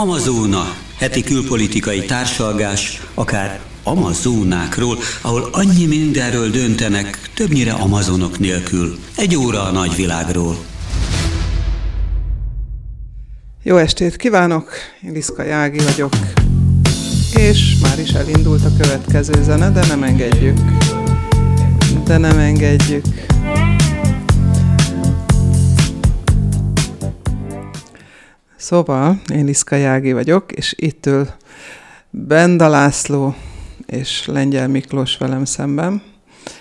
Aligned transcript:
Amazóna, 0.00 0.76
heti 0.98 1.22
külpolitikai 1.22 2.04
társalgás, 2.04 3.02
akár 3.14 3.60
Amazónákról, 3.82 4.98
ahol 5.20 5.48
annyi 5.52 5.86
mindenről 5.86 6.50
döntenek, 6.50 7.30
többnyire 7.34 7.72
amazonok 7.72 8.38
nélkül. 8.38 8.98
Egy 9.16 9.36
óra 9.36 9.62
a 9.62 9.70
nagyvilágról. 9.70 10.56
Jó 13.62 13.76
estét 13.76 14.16
kívánok, 14.16 14.70
Liszka 15.00 15.42
Jági 15.42 15.78
vagyok, 15.78 16.12
és 17.34 17.76
már 17.82 17.98
is 17.98 18.10
elindult 18.10 18.64
a 18.64 18.82
következő 18.82 19.42
zene, 19.42 19.70
de 19.70 19.86
nem 19.86 20.02
engedjük. 20.02 20.58
De 22.04 22.18
nem 22.18 22.38
engedjük. 22.38 23.04
Szóval, 28.60 29.20
én 29.32 29.44
Liszka 29.44 29.76
Jági 29.76 30.12
vagyok, 30.12 30.52
és 30.52 30.74
itt 30.78 31.06
ül 31.06 31.26
Benda 32.10 32.68
László 32.68 33.34
és 33.86 34.26
Lengyel 34.26 34.68
Miklós 34.68 35.16
velem 35.16 35.44
szemben, 35.44 36.02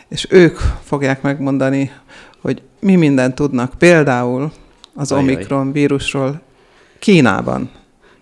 és 0.07 0.27
ők 0.29 0.57
fogják 0.83 1.21
megmondani, 1.21 1.91
hogy 2.41 2.61
mi 2.79 2.95
mindent 2.95 3.35
tudnak 3.35 3.73
például 3.77 4.51
az 4.93 5.11
Ajaj. 5.11 5.23
Omikron 5.23 5.71
vírusról 5.71 6.41
Kínában. 6.99 7.71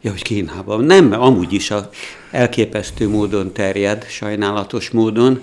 Ja, 0.02 0.12
hogy 0.12 0.24
Kínában. 0.24 0.84
Nem, 0.84 1.12
amúgy 1.12 1.54
is 1.54 1.72
a 1.72 1.90
elképesztő 2.32 3.10
módon 3.10 3.54
terjed, 3.54 4.06
sajnálatos 4.10 4.90
módon. 4.90 5.42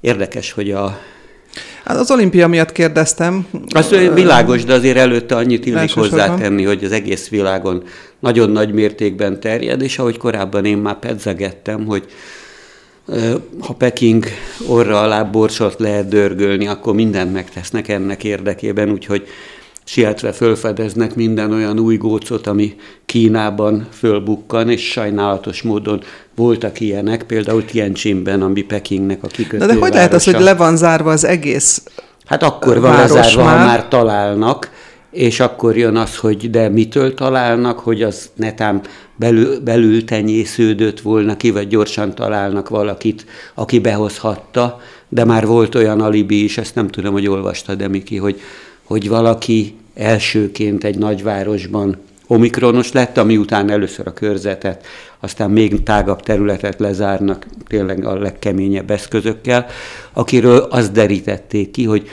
Érdekes, 0.00 0.52
hogy 0.52 0.70
a 0.70 0.98
Hát 1.88 1.96
az 1.96 2.10
olimpia 2.10 2.48
miatt 2.48 2.72
kérdeztem. 2.72 3.46
Az 3.68 3.88
világos, 4.14 4.64
de 4.64 4.72
azért 4.72 4.96
előtte 4.96 5.36
annyit 5.36 5.66
illik 5.66 5.94
hozzátenni, 5.94 6.64
hogy 6.64 6.84
az 6.84 6.92
egész 6.92 7.28
világon 7.28 7.82
nagyon 8.18 8.50
nagy 8.50 8.72
mértékben 8.72 9.40
terjed, 9.40 9.82
és 9.82 9.98
ahogy 9.98 10.16
korábban 10.16 10.64
én 10.64 10.76
már 10.76 10.98
pedzegettem, 10.98 11.86
hogy 11.86 12.04
ha 13.60 13.72
Peking 13.72 14.24
orra 14.66 15.00
alá 15.00 15.22
borsot 15.22 15.78
lehet 15.78 16.08
dörgölni, 16.08 16.66
akkor 16.66 16.94
mindent 16.94 17.32
megtesznek 17.32 17.88
ennek 17.88 18.24
érdekében, 18.24 18.90
úgyhogy 18.90 19.26
sietve 19.88 20.32
fölfedeznek 20.32 21.14
minden 21.14 21.52
olyan 21.52 21.78
új 21.78 21.96
gócot, 21.96 22.46
ami 22.46 22.74
Kínában 23.06 23.86
fölbukkan, 23.92 24.70
és 24.70 24.90
sajnálatos 24.90 25.62
módon 25.62 26.02
voltak 26.34 26.80
ilyenek, 26.80 27.22
például 27.22 27.64
Tianjinben, 27.64 28.42
ami 28.42 28.62
Pekingnek 28.62 29.22
a 29.22 29.26
kikötő. 29.26 29.66
de 29.66 29.74
hogy 29.74 29.92
lehet 29.92 30.12
az, 30.12 30.24
hogy 30.24 30.40
le 30.40 30.54
van 30.54 30.76
zárva 30.76 31.10
az 31.10 31.24
egész 31.24 31.82
Hát 32.24 32.42
akkor 32.42 32.80
van 32.80 32.96
lezárva, 32.96 33.44
már. 33.44 33.58
ha 33.58 33.64
már 33.64 33.88
találnak, 33.88 34.70
és 35.10 35.40
akkor 35.40 35.76
jön 35.76 35.96
az, 35.96 36.16
hogy 36.16 36.50
de 36.50 36.68
mitől 36.68 37.14
találnak, 37.14 37.78
hogy 37.78 38.02
az 38.02 38.30
netán 38.34 38.80
belül, 39.16 39.60
belül 39.60 40.04
tenyésződött 40.04 41.00
volna 41.00 41.36
ki, 41.36 41.50
vagy 41.50 41.68
gyorsan 41.68 42.14
találnak 42.14 42.68
valakit, 42.68 43.26
aki 43.54 43.78
behozhatta, 43.78 44.80
de 45.08 45.24
már 45.24 45.46
volt 45.46 45.74
olyan 45.74 46.00
alibi 46.00 46.44
is, 46.44 46.58
ezt 46.58 46.74
nem 46.74 46.88
tudom, 46.88 47.12
hogy 47.12 47.28
olvastad, 47.28 47.78
de 47.78 47.88
Miki, 47.88 48.16
hogy, 48.16 48.40
hogy 48.88 49.08
valaki 49.08 49.74
elsőként 49.94 50.84
egy 50.84 50.98
nagyvárosban 50.98 51.96
omikronos 52.26 52.92
lett, 52.92 53.16
ami 53.16 53.36
után 53.36 53.70
először 53.70 54.06
a 54.06 54.12
körzetet, 54.12 54.86
aztán 55.20 55.50
még 55.50 55.82
tágabb 55.82 56.22
területet 56.22 56.80
lezárnak, 56.80 57.46
tényleg 57.66 58.04
a 58.04 58.18
legkeményebb 58.18 58.90
eszközökkel, 58.90 59.66
akiről 60.12 60.58
azt 60.58 60.92
derítették 60.92 61.70
ki, 61.70 61.84
hogy 61.84 62.08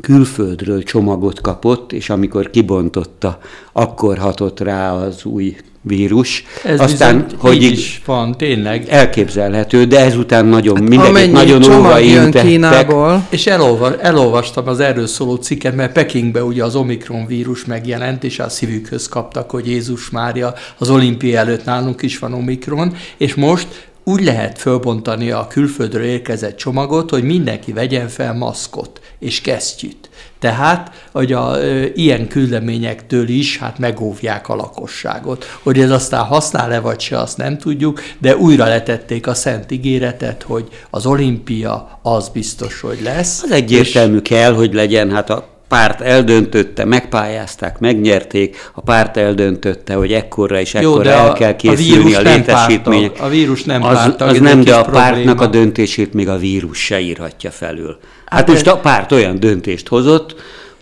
külföldről 0.00 0.82
csomagot 0.82 1.40
kapott, 1.40 1.92
és 1.92 2.10
amikor 2.10 2.50
kibontotta, 2.50 3.38
akkor 3.72 4.18
hatott 4.18 4.60
rá 4.60 4.92
az 4.92 5.24
új 5.24 5.56
vírus. 5.86 6.44
Ez 6.64 6.80
Aztán, 6.80 7.26
hogy 7.38 7.62
így 7.62 7.72
is 7.72 8.02
van, 8.04 8.36
tényleg. 8.36 8.88
Elképzelhető, 8.88 9.84
de 9.84 10.00
ezután 10.00 10.46
nagyon, 10.46 10.76
hát 10.76 10.88
mindenki 10.88 11.30
nagyon 11.30 11.72
óva 11.72 11.94
Kínából. 12.30 13.26
És 13.30 13.46
elolva, 13.46 14.00
elolvastam 14.00 14.68
az 14.68 14.80
erről 14.80 15.06
szóló 15.06 15.34
cikket, 15.34 15.74
mert 15.76 15.92
Pekingbe 15.92 16.44
ugye 16.44 16.64
az 16.64 16.74
Omikron 16.74 17.26
vírus 17.26 17.64
megjelent, 17.64 18.24
és 18.24 18.38
a 18.38 18.48
szívükhöz 18.48 19.08
kaptak, 19.08 19.50
hogy 19.50 19.66
Jézus 19.66 20.10
Mária 20.10 20.54
az 20.78 20.90
olimpia 20.90 21.38
előtt 21.38 21.64
nálunk 21.64 22.02
is 22.02 22.18
van 22.18 22.34
Omikron, 22.34 22.96
és 23.16 23.34
most 23.34 23.88
úgy 24.08 24.24
lehet 24.24 24.58
fölbontani 24.58 25.30
a 25.30 25.46
külföldről 25.46 26.04
érkezett 26.04 26.56
csomagot, 26.56 27.10
hogy 27.10 27.22
mindenki 27.22 27.72
vegyen 27.72 28.08
fel 28.08 28.34
maszkot 28.34 29.00
és 29.18 29.40
kesztyűt. 29.40 30.10
Tehát, 30.38 31.08
hogy 31.12 31.32
a 31.32 31.58
e, 31.58 31.86
ilyen 31.94 32.28
küldeményektől 32.28 33.28
is 33.28 33.58
hát 33.58 33.78
megóvják 33.78 34.48
a 34.48 34.54
lakosságot. 34.54 35.44
Hogy 35.62 35.80
ez 35.80 35.90
aztán 35.90 36.24
használ-e 36.24 36.80
vagy 36.80 37.00
se, 37.00 37.18
azt 37.18 37.36
nem 37.36 37.58
tudjuk, 37.58 38.00
de 38.18 38.36
újra 38.36 38.64
letették 38.64 39.26
a 39.26 39.34
szent 39.34 39.70
ígéretet, 39.70 40.42
hogy 40.42 40.68
az 40.90 41.06
olimpia 41.06 41.98
az 42.02 42.28
biztos, 42.28 42.80
hogy 42.80 43.00
lesz. 43.02 43.42
Az 43.42 43.50
egyértelmű 43.50 44.16
és... 44.16 44.28
kell, 44.28 44.54
hogy 44.54 44.74
legyen, 44.74 45.10
hát 45.10 45.30
a 45.30 45.55
párt 45.68 46.00
eldöntötte, 46.00 46.84
megpályázták, 46.84 47.78
megnyerték, 47.78 48.70
a 48.74 48.80
párt 48.80 49.16
eldöntötte, 49.16 49.94
hogy 49.94 50.12
ekkorra 50.12 50.60
és 50.60 50.74
ekkorra 50.74 51.10
Jó, 51.10 51.16
el 51.16 51.32
kell 51.32 51.56
készülni 51.56 52.14
a, 52.14 52.18
a 52.18 52.22
létesítmények. 52.22 53.20
A 53.20 53.28
vírus 53.28 53.64
nem 53.64 53.82
az, 53.82 53.94
pártag, 53.94 54.28
az 54.28 54.38
nem, 54.38 54.64
de 54.64 54.74
a 54.74 54.82
probléma. 54.82 55.04
pártnak 55.04 55.40
a 55.40 55.46
döntését 55.46 56.12
még 56.12 56.28
a 56.28 56.38
vírus 56.38 56.78
se 56.78 57.00
írhatja 57.00 57.50
felül. 57.50 57.98
Hát, 58.24 58.38
hát 58.38 58.48
most 58.48 58.66
a 58.66 58.76
párt 58.76 59.12
olyan 59.12 59.40
döntést 59.40 59.88
hozott, 59.88 60.34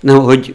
hogy 0.03 0.55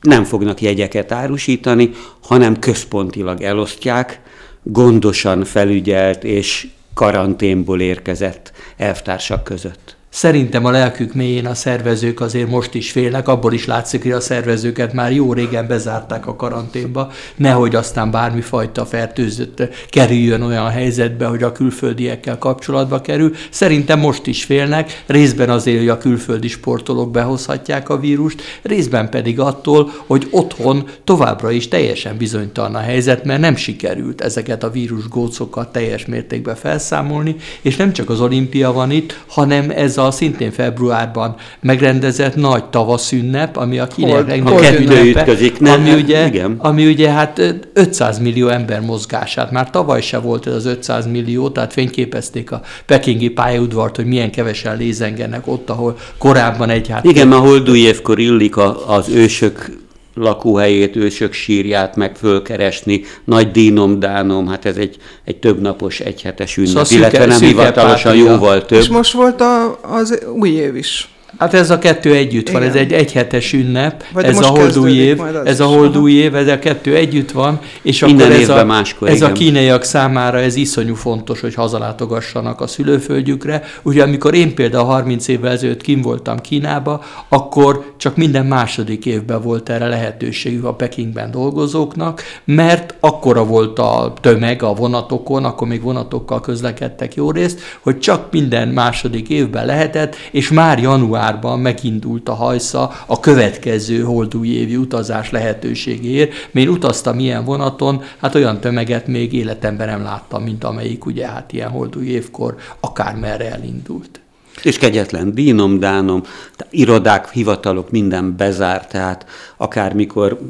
nem 0.00 0.24
fognak 0.24 0.60
jegyeket 0.60 1.12
árusítani, 1.12 1.90
hanem 2.22 2.58
központilag 2.58 3.42
elosztják, 3.42 4.20
gondosan 4.62 5.44
felügyelt 5.44 6.24
és 6.24 6.66
karanténból 6.94 7.80
érkezett 7.80 8.52
elvtársak 8.76 9.44
között. 9.44 9.96
Szerintem 10.12 10.64
a 10.64 10.70
lelkük 10.70 11.14
mélyén 11.14 11.46
a 11.46 11.54
szervezők 11.54 12.20
azért 12.20 12.48
most 12.48 12.74
is 12.74 12.90
félnek, 12.90 13.28
abból 13.28 13.52
is 13.52 13.66
látszik, 13.66 14.02
hogy 14.02 14.12
a 14.12 14.20
szervezőket 14.20 14.92
már 14.92 15.12
jó 15.12 15.32
régen 15.32 15.66
bezárták 15.66 16.26
a 16.26 16.36
karanténba, 16.36 17.10
nehogy 17.36 17.74
aztán 17.74 18.10
bármifajta 18.10 18.86
fertőzött 18.86 19.62
kerüljön 19.90 20.42
olyan 20.42 20.68
helyzetbe, 20.68 21.26
hogy 21.26 21.42
a 21.42 21.52
külföldiekkel 21.52 22.38
kapcsolatba 22.38 23.00
kerül. 23.00 23.34
Szerintem 23.50 23.98
most 23.98 24.26
is 24.26 24.44
félnek, 24.44 25.02
részben 25.06 25.50
azért, 25.50 25.78
hogy 25.78 25.88
a 25.88 25.98
külföldi 25.98 26.48
sportolók 26.48 27.10
behozhatják 27.10 27.88
a 27.88 27.98
vírust, 27.98 28.42
részben 28.62 29.08
pedig 29.10 29.40
attól, 29.40 29.92
hogy 30.06 30.28
otthon 30.30 30.88
továbbra 31.04 31.50
is 31.50 31.68
teljesen 31.68 32.16
bizonytalan 32.16 32.74
a 32.74 32.80
helyzet, 32.80 33.24
mert 33.24 33.40
nem 33.40 33.56
sikerült 33.56 34.20
ezeket 34.20 34.62
a 34.62 34.70
vírus 34.70 35.08
gócokat 35.08 35.72
teljes 35.72 36.06
mértékben 36.06 36.56
felszámolni, 36.56 37.36
és 37.62 37.76
nem 37.76 37.92
csak 37.92 38.10
az 38.10 38.20
olimpia 38.20 38.72
van 38.72 38.90
itt, 38.90 39.20
hanem 39.26 39.70
ez 39.70 39.98
a 40.06 40.10
szintén 40.10 40.50
februárban 40.50 41.34
megrendezett 41.60 42.34
nagy 42.36 42.64
tavaszünnep, 42.64 43.56
ami 43.56 43.78
a 43.78 43.86
kínaiak 43.86 44.28
legnagyobb 44.28 44.80
ünnepe, 44.80 45.72
ami, 45.72 45.92
ugye, 45.92 46.26
igen. 46.26 46.56
ami 46.58 46.86
ugye 46.86 47.10
hát 47.10 47.42
500 47.72 48.18
millió 48.18 48.48
ember 48.48 48.80
mozgását, 48.80 49.50
már 49.50 49.70
tavaly 49.70 50.00
se 50.00 50.18
volt 50.18 50.46
ez 50.46 50.54
az 50.54 50.66
500 50.66 51.06
millió, 51.06 51.48
tehát 51.48 51.72
fényképezték 51.72 52.50
a 52.52 52.60
pekingi 52.86 53.28
pályaudvart, 53.28 53.96
hogy 53.96 54.06
milyen 54.06 54.30
kevesen 54.30 54.76
lézengenek 54.76 55.46
ott, 55.46 55.70
ahol 55.70 55.96
korábban 56.18 56.70
egy 56.70 56.88
hát... 56.88 57.04
Igen, 57.04 57.28
mert 57.28 57.42
Holdújévkor 57.42 58.18
illik 58.18 58.56
a, 58.56 58.96
az 58.96 59.08
ősök 59.08 59.70
lakóhelyét, 60.14 60.96
ősök 60.96 61.32
sírját 61.32 61.96
meg 61.96 62.16
fölkeresni, 62.16 63.02
nagy 63.24 63.50
dínom-dánom, 63.50 64.46
hát 64.46 64.64
ez 64.64 64.76
egy, 64.76 64.96
egy 65.24 65.36
többnapos, 65.36 66.00
egyhetes 66.00 66.56
ünnep, 66.56 66.70
szóval 66.70 66.98
illetve 66.98 67.26
nem 67.26 67.40
hivatalosan 67.40 68.16
jóval 68.16 68.66
több. 68.66 68.78
És 68.78 68.88
most 68.88 69.12
volt 69.12 69.40
a, 69.40 69.78
az 69.82 70.24
új 70.34 70.50
év 70.50 70.76
is. 70.76 71.09
Hát 71.38 71.54
ez 71.54 71.70
a 71.70 71.78
kettő 71.78 72.14
együtt 72.14 72.48
Igen. 72.48 72.60
van, 72.60 72.68
ez 72.68 72.74
egy 72.74 72.92
egyhetes 72.92 73.52
ünnep, 73.52 74.04
Vagy 74.12 74.24
ez 74.24 74.38
a 74.38 74.46
holdúj 74.46 74.92
év, 74.92 75.20
ez 75.44 75.60
a 75.60 75.64
holdúj 75.64 76.12
év, 76.12 76.34
ez 76.34 76.48
a 76.48 76.58
kettő 76.58 76.94
együtt 76.94 77.30
van, 77.30 77.60
és 77.82 78.00
Minden 78.00 78.26
akkor 78.26 78.40
ez, 78.40 78.48
a, 78.48 78.64
máskor, 78.64 79.08
ez 79.08 79.22
a 79.22 79.32
kínaiak 79.32 79.84
számára 79.84 80.38
ez 80.38 80.56
iszonyú 80.56 80.94
fontos, 80.94 81.40
hogy 81.40 81.54
hazalátogassanak 81.54 82.60
a 82.60 82.66
szülőföldjükre. 82.66 83.62
Ugye 83.82 84.02
amikor 84.02 84.34
én 84.34 84.54
például 84.54 84.84
30 84.84 85.28
évvel 85.28 85.52
ezelőtt 85.52 85.80
kim 85.80 86.02
voltam 86.02 86.38
Kínába, 86.38 87.04
akkor 87.28 87.92
csak 87.96 88.16
minden 88.16 88.46
második 88.46 89.06
évben 89.06 89.42
volt 89.42 89.68
erre 89.68 89.86
lehetőségük 89.86 90.64
a 90.64 90.74
Pekingben 90.74 91.30
dolgozóknak, 91.30 92.22
mert 92.44 92.94
akkora 93.00 93.44
volt 93.44 93.78
a 93.78 94.12
tömeg 94.20 94.62
a 94.62 94.74
vonatokon, 94.74 95.44
akkor 95.44 95.68
még 95.68 95.82
vonatokkal 95.82 96.40
közlekedtek 96.40 97.14
jó 97.14 97.30
részt, 97.30 97.60
hogy 97.80 97.98
csak 97.98 98.26
minden 98.30 98.68
második 98.68 99.28
évben 99.28 99.66
lehetett, 99.66 100.16
és 100.30 100.50
már 100.50 100.78
január 100.78 101.19
januárban 101.20 101.60
megindult 101.60 102.28
a 102.28 102.34
hajsza 102.34 102.92
a 103.06 103.20
következő 103.20 104.02
holdújévi 104.02 104.76
utazás 104.76 105.30
lehetőségéért. 105.30 106.32
Én 106.52 106.68
utaztam 106.68 107.18
ilyen 107.18 107.44
vonaton, 107.44 108.02
hát 108.20 108.34
olyan 108.34 108.60
tömeget 108.60 109.06
még 109.06 109.32
életemben 109.32 109.88
nem 109.88 110.02
láttam, 110.02 110.42
mint 110.42 110.64
amelyik 110.64 111.06
ugye 111.06 111.26
hát 111.26 111.52
ilyen 111.52 111.68
holdúj 111.68 112.06
évkor 112.06 112.56
akármerre 112.80 113.52
elindult. 113.52 114.20
És 114.62 114.78
kegyetlen 114.78 115.34
dínom, 115.34 115.78
dánom, 115.78 116.22
irodák, 116.70 117.30
hivatalok, 117.30 117.90
minden 117.90 118.36
bezárt, 118.36 118.88
tehát 118.88 119.26
akármikor 119.56 120.40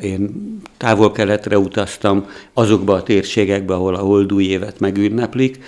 én 0.00 0.30
távol-keletre 0.76 1.58
utaztam, 1.58 2.26
azokba 2.52 2.94
a 2.94 3.02
térségekbe, 3.02 3.74
ahol 3.74 3.94
a 3.94 3.98
holdúj 3.98 4.44
évet 4.44 4.80
megünneplik. 4.80 5.58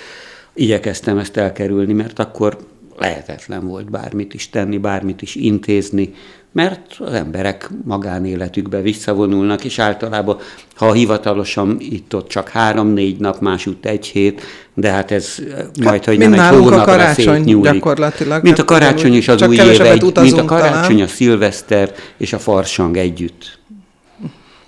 Igyekeztem 0.55 1.19
ezt 1.19 1.37
elkerülni, 1.37 1.93
mert 1.93 2.19
akkor 2.19 2.59
lehetetlen 3.01 3.67
volt 3.67 3.91
bármit 3.91 4.35
is 4.35 4.51
tenni, 4.51 4.79
bármit 4.79 5.23
is 5.23 5.35
intézni, 5.35 6.15
mert 6.53 6.97
az 6.99 7.13
emberek 7.13 7.71
magánéletükbe 7.85 8.81
visszavonulnak, 8.81 9.65
és 9.65 9.79
általában, 9.79 10.37
ha 10.75 10.93
hivatalosan 10.93 11.77
itt-ott 11.81 12.29
csak 12.29 12.49
három-négy 12.49 13.19
nap, 13.19 13.41
másút 13.41 13.87
egy 13.87 14.07
hét, 14.07 14.43
de 14.75 14.91
hát 14.91 15.11
ez 15.11 15.37
majd, 15.81 16.05
hogy 16.05 16.19
nem 16.19 16.33
egy 16.33 16.41
hónapra 16.41 16.81
a 16.81 16.85
karácsony 16.85 17.61
gyakorlatilag. 17.61 18.43
Mint 18.43 18.59
a 18.59 18.59
hát 18.59 18.67
karácsony 18.67 19.15
és 19.15 19.29
az 19.29 19.43
új 19.43 19.57
év, 19.57 19.81
egy, 19.81 20.03
mint 20.21 20.39
a 20.39 20.45
karácsony, 20.45 20.97
talán. 20.97 21.01
a 21.01 21.07
szilveszter 21.07 21.95
és 22.17 22.33
a 22.33 22.39
farsang 22.39 22.97
együtt. 22.97 23.59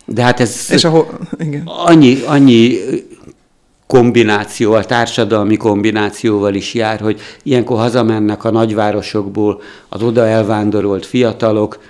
De 0.06 0.22
hát 0.22 0.40
ez 0.40 0.66
és 0.70 0.84
a, 0.84 1.06
igen. 1.38 1.62
Annyi, 1.64 2.22
annyi 2.26 2.78
kombinációval, 3.90 4.84
társadalmi 4.84 5.56
kombinációval 5.56 6.54
is 6.54 6.74
jár, 6.74 7.00
hogy 7.00 7.20
ilyenkor 7.42 7.78
hazamennek 7.78 8.44
a 8.44 8.50
nagyvárosokból 8.50 9.62
az 9.88 10.02
oda 10.02 10.26
elvándorolt 10.26 11.06
fiatalok, 11.06 11.82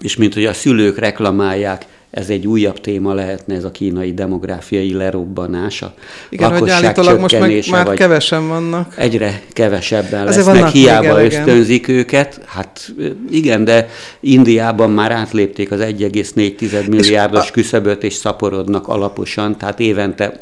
és 0.00 0.16
mint 0.16 0.34
hogy 0.34 0.44
a 0.44 0.52
szülők 0.52 0.98
reklamálják, 0.98 1.86
ez 2.10 2.28
egy 2.28 2.46
újabb 2.46 2.80
téma 2.80 3.14
lehetne, 3.14 3.54
ez 3.54 3.64
a 3.64 3.70
kínai 3.70 4.14
demográfiai 4.14 4.92
lerobbanás, 4.92 5.82
a 5.82 5.94
Igen, 6.28 6.58
hogy 6.58 6.70
állítólag 6.70 7.20
most 7.20 7.40
meg 7.40 7.64
már 7.70 7.94
kevesen 7.94 8.48
vannak. 8.48 8.94
Egyre 8.96 9.42
kevesebben 9.52 10.26
Azért 10.26 10.46
lesznek, 10.46 10.70
hiába 10.70 11.24
ösztönzik 11.24 11.88
őket. 11.88 12.40
Hát 12.46 12.92
igen, 13.30 13.64
de 13.64 13.88
Indiában 14.20 14.90
már 14.90 15.12
átlépték 15.12 15.70
az 15.70 15.80
1,4 15.80 16.88
milliárdos 16.88 17.48
a... 17.48 17.52
küszöböt, 17.52 18.02
és 18.02 18.14
szaporodnak 18.14 18.88
alaposan, 18.88 19.56
tehát 19.56 19.80
évente 19.80 20.36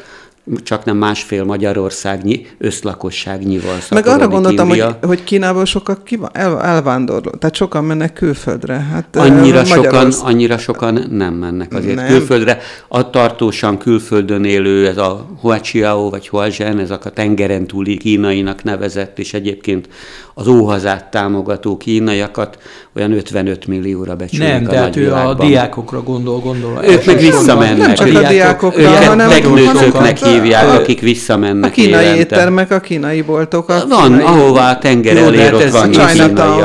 csak 0.62 0.85
nem 0.85 0.97
másfél 0.97 1.45
Magyarországnyi 1.45 2.47
összlakosságnyival 2.59 3.77
Meg 3.91 4.06
arra 4.06 4.29
gondoltam, 4.29 4.69
hogy, 4.69 4.85
hogy 5.03 5.25
Kínából 5.25 5.65
sokan 5.65 5.99
el, 6.33 6.62
elvándorló, 6.62 7.31
tehát 7.31 7.55
sokan 7.55 7.85
mennek 7.85 8.12
külföldre. 8.12 8.75
Hát, 8.93 9.17
annyira, 9.17 9.65
sokan, 9.65 10.12
annyira 10.23 10.59
sokan 10.59 11.06
nem 11.11 11.35
mennek 11.35 11.75
azért 11.75 11.95
nem. 11.95 12.06
külföldre. 12.06 12.59
A 12.89 13.11
tartósan 13.11 13.79
külföldön 13.79 14.45
élő, 14.45 14.87
ez 14.87 14.97
a 14.97 15.27
Huachiao 15.41 16.11
vagy 16.11 16.29
Huazhen, 16.29 16.79
ezek 16.79 17.05
a 17.05 17.11
tengeren 17.11 17.67
túli 17.67 17.97
kínainak 17.97 18.62
nevezett, 18.62 19.19
és 19.19 19.35
egyébként 19.35 19.89
az 20.38 20.46
óhazát 20.46 21.05
támogató 21.11 21.76
kínaiakat 21.76 22.58
olyan 22.96 23.12
55 23.12 23.67
millióra 23.67 24.14
becsülik 24.14 24.49
Nem, 24.49 24.64
a 24.67 24.70
de 24.70 24.79
hát 24.79 24.96
ő 24.96 25.12
a 25.12 25.35
diákokra 25.35 26.02
gondol, 26.02 26.38
gondol. 26.38 26.85
Ők 26.85 27.05
meg 27.05 27.19
visszamennek. 27.19 27.76
Nem 27.76 27.94
csak 27.94 28.25
a 28.25 28.29
diákokra, 28.29 28.81
ők 28.81 28.88
hanem 28.88 29.29
megnőcöknek 29.29 30.19
hívják, 30.19 30.69
akik 30.69 31.00
visszamennek 31.00 31.70
A 31.70 31.73
kínai 31.73 32.05
évente. 32.05 32.19
éttermek, 32.19 32.70
a 32.70 32.81
kínai 32.81 33.23
boltok. 33.23 33.69
A 33.69 33.85
Van, 33.88 34.02
kínai... 34.02 34.25
ahová 34.25 34.70
a 34.70 34.79
tenger 34.79 35.17
elér, 35.17 35.55
ott 35.55 35.70
van 35.70 36.00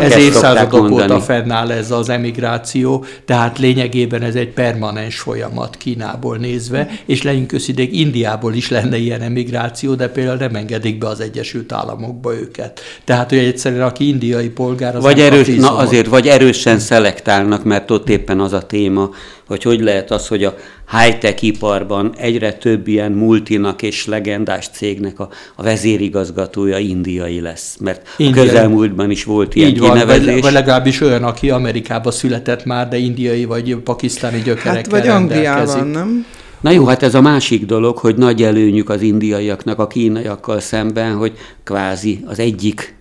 Ez 0.01 0.17
évszázadok 0.17 0.91
óta 0.91 1.19
fennáll 1.19 1.71
ez 1.71 1.91
az 1.91 2.09
emigráció, 2.09 3.05
tehát 3.25 3.59
lényegében 3.59 4.21
ez 4.21 4.35
egy 4.35 4.49
permanens 4.49 5.19
folyamat 5.19 5.75
Kínából 5.77 6.37
nézve, 6.37 6.89
és 7.05 7.21
legyünk 7.21 7.51
összidék, 7.51 7.97
Indiából 7.99 8.53
is 8.53 8.69
lenne 8.69 8.97
ilyen 8.97 9.21
emigráció, 9.21 9.93
de 9.93 10.07
például 10.07 10.37
nem 10.37 10.55
engedik 10.55 10.97
be 10.97 11.07
az 11.07 11.19
Egyesült 11.19 11.71
Államokba 11.71 12.33
őket. 12.33 12.79
Tehát, 13.03 13.29
hogy 13.29 13.37
egyszerűen 13.65 13.87
aki 13.87 14.07
indiai 14.07 14.49
polgár, 14.49 14.95
az 14.95 15.03
vagy 15.03 15.19
erős, 15.19 15.47
na 15.47 15.77
azért, 15.77 16.07
vagy 16.07 16.27
erősen 16.27 16.79
szelektálnak, 16.79 17.63
mert 17.63 17.91
ott 17.91 18.09
éppen 18.09 18.39
az 18.39 18.53
a 18.53 18.61
téma, 18.61 19.09
hogy 19.47 19.63
hogy 19.63 19.81
lehet 19.81 20.11
az, 20.11 20.27
hogy 20.27 20.43
a 20.43 20.55
high-tech 20.91 21.43
iparban 21.43 22.13
egyre 22.17 22.53
több 22.53 22.87
ilyen 22.87 23.11
multinak 23.11 23.81
és 23.81 24.05
legendás 24.05 24.67
cégnek 24.67 25.19
a, 25.19 25.29
a 25.55 25.63
vezérigazgatója 25.63 26.77
indiai 26.77 27.41
lesz. 27.41 27.75
Mert 27.79 28.07
indiai. 28.17 28.47
a 28.47 28.49
közelmúltban 28.49 29.11
is 29.11 29.23
volt 29.23 29.55
ilyen 29.55 29.69
Így 29.69 29.79
kinevezés. 29.79 30.25
Van, 30.25 30.33
vagy, 30.33 30.41
vagy 30.41 30.53
legalábbis 30.53 31.01
olyan, 31.01 31.23
aki 31.23 31.49
Amerikába 31.49 32.11
született 32.11 32.65
már, 32.65 32.87
de 32.87 32.97
indiai 32.97 33.45
vagy 33.45 33.75
pakisztáni 33.75 34.41
gyökerekkel 34.41 34.75
hát, 34.75 34.87
vagy 34.87 35.07
Angliában, 35.07 35.87
nem? 35.87 36.25
Na 36.61 36.71
jó, 36.71 36.85
hát 36.85 37.03
ez 37.03 37.15
a 37.15 37.21
másik 37.21 37.65
dolog, 37.65 37.97
hogy 37.97 38.15
nagy 38.15 38.43
előnyük 38.43 38.89
az 38.89 39.01
indiaiaknak 39.01 39.79
a 39.79 39.87
kínaiakkal 39.87 40.59
szemben, 40.59 41.15
hogy 41.15 41.33
kvázi 41.63 42.19
az 42.25 42.39
egyik 42.39 42.95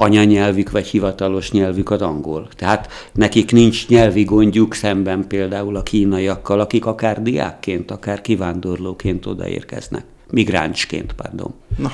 anyanyelvük 0.00 0.70
vagy 0.70 0.86
hivatalos 0.86 1.50
nyelvük 1.50 1.90
az 1.90 2.02
angol. 2.02 2.48
Tehát 2.56 2.92
nekik 3.12 3.52
nincs 3.52 3.88
nyelvi 3.88 4.24
gondjuk 4.24 4.74
szemben 4.74 5.26
például 5.28 5.76
a 5.76 5.82
kínaiakkal, 5.82 6.60
akik 6.60 6.86
akár 6.86 7.22
diákként, 7.22 7.90
akár 7.90 8.20
kivándorlóként 8.20 9.26
odaérkeznek. 9.26 10.04
Migránsként, 10.30 11.12
pardon. 11.12 11.54
Na, 11.76 11.92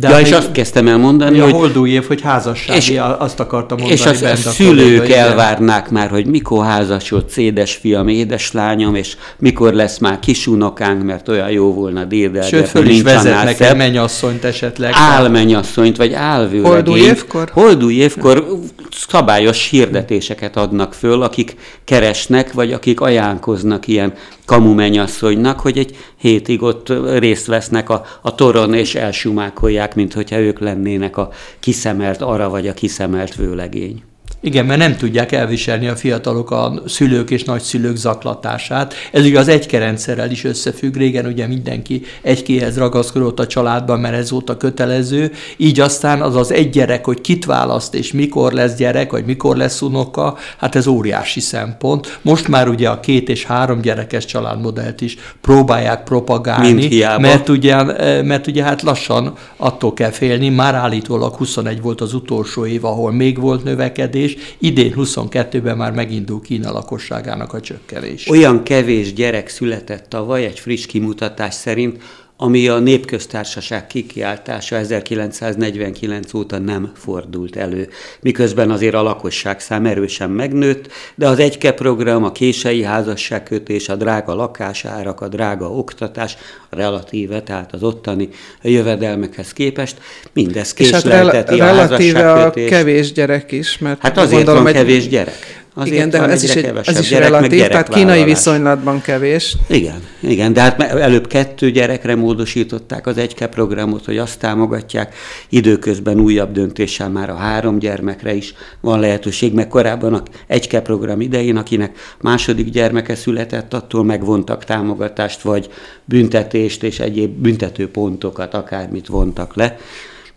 de 0.00 0.08
ja, 0.08 0.20
és 0.20 0.32
azt 0.32 0.52
kezdtem 0.52 0.88
el 0.88 0.98
mondani, 0.98 1.38
hogy... 1.38 1.52
A 1.52 1.54
holdú 1.54 1.86
év, 1.86 2.06
hogy 2.06 2.20
házasság, 2.20 2.76
és, 2.76 3.00
azt 3.18 3.40
akartam 3.40 3.78
mondani. 3.78 4.00
És 4.00 4.06
az, 4.06 4.22
a, 4.22 4.30
a 4.30 4.36
szülők 4.36 5.10
elvárnák 5.10 5.90
már, 5.90 6.08
hogy 6.10 6.26
mikor 6.26 6.64
házasod 6.64 7.28
szédes 7.28 7.74
fiam, 7.74 8.08
édeslányom, 8.08 8.94
és 8.94 9.16
mikor 9.38 9.72
lesz 9.72 9.98
már 9.98 10.18
kisunokánk, 10.18 11.02
mert 11.02 11.28
olyan 11.28 11.50
jó 11.50 11.74
volna 11.74 12.04
dédelgetni. 12.04 12.58
Sőt, 12.58 12.68
föl 12.68 12.86
is 12.86 13.02
vezetnek 13.02 13.60
egy 13.60 13.76
mennyasszonyt 13.76 14.44
esetleg. 14.44 14.90
Álmennyasszonyt, 14.94 15.96
vagy 15.96 16.12
álvőlegényt. 16.12 16.66
Holdú 16.66 16.96
évkor? 16.96 17.50
Holdú 17.52 17.90
évkor 17.90 18.46
szabályos 18.90 19.68
hirdetéseket 19.68 20.56
adnak 20.56 20.94
föl, 20.94 21.22
akik 21.22 21.56
keresnek, 21.84 22.52
vagy 22.52 22.72
akik 22.72 23.00
ajánkoznak 23.00 23.86
ilyen 23.86 24.12
kamu 24.44 24.74
mennyasszonynak, 24.74 25.60
hogy 25.60 25.78
egy 25.78 25.96
hétig 26.16 26.62
ott 26.62 26.92
részt 27.18 27.46
vesznek 27.46 27.90
a, 27.90 28.04
a 28.22 28.34
toron, 28.34 28.74
és 28.74 28.94
elsumákolják, 28.94 29.87
mint 29.94 30.12
hogyha 30.12 30.38
ők 30.38 30.58
lennének 30.58 31.16
a 31.16 31.30
kiszemelt 31.60 32.22
ara, 32.22 32.48
vagy 32.48 32.68
a 32.68 32.74
kiszemelt 32.74 33.34
vőlegény. 33.34 34.02
Igen, 34.40 34.66
mert 34.66 34.78
nem 34.80 34.96
tudják 34.96 35.32
elviselni 35.32 35.86
a 35.86 35.96
fiatalok 35.96 36.50
a 36.50 36.72
szülők 36.86 37.30
és 37.30 37.44
nagyszülők 37.44 37.96
zaklatását. 37.96 38.94
Ez 39.12 39.24
ugye 39.24 39.38
az 39.38 39.48
egykérendszerrel 39.48 40.30
is 40.30 40.44
összefügg. 40.44 40.96
Régen 40.96 41.26
ugye 41.26 41.46
mindenki 41.46 42.02
egykéhez 42.22 42.78
ragaszkodott 42.78 43.38
a 43.38 43.46
családban, 43.46 44.00
mert 44.00 44.14
ez 44.14 44.30
volt 44.30 44.50
a 44.50 44.56
kötelező. 44.56 45.32
Így 45.56 45.80
aztán 45.80 46.22
az 46.22 46.36
az 46.36 46.52
egy 46.52 46.70
gyerek, 46.70 47.04
hogy 47.04 47.20
kit 47.20 47.44
választ 47.44 47.94
és 47.94 48.12
mikor 48.12 48.52
lesz 48.52 48.76
gyerek, 48.76 49.10
vagy 49.10 49.24
mikor 49.24 49.56
lesz 49.56 49.82
unoka, 49.82 50.36
hát 50.58 50.74
ez 50.74 50.86
óriási 50.86 51.40
szempont. 51.40 52.18
Most 52.22 52.48
már 52.48 52.68
ugye 52.68 52.88
a 52.88 53.00
két 53.00 53.28
és 53.28 53.44
három 53.44 53.80
gyerekes 53.80 54.24
családmodellt 54.24 55.00
is 55.00 55.16
próbálják 55.40 56.02
propagálni, 56.04 56.88
mert 57.18 57.48
ugye, 57.48 57.82
mert 58.22 58.46
ugye 58.46 58.62
hát 58.62 58.82
lassan 58.82 59.34
attól 59.56 59.94
kell 59.94 60.10
félni, 60.10 60.48
már 60.48 60.74
állítólag 60.74 61.34
21 61.34 61.80
volt 61.80 62.00
az 62.00 62.14
utolsó 62.14 62.66
év, 62.66 62.84
ahol 62.84 63.12
még 63.12 63.40
volt 63.40 63.64
növekedés, 63.64 64.27
csökkenés, 64.28 64.56
idén 64.58 64.94
22-ben 64.96 65.76
már 65.76 65.92
megindul 65.92 66.40
Kína 66.40 66.72
lakosságának 66.72 67.52
a 67.52 67.60
csökkenés. 67.60 68.28
Olyan 68.28 68.62
kevés 68.62 69.12
gyerek 69.12 69.48
született 69.48 70.08
tavaly 70.08 70.44
egy 70.44 70.58
friss 70.58 70.86
kimutatás 70.86 71.54
szerint, 71.54 72.02
ami 72.40 72.68
a 72.68 72.78
népköztársaság 72.78 73.86
kikiáltása 73.86 74.76
1949 74.76 76.34
óta 76.34 76.58
nem 76.58 76.92
fordult 76.94 77.56
elő. 77.56 77.88
Miközben 78.20 78.70
azért 78.70 78.94
a 78.94 79.02
lakosság 79.02 79.60
szám 79.60 79.86
erősen 79.86 80.30
megnőtt, 80.30 80.88
de 81.14 81.28
az 81.28 81.38
egyke 81.38 81.72
program, 81.72 82.24
a 82.24 82.32
kései 82.32 82.82
házasságkötés, 82.82 83.88
a 83.88 83.96
drága 83.96 84.34
lakásárak, 84.34 85.20
a 85.20 85.28
drága 85.28 85.70
oktatás, 85.70 86.36
a 86.70 86.76
relatíve, 86.76 87.42
tehát 87.42 87.72
az 87.72 87.82
ottani 87.82 88.28
jövedelmekhez 88.62 89.52
képest, 89.52 89.96
mindez 90.32 90.72
késlelteti 90.72 91.54
És 91.54 91.60
hát 91.60 91.76
rel- 91.76 91.88
relatíve 91.88 92.32
a 92.32 92.50
kevés 92.50 93.12
gyerek 93.12 93.52
is, 93.52 93.78
mert 93.78 94.00
Hát 94.00 94.18
azért 94.18 94.32
gondolom, 94.32 94.62
van 94.62 94.72
kevés 94.72 95.08
gyerek. 95.08 95.57
Azért 95.78 95.96
igen, 95.96 96.10
de 96.10 96.22
ez 96.22 96.42
is, 96.42 96.54
egy, 96.54 96.72
ez 96.84 96.98
is 96.98 97.08
gyerek, 97.08 97.28
relatív, 97.28 97.66
tehát 97.66 97.88
kínai 97.88 98.24
viszonylatban 98.24 99.00
kevés. 99.00 99.56
Igen, 99.66 100.02
igen, 100.20 100.52
de 100.52 100.60
hát 100.60 100.82
előbb 100.82 101.26
kettő 101.26 101.70
gyerekre 101.70 102.14
módosították 102.14 103.06
az 103.06 103.18
egyke 103.18 103.46
programot, 103.46 104.04
hogy 104.04 104.18
azt 104.18 104.38
támogatják, 104.38 105.14
időközben 105.48 106.20
újabb 106.20 106.52
döntéssel 106.52 107.08
már 107.08 107.30
a 107.30 107.34
három 107.34 107.78
gyermekre 107.78 108.34
is 108.34 108.54
van 108.80 109.00
lehetőség, 109.00 109.52
meg 109.52 109.68
korábban 109.68 110.14
a 110.14 110.22
egyke 110.46 110.80
program 110.80 111.20
idején, 111.20 111.56
akinek 111.56 111.98
második 112.20 112.70
gyermeke 112.70 113.14
született, 113.14 113.74
attól 113.74 114.04
megvontak 114.04 114.64
támogatást, 114.64 115.40
vagy 115.40 115.68
büntetést 116.04 116.82
és 116.82 117.00
egyéb 117.00 117.30
büntető 117.30 117.90
pontokat, 117.90 118.54
akármit 118.54 119.06
vontak 119.06 119.56
le 119.56 119.76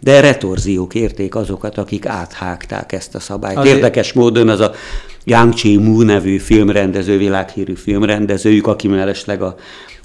de 0.01 0.19
retorziók 0.19 0.95
érték 0.95 1.35
azokat, 1.35 1.77
akik 1.77 2.05
áthágták 2.05 2.91
ezt 2.91 3.15
a 3.15 3.19
szabályt. 3.19 3.57
Azért... 3.57 3.75
Érdekes 3.75 4.13
módon 4.13 4.49
az 4.49 4.59
a 4.59 4.71
Yang 5.23 5.53
Chi-mu 5.53 6.01
nevű 6.01 6.37
filmrendező, 6.37 7.17
világhírű 7.17 7.75
filmrendezőjük, 7.75 8.67
aki 8.67 8.87
mellesleg 8.87 9.41
a, 9.41 9.55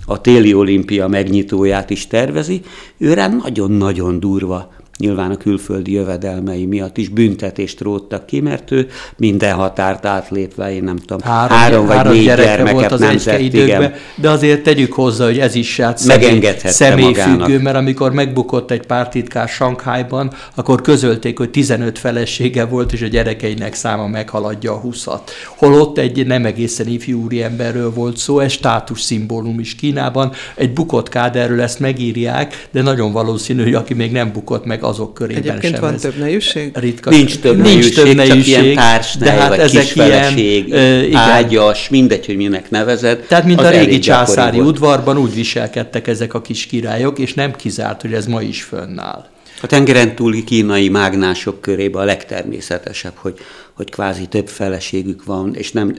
a 0.06 0.20
téli 0.20 0.54
olimpia 0.54 1.08
megnyitóját 1.08 1.90
is 1.90 2.06
tervezi, 2.06 2.60
ő 2.98 3.14
rá 3.14 3.28
nagyon-nagyon 3.28 4.20
durva 4.20 4.72
nyilván 4.98 5.30
a 5.30 5.36
külföldi 5.36 5.92
jövedelmei 5.92 6.66
miatt 6.66 6.96
is 6.96 7.08
büntetést 7.08 7.80
róttak 7.80 8.26
ki, 8.26 8.40
mert 8.40 8.70
ő 8.70 8.86
minden 9.16 9.54
határt 9.54 10.06
átlépve, 10.06 10.74
én 10.74 10.82
nem 10.82 10.96
tudom, 10.96 11.18
három, 11.20 11.56
három 11.56 11.86
vagy 11.86 11.96
három 11.96 12.12
négy 12.12 12.24
gyermeket 12.24 12.72
volt 12.72 12.92
az 12.92 13.00
nemzett, 13.00 13.40
időkben, 13.40 13.94
de 14.14 14.30
azért 14.30 14.62
tegyük 14.62 14.92
hozzá, 14.92 15.24
hogy 15.24 15.38
ez 15.38 15.54
is 15.54 15.80
hát 15.80 15.98
személy, 15.98 16.54
személyfüggő, 16.64 17.58
mert 17.58 17.76
amikor 17.76 18.12
megbukott 18.12 18.70
egy 18.70 18.86
pártitkár 18.86 19.48
Sankhájban, 19.48 20.32
akkor 20.54 20.80
közölték, 20.80 21.38
hogy 21.38 21.50
15 21.50 21.98
felesége 21.98 22.64
volt, 22.64 22.92
és 22.92 23.02
a 23.02 23.06
gyerekeinek 23.06 23.74
száma 23.74 24.06
meghaladja 24.06 24.72
a 24.72 24.82
20-at. 24.82 25.20
Holott 25.56 25.98
egy 25.98 26.26
nem 26.26 26.44
egészen 26.44 26.88
ifjú 26.88 27.22
úriemberről 27.22 27.92
volt 27.92 28.16
szó, 28.16 28.38
ez 28.38 28.52
státus 28.52 29.00
szimbólum 29.00 29.60
is 29.60 29.74
Kínában. 29.74 30.32
Egy 30.54 30.72
bukott 30.72 31.08
káderről 31.08 31.60
ezt 31.60 31.80
megírják, 31.80 32.68
de 32.70 32.82
nagyon 32.82 33.12
valószínű, 33.12 33.62
hogy 33.62 33.74
aki 33.74 33.94
még 33.94 34.12
nem 34.12 34.32
bukott 34.32 34.64
meg, 34.64 34.84
azok 34.86 35.14
körében 35.14 35.42
Egyébként 35.42 35.72
sem. 35.72 35.82
van 35.82 35.94
ez 35.94 36.00
több 36.00 36.18
nejűség? 36.18 36.70
Ritka. 36.78 37.10
Nincs 37.10 37.38
több 37.38 37.56
Nincs 37.56 37.68
nejűség, 37.68 37.94
több 37.94 38.14
nejűség, 38.14 38.54
csak 38.54 38.62
ilyen 38.62 38.74
társnej, 38.74 39.28
de 39.28 39.40
hát 39.40 39.48
vagy 39.48 39.58
ezek 39.58 39.82
kisfeleség, 39.82 40.68
ilyen, 40.68 41.10
uh, 41.12 41.18
ágyas, 41.18 41.88
mindegy, 41.88 42.26
hogy 42.26 42.36
minek 42.36 42.70
nevezed. 42.70 43.18
Tehát, 43.18 43.44
mint 43.44 43.60
a 43.60 43.70
régi 43.70 43.98
császári 43.98 44.60
udvarban 44.60 45.18
úgy 45.18 45.34
viselkedtek 45.34 46.06
ezek 46.06 46.34
a 46.34 46.40
kis 46.40 46.66
királyok, 46.66 47.18
és 47.18 47.34
nem 47.34 47.52
kizárt, 47.52 48.00
hogy 48.00 48.12
ez 48.12 48.26
ma 48.26 48.42
is 48.42 48.62
fönnáll. 48.62 49.26
A 49.62 49.66
tengeren 49.66 50.14
túli 50.14 50.44
kínai 50.44 50.88
mágnások 50.88 51.60
körében 51.60 52.02
a 52.02 52.04
legtermészetesebb, 52.04 53.14
hogy, 53.14 53.38
hogy 53.72 53.90
kvázi 53.90 54.26
több 54.26 54.48
feleségük 54.48 55.24
van, 55.24 55.54
és 55.54 55.72
nem, 55.72 55.96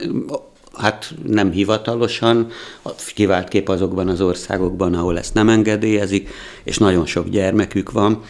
hát 0.78 1.14
nem 1.26 1.50
hivatalosan, 1.50 2.50
kivált 3.14 3.48
kép 3.48 3.68
azokban 3.68 4.08
az 4.08 4.20
országokban, 4.20 4.94
ahol 4.94 5.18
ezt 5.18 5.34
nem 5.34 5.48
engedélyezik, 5.48 6.28
és 6.64 6.78
nagyon 6.78 7.06
sok 7.06 7.28
gyermekük 7.28 7.92
van, 7.92 8.22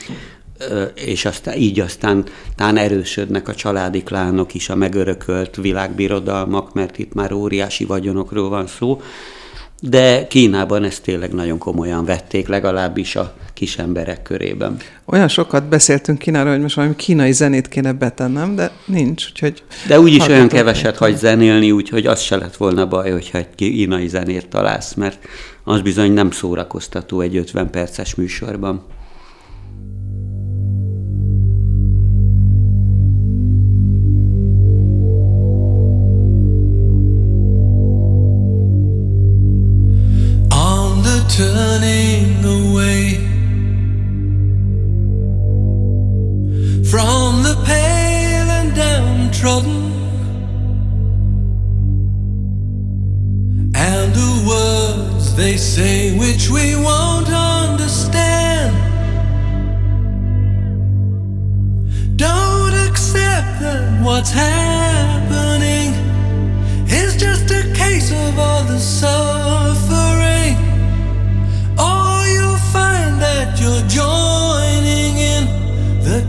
és 0.94 1.24
aztán 1.24 1.56
így 1.56 1.80
aztán 1.80 2.24
tán 2.56 2.76
erősödnek 2.76 3.48
a 3.48 3.54
családi 3.54 4.02
klánok 4.02 4.54
is, 4.54 4.68
a 4.68 4.74
megörökölt 4.74 5.56
világbirodalmak, 5.56 6.74
mert 6.74 6.98
itt 6.98 7.14
már 7.14 7.32
óriási 7.32 7.84
vagyonokról 7.84 8.48
van 8.48 8.66
szó, 8.66 9.00
de 9.80 10.26
Kínában 10.26 10.84
ezt 10.84 11.02
tényleg 11.02 11.32
nagyon 11.32 11.58
komolyan 11.58 12.04
vették, 12.04 12.48
legalábbis 12.48 13.16
a 13.16 13.34
kis 13.54 13.78
emberek 13.78 14.22
körében. 14.22 14.76
Olyan 15.04 15.28
sokat 15.28 15.68
beszéltünk 15.68 16.18
Kínáról, 16.18 16.52
hogy 16.52 16.60
most 16.60 16.74
valami 16.74 16.96
kínai 16.96 17.32
zenét 17.32 17.68
kéne 17.68 17.92
betennem, 17.92 18.54
de 18.54 18.70
nincs, 18.84 19.26
úgyhogy... 19.30 19.62
De 19.86 20.00
úgyis 20.00 20.28
olyan 20.28 20.48
keveset 20.48 20.96
hagy 20.96 21.16
zenélni, 21.16 21.70
úgyhogy 21.70 22.06
az 22.06 22.20
se 22.20 22.36
lett 22.36 22.56
volna 22.56 22.88
baj, 22.88 23.10
hogyha 23.10 23.38
egy 23.38 23.54
kínai 23.54 24.08
zenét 24.08 24.48
találsz, 24.48 24.94
mert 24.94 25.18
az 25.64 25.80
bizony 25.80 26.12
nem 26.12 26.30
szórakoztató 26.30 27.20
egy 27.20 27.36
50 27.36 27.70
perces 27.70 28.14
műsorban. 28.14 28.84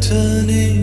Turning 0.01 0.78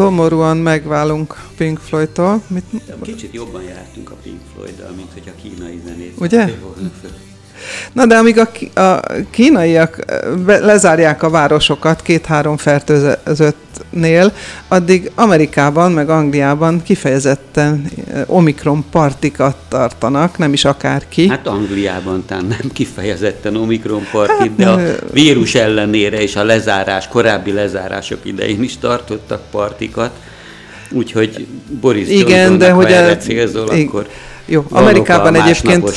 Szomorúan 0.00 0.56
megválunk 0.56 1.34
Pink 1.56 1.78
Floyd-tól. 1.78 2.42
Mit... 2.46 2.64
Kicsit 3.02 3.34
jobban 3.34 3.62
jártunk 3.62 4.10
a 4.10 4.14
Pink 4.22 4.40
Floyd-dal, 4.54 4.90
mint 4.96 5.12
hogy 5.12 5.22
a 5.26 5.40
kínai 5.42 5.80
zenét. 5.86 6.14
Ugye? 6.20 6.48
Na 7.92 8.06
de 8.06 8.16
amíg 8.16 8.38
a, 8.38 8.80
a 8.80 9.00
kínaiak 9.30 10.04
lezárják 10.46 11.22
a 11.22 11.30
városokat 11.30 12.02
két-három 12.02 12.56
fertőzöttnél, 12.56 14.32
addig 14.68 15.10
Amerikában, 15.14 15.92
meg 15.92 16.10
Angliában 16.10 16.82
kifejezetten 16.82 17.90
omikron 18.26 18.84
partikat 18.90 19.56
tartanak, 19.68 20.38
nem 20.38 20.52
is 20.52 20.64
akárki. 20.64 21.28
Hát 21.28 21.46
Angliában 21.46 22.24
talán 22.26 22.44
nem 22.44 22.70
kifejezetten 22.72 23.56
omikron 23.56 24.06
partit, 24.12 24.38
hát, 24.38 24.56
de 24.56 24.68
a 24.68 24.78
vírus 25.12 25.54
ellenére 25.54 26.22
és 26.22 26.36
a 26.36 26.44
lezárás, 26.44 27.08
korábbi 27.08 27.52
lezárások 27.52 28.18
idején 28.22 28.62
is 28.62 28.78
tartottak 28.78 29.42
partikat. 29.50 30.10
Úgyhogy 30.90 31.46
Boris 31.80 32.08
Igen, 32.08 32.58
de 32.58 32.70
hogy 32.70 32.92
erre 32.92 33.16
célzol, 33.16 33.68
akkor 33.68 34.08
jó, 34.46 34.64
Amerikában 34.70 35.34
egyébként 35.34 35.92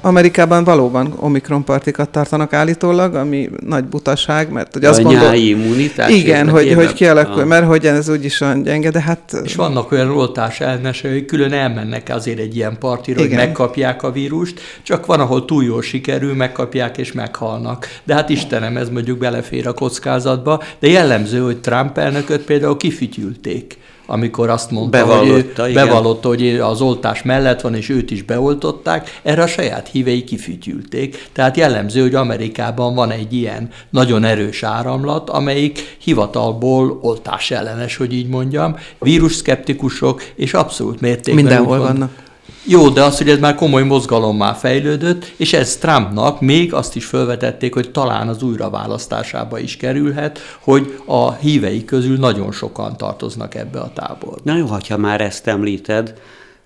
Amerikában 0.00 0.64
valóban 0.64 1.14
omikron 1.16 1.64
partikat 1.64 2.08
tartanak 2.08 2.52
állítólag, 2.52 3.14
ami 3.14 3.50
nagy 3.66 3.84
butaság, 3.84 4.52
mert 4.52 4.72
hogy 4.72 4.84
azt 4.84 5.02
gondol... 5.02 5.34
immunitás? 5.34 6.10
Igen, 6.10 6.48
hogy, 6.48 6.74
hogy 6.74 6.92
kialakul, 6.92 7.40
ah. 7.40 7.46
mert 7.46 7.66
hogy 7.66 7.86
ez 7.86 8.08
úgyis 8.08 8.40
olyan 8.40 8.62
gyenge, 8.62 8.90
de 8.90 9.00
hát... 9.00 9.40
És 9.44 9.54
vannak 9.54 9.92
olyan 9.92 10.10
oltás 10.10 10.60
ellenesek, 10.60 11.12
hogy 11.12 11.24
külön 11.24 11.52
elmennek 11.52 12.08
azért 12.08 12.38
egy 12.38 12.56
ilyen 12.56 12.78
partira, 12.78 13.20
Igen. 13.20 13.36
hogy 13.36 13.46
megkapják 13.46 14.02
a 14.02 14.12
vírust, 14.12 14.60
csak 14.82 15.06
van, 15.06 15.20
ahol 15.20 15.44
túl 15.44 15.64
jól 15.64 15.82
sikerül, 15.82 16.34
megkapják 16.34 16.98
és 16.98 17.12
meghalnak. 17.12 17.86
De 18.04 18.14
hát 18.14 18.28
Istenem, 18.28 18.76
ez 18.76 18.88
mondjuk 18.88 19.18
belefér 19.18 19.66
a 19.66 19.72
kockázatba, 19.72 20.62
de 20.78 20.88
jellemző, 20.88 21.40
hogy 21.40 21.60
Trump 21.60 21.98
elnököt 21.98 22.44
például 22.44 22.76
kifütyülték 22.76 23.78
amikor 24.10 24.48
azt 24.48 24.70
mondta, 24.70 24.98
bevallotta, 24.98 25.62
hogy, 25.62 25.70
ő 25.70 25.74
bevallotta, 25.74 26.28
hogy 26.28 26.58
az 26.58 26.80
oltás 26.80 27.22
mellett 27.22 27.60
van, 27.60 27.74
és 27.74 27.88
őt 27.88 28.10
is 28.10 28.22
beoltották, 28.22 29.20
erre 29.22 29.42
a 29.42 29.46
saját 29.46 29.88
hívei 29.88 30.24
kifütyülték. 30.24 31.28
Tehát 31.32 31.56
jellemző, 31.56 32.00
hogy 32.00 32.14
Amerikában 32.14 32.94
van 32.94 33.10
egy 33.10 33.32
ilyen 33.32 33.68
nagyon 33.90 34.24
erős 34.24 34.62
áramlat, 34.62 35.30
amelyik 35.30 35.96
hivatalból 35.98 36.98
oltás 37.02 37.50
ellenes, 37.50 37.96
hogy 37.96 38.12
így 38.12 38.28
mondjam, 38.28 38.76
vírus 38.98 39.34
szkeptikusok, 39.34 40.22
és 40.34 40.54
abszolút 40.54 41.00
mértékben 41.00 41.44
Mindenhol 41.44 41.78
vannak. 41.78 42.26
Jó, 42.70 42.88
de 42.88 43.02
az, 43.02 43.18
hogy 43.18 43.28
ez 43.28 43.38
már 43.38 43.54
komoly 43.54 43.82
mozgalommá 43.82 44.52
fejlődött, 44.52 45.32
és 45.36 45.52
ez 45.52 45.76
Trumpnak 45.76 46.40
még 46.40 46.74
azt 46.74 46.96
is 46.96 47.04
felvetették, 47.04 47.74
hogy 47.74 47.90
talán 47.90 48.28
az 48.28 48.42
újraválasztásába 48.42 49.58
is 49.58 49.76
kerülhet, 49.76 50.38
hogy 50.60 51.00
a 51.04 51.32
hívei 51.32 51.84
közül 51.84 52.16
nagyon 52.16 52.52
sokan 52.52 52.96
tartoznak 52.96 53.54
ebbe 53.54 53.80
a 53.80 53.92
táborba. 53.94 54.40
Na 54.42 54.56
jó, 54.56 54.66
ha 54.88 54.96
már 54.96 55.20
ezt 55.20 55.46
említed, 55.46 56.14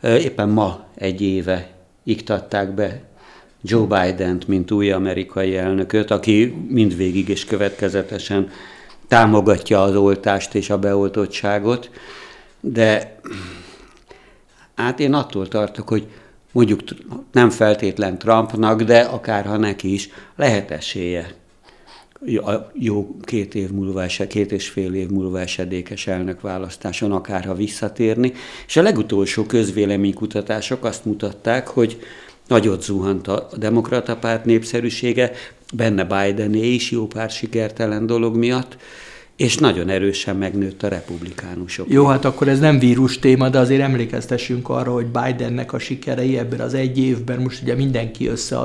éppen 0.03 0.49
ma 0.49 0.85
egy 0.95 1.21
éve 1.21 1.71
iktatták 2.05 2.75
be 2.75 3.03
Joe 3.63 3.87
Biden-t, 3.87 4.49
mint 4.49 4.71
új 4.71 4.91
amerikai 4.91 5.57
elnököt, 5.57 6.11
aki 6.11 6.67
mindvégig 6.69 7.29
és 7.29 7.45
következetesen 7.45 8.51
támogatja 9.09 9.83
az 9.83 9.97
oltást 9.97 10.55
és 10.55 10.71
a 10.71 10.79
beoltottságot, 10.79 11.91
de 12.61 13.21
hát 14.75 15.01
én 15.01 15.15
attól 15.15 15.49
tartok, 15.49 15.89
hogy 15.89 16.07
mondjuk 16.53 16.81
nem 17.33 17.51
feltétlen 17.51 18.19
Trumpnak, 18.19 18.83
de 18.83 19.01
akár 19.01 19.45
ha 19.47 19.57
neki 19.57 19.93
is 19.93 20.09
lehet 20.37 20.71
esélye 20.71 21.41
jó 22.73 23.17
két 23.23 23.55
év 23.55 23.71
múlva, 23.71 24.07
két 24.29 24.53
és 24.53 24.69
fél 24.69 24.95
év 24.95 25.09
múlva 25.09 25.41
esedékes 25.41 26.07
elnökválasztáson, 26.07 27.13
akárha 27.13 27.55
visszatérni. 27.55 28.33
És 28.67 28.77
a 28.77 28.83
legutolsó 28.83 29.45
közvéleménykutatások 29.45 30.85
azt 30.85 31.05
mutatták, 31.05 31.69
hogy 31.69 32.01
nagyot 32.49 32.83
zuhant 32.83 33.29
a 33.29 33.49
demokrata 33.57 34.17
párt 34.17 34.45
népszerűsége, 34.45 35.33
benne 35.75 36.05
Bidené 36.05 36.73
is 36.73 36.91
jó 36.91 37.07
pár 37.07 37.31
sikertelen 37.31 38.07
dolog 38.07 38.37
miatt, 38.37 38.77
és 39.37 39.57
nagyon 39.57 39.89
erősen 39.89 40.37
megnőtt 40.37 40.83
a 40.83 40.89
republikánusok. 40.89 41.87
Jó, 41.89 42.07
hát 42.07 42.25
akkor 42.25 42.49
ez 42.49 42.59
nem 42.59 42.79
vírus 42.79 43.19
téma, 43.19 43.49
de 43.49 43.59
azért 43.59 43.81
emlékeztessünk 43.81 44.69
arra, 44.69 44.93
hogy 44.93 45.07
Bidennek 45.07 45.73
a 45.73 45.79
sikerei 45.79 46.39
ebben 46.39 46.61
az 46.61 46.75
egy 46.75 46.99
évben, 46.99 47.39
most 47.41 47.63
ugye 47.63 47.75
mindenki 47.75 48.29
össze 48.29 48.57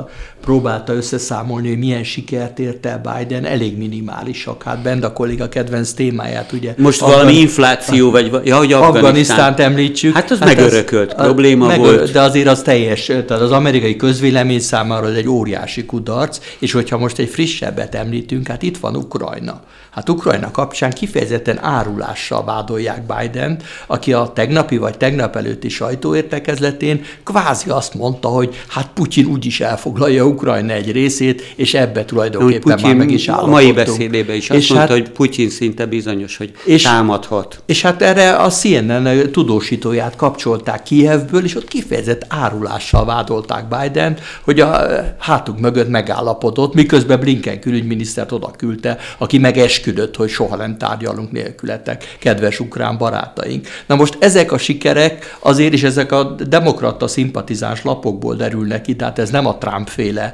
próbálta 0.41 0.93
összeszámolni, 0.93 1.67
hogy 1.67 1.77
milyen 1.77 2.03
sikert 2.03 2.59
ért 2.59 2.86
el 2.86 3.01
Biden, 3.01 3.45
elég 3.45 3.77
minimálisak. 3.77 4.63
Hát 4.63 4.81
Bend 4.81 5.03
a 5.03 5.13
kolléga 5.13 5.50
kedvenc 5.50 5.91
témáját, 5.91 6.51
ugye. 6.51 6.74
Most 6.77 7.01
Afgan... 7.01 7.17
valami 7.17 7.39
infláció, 7.39 8.12
vagy 8.12 8.25
ja, 8.45 8.57
hogy 8.57 8.74
Afganisztán. 8.74 9.05
Afganisztánt 9.05 9.59
említsük. 9.59 10.13
Hát 10.13 10.31
az 10.31 10.39
hát 10.39 10.47
megörökölt 10.47 11.13
az, 11.13 11.25
probléma 11.25 11.67
meg, 11.67 11.79
volt. 11.79 12.12
De 12.12 12.21
azért 12.21 12.47
az 12.47 12.62
teljes, 12.62 13.05
tehát 13.05 13.31
az 13.31 13.51
amerikai 13.51 13.95
közvélemény 13.95 14.59
számára 14.59 15.13
egy 15.13 15.27
óriási 15.27 15.86
kudarc, 15.86 16.39
és 16.59 16.71
hogyha 16.71 16.97
most 16.97 17.17
egy 17.17 17.29
frissebbet 17.29 17.95
említünk, 17.95 18.47
hát 18.47 18.63
itt 18.63 18.77
van 18.77 18.95
Ukrajna. 18.95 19.62
Hát 19.89 20.09
Ukrajna 20.09 20.51
kapcsán 20.57 20.91
kifejezetten 20.91 21.63
árulással 21.63 22.43
vádolják 22.43 23.01
biden 23.05 23.59
aki 23.87 24.13
a 24.13 24.31
tegnapi 24.33 24.77
vagy 24.77 24.97
tegnap 24.97 25.35
előtti 25.35 25.69
sajtóértekezletén 25.69 27.03
kvázi 27.23 27.69
azt 27.69 27.93
mondta, 27.93 28.27
hogy 28.27 28.55
hát 28.67 28.89
Putyin 28.93 29.25
úgyis 29.25 29.59
elfoglalja 29.59 30.25
Ukrajna 30.25 30.73
egy 30.73 30.91
részét, 30.91 31.53
és 31.55 31.73
ebbe 31.73 32.05
tulajdonképpen 32.05 32.75
Putyin 32.75 32.87
már 32.87 32.95
meg 32.95 33.11
is. 33.11 33.27
A 33.27 33.45
mai 33.45 33.71
beszédében 33.71 34.35
is 34.35 34.49
azt 34.49 34.59
és 34.59 34.69
mondta, 34.69 34.87
hát, 34.87 34.97
hogy 34.97 35.09
Putyin 35.09 35.49
szinte 35.49 35.85
bizonyos, 35.85 36.37
hogy 36.37 36.51
és, 36.65 36.83
támadhat. 36.83 37.61
És 37.65 37.81
hát 37.81 38.01
erre 38.01 38.35
a 38.35 38.49
CNN 38.49 39.31
tudósítóját 39.31 40.15
kapcsolták 40.15 40.83
Kievből, 40.83 41.43
és 41.43 41.55
ott 41.55 41.67
kifejezett 41.67 42.25
árulással 42.27 43.05
vádolták 43.05 43.65
biden 43.67 44.17
hogy 44.43 44.59
a 44.59 44.87
hátuk 45.19 45.59
mögött 45.59 45.89
megállapodott, 45.89 46.73
miközben 46.73 47.19
Blinken 47.19 47.59
külügyminisztert 47.59 48.31
oda 48.31 48.51
küldte, 48.57 48.97
aki 49.17 49.37
megesküdött 49.37 50.05
esküdött, 50.07 50.15
hogy 50.15 50.29
soha 50.29 50.46
nem 50.55 50.77
tárgyalunk 50.77 51.31
nélkületek, 51.31 52.15
kedves 52.19 52.59
ukrán 52.59 52.97
barátaink. 52.97 53.67
Na 53.85 53.95
most 53.95 54.17
ezek 54.19 54.51
a 54.51 54.57
sikerek 54.57 55.37
azért 55.39 55.73
is 55.73 55.83
ezek 55.83 56.11
a 56.11 56.35
demokrata 56.47 57.07
szimpatizáns 57.07 57.83
lapokból 57.83 58.35
derülnek 58.35 58.81
ki, 58.81 58.95
tehát 58.95 59.19
ez 59.19 59.29
nem 59.29 59.45
a 59.45 59.57
Trump 59.57 59.87
féle 59.87 60.33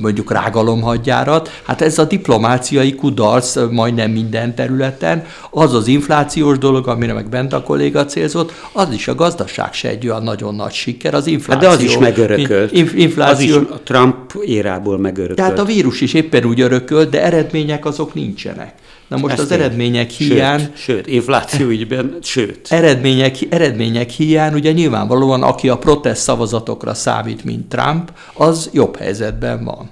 mondjuk 0.00 0.32
rágalomhagyjárat, 0.32 1.60
hát 1.62 1.80
ez 1.80 1.98
a 1.98 2.04
diplomáciai 2.04 2.94
kudarc 2.94 3.56
majdnem 3.70 4.10
minden 4.10 4.54
területen, 4.54 5.24
az 5.50 5.74
az 5.74 5.86
inflációs 5.86 6.58
dolog, 6.58 6.88
amire 6.88 7.12
meg 7.12 7.28
bent 7.28 7.52
a 7.52 7.62
kolléga 7.62 8.04
célzott, 8.04 8.52
az 8.72 8.92
is 8.92 9.08
a 9.08 9.14
gazdaság 9.14 9.72
se 9.72 9.88
egy 9.88 10.08
olyan 10.08 10.22
nagyon 10.22 10.54
nagy 10.54 10.72
siker, 10.72 11.14
az 11.14 11.26
infláció. 11.26 11.68
Hát 11.68 11.78
de 11.78 11.84
az 11.84 11.90
is 11.90 11.98
megörökölt. 11.98 12.72
Inf, 12.72 12.94
infláció. 12.94 13.56
Az 13.56 13.62
is 13.62 13.68
a 13.70 13.80
Trump 13.84 14.34
érából 14.44 14.98
megörökölt. 14.98 15.36
Tehát 15.36 15.58
a 15.58 15.64
vírus 15.64 16.00
is 16.00 16.14
éppen 16.14 16.44
úgy 16.44 16.60
örökölt, 16.60 17.10
de 17.10 17.22
eredmények 17.22 17.84
azok 17.84 18.14
nincsenek. 18.14 18.74
Na 19.08 19.16
most 19.16 19.32
Ezt 19.32 19.42
az 19.42 19.50
eredmények 19.50 20.10
hiány... 20.10 20.58
Sőt, 20.60 20.76
sőt, 20.76 21.06
infláció 21.06 21.68
ügyben, 21.68 22.16
sőt. 22.22 22.66
Eredmények, 22.70 23.36
eredmények 23.48 24.10
hiány, 24.10 24.54
ugye 24.54 24.72
nyilvánvalóan, 24.72 25.42
aki 25.42 25.68
a 25.68 25.78
protest 25.78 26.20
szavazatokra 26.20 26.94
számít, 26.94 27.44
mint 27.44 27.68
Trump, 27.68 28.12
az 28.34 28.70
jobb 28.72 28.96
helyzetben 28.96 29.64
van. 29.64 29.90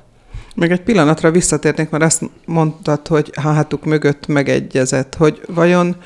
Még 0.54 0.70
egy 0.70 0.80
pillanatra 0.80 1.30
visszatérnék, 1.30 1.90
mert 1.90 2.04
azt 2.04 2.22
mondtad, 2.44 3.06
hogy 3.06 3.30
hátuk 3.40 3.84
mögött 3.84 4.26
megegyezett, 4.26 5.14
hogy 5.14 5.40
vajon 5.46 5.96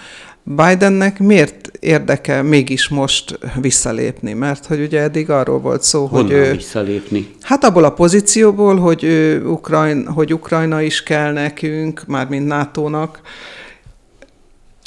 Bidennek 0.57 1.19
miért 1.19 1.71
érdeke 1.81 2.43
mégis 2.43 2.89
most 2.89 3.39
visszalépni? 3.61 4.33
Mert 4.33 4.67
hogy 4.67 4.81
ugye 4.81 5.01
eddig 5.01 5.31
arról 5.31 5.61
volt 5.61 5.83
szó, 5.83 6.07
Honnan 6.07 6.27
hogy 6.27 6.35
ő... 6.35 6.53
visszalépni? 6.53 7.35
Hát 7.41 7.65
abból 7.65 7.85
a 7.85 7.91
pozícióból, 7.91 8.77
hogy, 8.77 9.05
ő, 9.05 9.47
Ukrajn, 9.47 10.07
hogy 10.07 10.33
Ukrajna 10.33 10.81
is 10.81 11.03
kell 11.03 11.33
nekünk, 11.33 12.03
mármint 12.07 12.47
NATO-nak, 12.47 13.21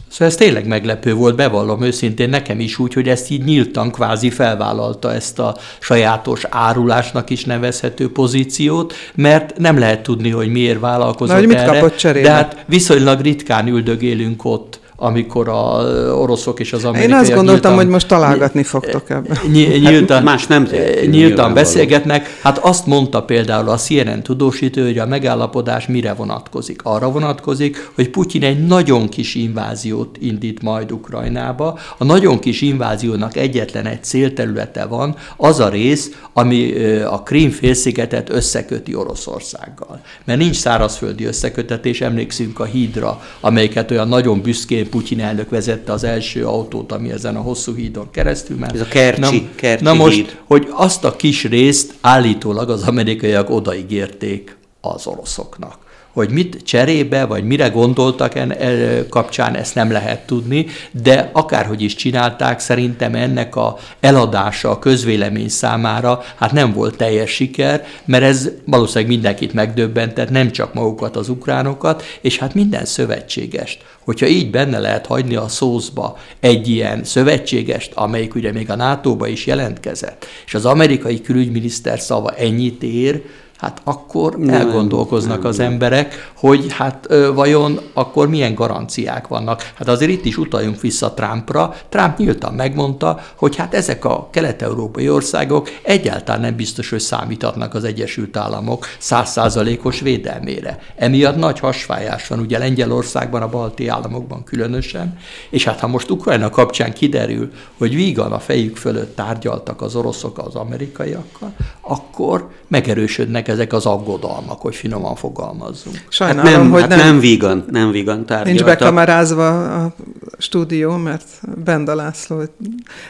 Szóval 0.10 0.28
ez 0.28 0.36
tényleg 0.36 0.68
meglepő 0.68 1.14
volt, 1.14 1.36
bevallom 1.36 1.82
őszintén 1.82 2.30
nekem 2.30 2.60
is 2.60 2.80
úgy, 2.80 2.94
hogy 2.94 3.08
ezt 3.10 3.30
így 3.30 3.44
nyíltan 3.44 3.92
kvázi 3.92 4.30
felvállalta 4.30 5.14
ezt 5.14 5.40
a 5.40 5.58
sajátos 5.80 6.44
árulásnak 6.50 7.30
is 7.30 7.46
nevezhető 7.46 8.12
pozíciót, 8.12 8.94
mert 9.16 9.58
nem 9.58 9.80
lehet 9.80 10.04
tudni, 10.04 10.30
hogy 10.30 10.52
miért 10.52 10.80
vállalkozott 10.80 11.28
Na, 11.28 11.40
hogy 11.40 11.48
mit 11.48 11.58
erre, 11.58 11.80
kapott 11.80 11.96
cserébe? 11.96 12.28
de 12.28 12.34
hát 12.34 12.64
viszonylag 12.66 13.22
ritkán 13.22 13.68
üldögélünk 13.68 14.46
ott 14.46 14.81
amikor 15.04 15.50
a 15.50 15.84
oroszok 16.14 16.60
és 16.60 16.74
az 16.74 16.84
amerikaiak 16.84 17.12
Én 17.12 17.20
azt 17.20 17.34
gondoltam, 17.36 17.54
nyíltan, 17.54 17.76
hogy 17.76 17.88
most 17.88 18.08
találgatni 18.08 18.64
fogtok 18.64 19.10
ebben. 19.10 19.38
Nyíltan, 19.52 20.16
hát 20.16 20.26
más 20.26 20.48
nem 20.48 20.66
tehetünk, 20.66 21.14
nyíltan 21.14 21.54
beszélgetnek. 21.54 22.40
Hát 22.42 22.58
azt 22.58 22.86
mondta 22.86 23.24
például 23.24 23.70
a 23.70 23.76
CNN 23.76 24.24
tudósítő, 24.24 24.86
hogy 24.86 24.98
a 24.98 25.06
megállapodás 25.06 25.88
mire 25.88 26.14
vonatkozik. 26.14 26.80
Arra 26.84 27.12
vonatkozik, 27.12 27.90
hogy 27.96 28.10
Putyin 28.10 28.44
egy 28.44 28.66
nagyon 28.66 29.10
kis 29.10 29.36
inváziót 29.36 30.18
indít 30.20 30.62
majd 30.62 30.92
Ukrajnába. 30.92 31.80
A 31.98 32.04
nagyon 32.04 32.40
kis 32.40 32.62
inváziónak 32.62 33.38
egyetlen 33.38 33.86
egy 33.86 34.04
célterülete 34.04 34.86
van, 34.86 35.16
az 35.38 35.60
a 35.60 35.70
rész, 35.70 36.12
ami 36.34 36.74
a 37.04 37.24
Krím 37.24 37.50
félszigetet 37.50 38.30
összeköti 38.30 38.96
Oroszországgal. 38.96 40.02
Mert 40.24 40.40
nincs 40.40 40.56
szárazföldi 40.56 41.26
összekötetés, 41.26 42.02
emlékszünk 42.02 42.60
a 42.60 42.64
hídra, 42.64 43.22
amelyiket 43.40 43.92
olyan 43.92 44.08
nagyon 44.08 44.42
büszkén 44.42 44.90
Putyin 44.92 45.22
elnök 45.22 45.50
vezette 45.50 45.92
az 45.92 46.04
első 46.04 46.46
autót, 46.46 46.92
ami 46.92 47.12
ezen 47.12 47.36
a 47.36 47.42
hosszú 47.42 47.76
hídon 47.76 48.12
keresztül 48.12 48.58
ment. 48.58 48.74
Ez 48.74 48.82
a 48.82 48.86
Kercsi, 48.86 49.40
na, 49.40 49.50
Kercsi 49.56 49.84
Na 49.84 49.94
most, 49.94 50.16
híd. 50.16 50.38
hogy 50.46 50.68
azt 50.72 51.04
a 51.04 51.16
kis 51.16 51.44
részt 51.44 51.94
állítólag 52.02 52.70
az 52.70 52.84
amerikaiak 52.84 53.50
odaígérték 53.50 54.58
az 54.82 55.08
oroszoknak 55.08 55.78
hogy 56.14 56.30
mit 56.30 56.58
cserébe, 56.64 57.26
vagy 57.26 57.44
mire 57.44 57.68
gondoltak 57.68 58.36
en, 58.36 58.58
el, 58.58 59.08
kapcsán, 59.10 59.56
ezt 59.56 59.76
nem 59.76 59.92
lehet 59.92 60.26
tudni, 60.26 60.66
de 60.92 61.30
akárhogy 61.34 61.82
is 61.82 61.96
csinálták, 61.96 62.60
szerintem 62.60 63.16
ennek 63.16 63.56
a 63.56 63.78
eladása 64.00 64.70
a 64.70 64.80
közvélemény 64.80 65.50
számára 65.50 66.24
hát 66.36 66.52
nem 66.52 66.74
volt 66.74 66.98
teljes 66.98 67.32
siker, 67.32 67.86
mert 68.06 68.24
ez 68.24 68.50
valószínűleg 68.66 69.10
mindenkit 69.10 69.54
megdöbbentett, 69.54 70.30
nem 70.30 70.52
csak 70.52 70.74
magukat 70.74 71.16
az 71.16 71.30
ukránokat, 71.30 72.04
és 72.22 72.38
hát 72.38 72.54
minden 72.54 72.86
szövetségest. 72.86 73.84
Hogyha 74.04 74.26
így 74.26 74.50
benne 74.50 74.80
lehet 74.80 75.06
hagyni 75.06 75.36
a 75.36 75.48
szózba 75.48 76.18
egy 76.40 76.68
ilyen 76.68 77.04
szövetségest, 77.04 77.92
amelyik 77.94 78.36
ugye 78.36 78.52
még 78.52 78.70
a 78.70 78.76
NATO-ba 78.76 79.28
is 79.28 79.46
jelentkezett, 79.46 80.26
és 80.46 80.54
az 80.54 80.66
amerikai 80.66 81.22
külügyminiszter 81.22 82.00
szava 82.00 82.32
ennyit 82.32 82.84
ér, 82.84 83.22
hát 83.62 83.82
akkor 83.84 84.36
nem, 84.38 84.56
elgondolkoznak 84.56 85.42
nem, 85.42 85.48
az 85.48 85.58
nem. 85.58 85.72
emberek, 85.72 86.32
hogy 86.36 86.66
hát 86.70 87.08
vajon 87.34 87.80
akkor 87.94 88.28
milyen 88.30 88.54
garanciák 88.54 89.28
vannak. 89.28 89.72
Hát 89.76 89.88
azért 89.88 90.12
itt 90.12 90.26
is 90.26 90.38
utaljunk 90.38 90.82
vissza 90.82 91.14
Trumpra. 91.14 91.74
Trump 91.90 92.18
nyíltan 92.18 92.54
megmondta, 92.54 93.20
hogy 93.36 93.56
hát 93.56 93.74
ezek 93.74 94.06
a 94.06 94.28
kelet-európai 94.32 95.10
országok 95.10 95.70
egyáltalán 95.82 96.42
nem 96.42 96.56
biztos, 96.56 96.90
hogy 96.90 97.00
számíthatnak 97.00 97.74
az 97.74 97.84
Egyesült 97.84 98.38
Államok 98.38 98.86
százszázalékos 98.98 100.00
védelmére. 100.00 100.80
Emiatt 100.96 101.36
nagy 101.36 101.60
hasfájás 101.60 102.28
van 102.28 102.40
ugye 102.40 102.58
Lengyelországban, 102.58 103.42
a 103.42 103.50
balti 103.50 103.88
államokban 103.88 104.44
különösen, 104.44 105.18
és 105.50 105.64
hát 105.64 105.80
ha 105.80 105.88
most 105.88 106.10
Ukrajna 106.10 106.50
kapcsán 106.50 106.94
kiderül, 106.94 107.52
hogy 107.78 107.96
vígan 107.96 108.32
a 108.32 108.40
fejük 108.40 108.78
fölött 108.78 109.16
tárgyaltak 109.16 109.82
az 109.82 109.96
oroszok 109.96 110.38
az 110.38 110.56
amerikaiakkal, 110.56 111.54
akkor 111.92 112.50
megerősödnek 112.68 113.48
ezek 113.48 113.74
az 113.74 113.86
aggodalmak, 113.86 114.62
hogy 114.62 114.76
finoman 114.76 115.16
fogalmazzunk. 115.16 116.04
Sajnálom, 116.10 116.52
hát 116.52 116.62
nem, 116.62 116.72
hogy 116.72 116.82
hát 116.82 116.90
nem, 116.90 117.00
nem 117.00 117.20
vígan, 117.20 117.66
nem 117.72 117.92
vígan 117.92 118.26
tárgyaltak. 118.26 118.46
Nincs 118.46 118.64
bekamerázva 118.64 119.76
a 119.84 119.94
stúdió, 120.38 120.96
mert 120.96 121.26
Benda 121.64 121.96
László 121.96 122.42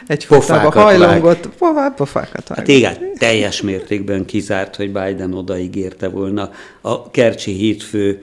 egyfajtában 0.07 0.71
hajlongott, 0.71 1.49
pofákat, 1.57 1.95
pofákat 1.95 2.47
vágott. 2.47 2.57
Hát 2.57 2.67
igen, 2.67 2.97
teljes 3.17 3.61
mértékben 3.61 4.25
kizárt, 4.25 4.75
hogy 4.75 4.91
Biden 4.91 5.33
odaígérte 5.33 6.09
volna 6.09 6.49
a 6.81 7.11
Kercsi 7.11 7.51
hídfő 7.51 8.21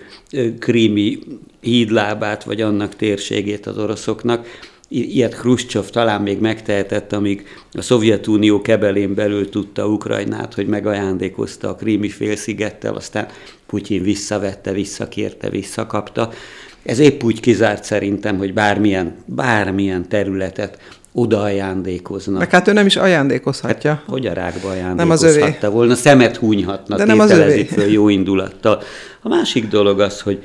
krími 0.59 1.19
hídlábát, 1.61 2.45
vagy 2.45 2.61
annak 2.61 2.97
térségét 2.97 3.67
az 3.67 3.79
oroszoknak. 3.79 4.47
Ilyet 4.89 5.35
Khrushchev 5.35 5.85
talán 5.85 6.23
még 6.23 6.39
megtehetett, 6.41 7.13
amíg 7.13 7.47
a 7.73 7.83
Szovjetunió 7.83 8.61
kebelén 8.61 9.15
belül 9.15 9.49
tudta 9.49 9.87
Ukrajnát, 9.87 10.55
hogy 10.55 10.67
megajándékozta 10.67 11.69
a 11.69 11.75
krími 11.75 12.09
félszigettel, 12.09 12.95
aztán 12.95 13.27
Putyin 13.67 14.03
visszavette, 14.03 14.73
visszakérte, 14.73 15.51
visszakapta. 15.51 16.31
Ez 16.83 16.99
épp 16.99 17.23
úgy 17.23 17.41
kizárt 17.41 17.85
szerintem, 17.85 18.39
hogy 18.39 18.55
bármilyen, 18.55 19.17
bármilyen 19.25 20.09
területet 20.09 20.79
oda 21.13 21.41
ajándékoznak. 21.41 22.39
Meg 22.39 22.51
hát 22.51 22.69
ő 22.69 22.73
nem 22.73 22.87
is 22.87 22.97
ajándékozhatja. 22.97 23.91
Hát, 23.91 24.03
hogy 24.07 24.27
a 24.27 24.33
rákba 24.33 24.69
ajándékozhatta 24.69 25.67
nem 25.67 25.71
az 25.71 25.73
volna, 25.73 25.95
szemet 25.95 26.37
húnyhatna, 26.37 26.97
De 26.97 27.05
nem 27.05 27.19
az 27.19 27.31
övé. 27.31 27.65
föl 27.65 27.91
jó 27.91 28.09
indulattal. 28.09 28.83
A 29.23 29.29
másik 29.29 29.69
dolog 29.69 30.01
az, 30.01 30.21
hogy 30.21 30.43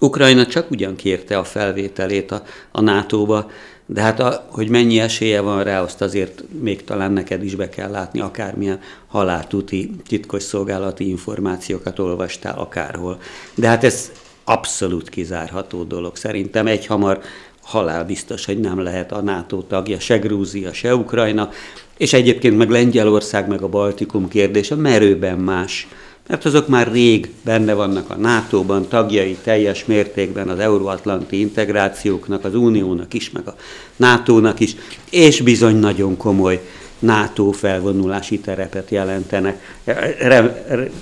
Ukrajna 0.00 0.46
csak 0.46 0.70
ugyan 0.70 0.96
kérte 0.96 1.38
a 1.38 1.44
felvételét 1.44 2.30
a, 2.30 2.42
a 2.70 2.80
NATO-ba, 2.80 3.50
de 3.86 4.00
hát 4.00 4.20
a, 4.20 4.46
hogy 4.48 4.68
mennyi 4.68 5.00
esélye 5.00 5.40
van 5.40 5.62
rá, 5.64 5.82
azt 5.82 6.00
azért 6.00 6.42
még 6.60 6.84
talán 6.84 7.12
neked 7.12 7.44
is 7.44 7.54
be 7.54 7.68
kell 7.68 7.90
látni, 7.90 8.20
akármilyen 8.20 8.80
haláltuti 9.06 9.90
titkos 10.06 10.42
szolgálati 10.42 11.08
információkat 11.08 11.98
olvastál 11.98 12.58
akárhol. 12.58 13.20
De 13.54 13.68
hát 13.68 13.84
ez 13.84 14.10
abszolút 14.44 15.08
kizárható 15.08 15.82
dolog. 15.82 16.16
Szerintem 16.16 16.66
egy 16.66 16.86
hamar 16.86 17.20
halál 17.62 18.04
biztos, 18.04 18.44
hogy 18.44 18.60
nem 18.60 18.82
lehet 18.82 19.12
a 19.12 19.22
NATO 19.22 19.62
tagja, 19.62 20.00
se 20.00 20.18
Grúzia, 20.18 20.72
se 20.72 20.94
Ukrajna, 20.94 21.50
és 21.96 22.12
egyébként 22.12 22.56
meg 22.56 22.70
Lengyelország, 22.70 23.48
meg 23.48 23.62
a 23.62 23.68
Baltikum 23.68 24.28
kérdése 24.28 24.74
merőben 24.74 25.38
más 25.38 25.88
mert 26.30 26.44
azok 26.44 26.68
már 26.68 26.92
rég 26.92 27.30
benne 27.44 27.74
vannak 27.74 28.10
a 28.10 28.16
NATO-ban, 28.16 28.88
tagjai 28.88 29.36
teljes 29.42 29.84
mértékben 29.84 30.48
az 30.48 30.58
euróatlanti 30.58 31.40
integrációknak, 31.40 32.44
az 32.44 32.54
Uniónak 32.54 33.14
is, 33.14 33.30
meg 33.30 33.48
a 33.48 33.54
NATO-nak 33.96 34.60
is, 34.60 34.76
és 35.10 35.40
bizony 35.40 35.76
nagyon 35.76 36.16
komoly 36.16 36.60
NATO 36.98 37.50
felvonulási 37.50 38.38
terepet 38.38 38.90
jelentenek. 38.90 39.80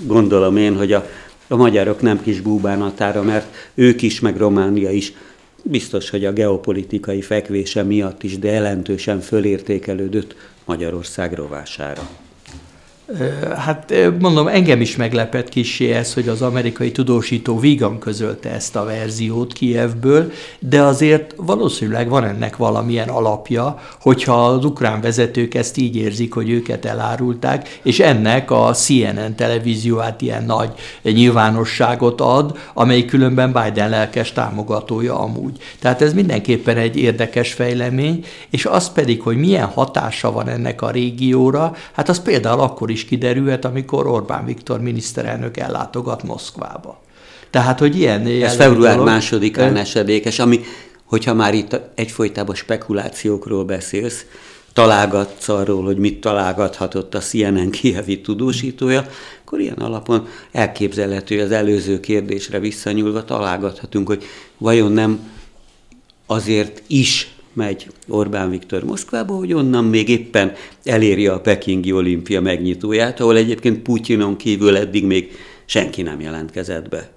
Gondolom 0.02 0.56
én, 0.56 0.76
hogy 0.76 0.92
a, 0.92 1.08
a 1.48 1.56
magyarok 1.56 2.00
nem 2.00 2.22
kis 2.22 2.40
búbánatára, 2.40 3.22
mert 3.22 3.54
ők 3.74 4.02
is, 4.02 4.20
meg 4.20 4.36
Románia 4.36 4.90
is 4.90 5.12
biztos, 5.62 6.10
hogy 6.10 6.24
a 6.24 6.32
geopolitikai 6.32 7.20
fekvése 7.20 7.82
miatt 7.82 8.22
is, 8.22 8.38
de 8.38 8.50
jelentősen 8.50 9.20
fölértékelődött 9.20 10.34
Magyarország 10.64 11.32
rovására. 11.32 12.08
Hát 13.56 13.94
mondom, 14.18 14.46
engem 14.46 14.80
is 14.80 14.96
meglepett 14.96 15.48
kicsi 15.48 15.92
ez, 15.92 16.14
hogy 16.14 16.28
az 16.28 16.42
amerikai 16.42 16.92
tudósító 16.92 17.58
vígan 17.58 17.98
közölte 17.98 18.50
ezt 18.50 18.76
a 18.76 18.84
verziót 18.84 19.52
Kievből, 19.52 20.32
de 20.58 20.82
azért 20.82 21.34
valószínűleg 21.36 22.08
van 22.08 22.24
ennek 22.24 22.56
valamilyen 22.56 23.08
alapja, 23.08 23.78
hogyha 24.00 24.46
az 24.46 24.64
ukrán 24.64 25.00
vezetők 25.00 25.54
ezt 25.54 25.76
így 25.76 25.96
érzik, 25.96 26.34
hogy 26.34 26.50
őket 26.50 26.84
elárulták, 26.84 27.78
és 27.82 28.00
ennek 28.00 28.50
a 28.50 28.72
CNN 28.72 29.34
televízió 29.36 29.96
hát 29.96 30.22
ilyen 30.22 30.44
nagy 30.44 30.70
nyilvánosságot 31.02 32.20
ad, 32.20 32.58
amely 32.74 33.04
különben 33.04 33.52
Biden 33.52 33.88
lelkes 33.88 34.32
támogatója 34.32 35.18
amúgy. 35.18 35.56
Tehát 35.80 36.02
ez 36.02 36.12
mindenképpen 36.14 36.76
egy 36.76 36.96
érdekes 36.96 37.52
fejlemény, 37.52 38.24
és 38.50 38.66
az 38.66 38.92
pedig, 38.92 39.22
hogy 39.22 39.36
milyen 39.36 39.66
hatása 39.66 40.32
van 40.32 40.48
ennek 40.48 40.82
a 40.82 40.90
régióra, 40.90 41.76
hát 41.92 42.08
az 42.08 42.22
például 42.22 42.60
akkor 42.60 42.90
is 42.90 42.97
is 42.98 43.04
kiderülhet, 43.04 43.64
amikor 43.64 44.06
Orbán 44.06 44.44
Viktor 44.44 44.80
miniszterelnök 44.80 45.56
ellátogat 45.56 46.22
Moszkvába. 46.22 47.00
Tehát, 47.50 47.78
hogy 47.78 47.98
ilyen... 47.98 48.26
Ez 48.26 48.54
február 48.54 48.92
dolog, 48.92 49.06
másodikán 49.08 49.76
esedékes, 49.76 50.38
ami, 50.38 50.60
hogyha 51.04 51.34
már 51.34 51.54
itt 51.54 51.80
egyfolytában 51.94 52.54
spekulációkról 52.54 53.64
beszélsz, 53.64 54.24
találgatsz 54.72 55.48
arról, 55.48 55.84
hogy 55.84 55.96
mit 55.96 56.20
találgathatott 56.20 57.14
a 57.14 57.18
CNN 57.18 57.70
kievi 57.70 58.20
tudósítója, 58.20 59.06
akkor 59.44 59.60
ilyen 59.60 59.76
alapon 59.76 60.26
elképzelhető, 60.52 61.40
az 61.40 61.50
előző 61.50 62.00
kérdésre 62.00 62.58
visszanyúlva 62.58 63.24
találgathatunk, 63.24 64.06
hogy 64.06 64.24
vajon 64.58 64.92
nem 64.92 65.30
azért 66.26 66.82
is 66.86 67.37
megy 67.58 67.86
Orbán 68.08 68.50
Viktor 68.50 68.84
Moszkvába, 68.84 69.34
hogy 69.34 69.52
onnan 69.52 69.84
még 69.84 70.08
éppen 70.08 70.52
eléri 70.84 71.26
a 71.26 71.40
Pekingi 71.40 71.92
olimpia 71.92 72.40
megnyitóját, 72.40 73.20
ahol 73.20 73.36
egyébként 73.36 73.82
Putyinon 73.82 74.36
kívül 74.36 74.76
eddig 74.76 75.04
még 75.04 75.32
senki 75.64 76.02
nem 76.02 76.20
jelentkezett 76.20 76.88
be. 76.88 77.10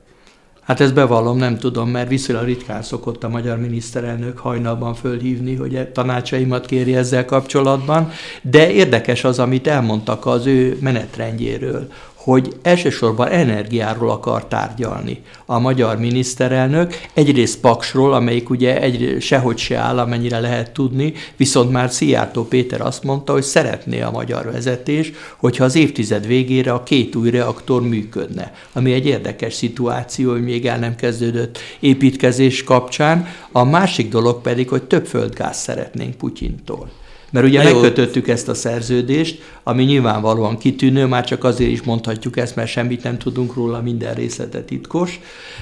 Hát 0.62 0.80
ezt 0.80 0.94
bevallom, 0.94 1.38
nem 1.38 1.58
tudom, 1.58 1.90
mert 1.90 2.10
viszonylag 2.10 2.46
ritkán 2.46 2.82
szokott 2.82 3.24
a 3.24 3.30
magyar 3.30 3.60
miniszterelnök 3.60 4.38
hajnalban 4.38 4.94
fölhívni, 4.94 5.56
hogy 5.56 5.76
e 5.76 5.92
tanácsaimat 5.92 6.66
kéri 6.66 6.96
ezzel 6.96 7.26
kapcsolatban, 7.26 8.10
de 8.42 8.72
érdekes 8.72 9.24
az, 9.24 9.40
amit 9.40 9.68
elmondtak 9.68 10.26
az 10.26 10.46
ő 10.46 10.78
menetrendjéről, 10.82 11.88
hogy 12.24 12.56
elsősorban 12.62 13.28
energiáról 13.28 14.10
akar 14.10 14.46
tárgyalni 14.46 15.22
a 15.46 15.60
magyar 15.60 15.98
miniszterelnök. 15.98 16.94
Egyrészt 17.14 17.60
Paksról, 17.60 18.14
amelyik 18.14 18.50
ugye 18.50 18.82
egy, 18.82 19.18
sehogy 19.20 19.58
se 19.58 19.78
áll, 19.78 20.00
amennyire 20.00 20.40
lehet 20.40 20.72
tudni, 20.72 21.14
viszont 21.38 21.72
már 21.72 21.92
Szijjártó 21.92 22.44
Péter 22.44 22.82
azt 22.82 23.04
mondta, 23.04 23.32
hogy 23.34 23.44
szeretné 23.44 24.02
a 24.02 24.12
magyar 24.12 24.52
vezetés, 24.52 25.12
hogyha 25.38 25.64
az 25.64 25.76
évtized 25.76 26.28
végére 26.28 26.74
a 26.74 26.84
két 26.84 27.16
új 27.16 27.30
reaktor 27.30 27.82
működne, 27.82 28.54
ami 28.74 28.94
egy 28.94 29.06
érdekes 29.06 29.54
szituáció, 29.54 30.32
hogy 30.32 30.44
még 30.44 30.66
el 30.66 30.80
nem 30.80 30.96
kezdődött 30.96 31.60
építkezés 31.80 32.64
kapcsán. 32.64 33.28
A 33.52 33.64
másik 33.64 34.10
dolog 34.10 34.42
pedig, 34.42 34.70
hogy 34.70 34.84
több 34.84 35.06
földgáz 35.06 35.58
szeretnénk 35.58 36.16
Putyintól. 36.16 37.01
Mert 37.32 37.46
ugye 37.46 37.64
Na 37.64 37.72
megkötöttük 37.72 38.28
jó. 38.28 38.34
ezt 38.34 38.48
a 38.48 38.54
szerződést, 38.54 39.42
ami 39.64 39.84
nyilvánvalóan 39.84 40.58
kitűnő, 40.58 41.06
már 41.06 41.26
csak 41.26 41.44
azért 41.44 41.72
is 41.72 41.82
mondhatjuk 41.82 42.38
ezt, 42.38 42.56
mert 42.56 42.70
semmit 42.70 43.04
nem 43.04 43.18
tudunk 43.18 43.54
róla, 43.54 43.82
minden 43.82 44.14
részlete 44.14 44.62
titkos, 44.62 45.20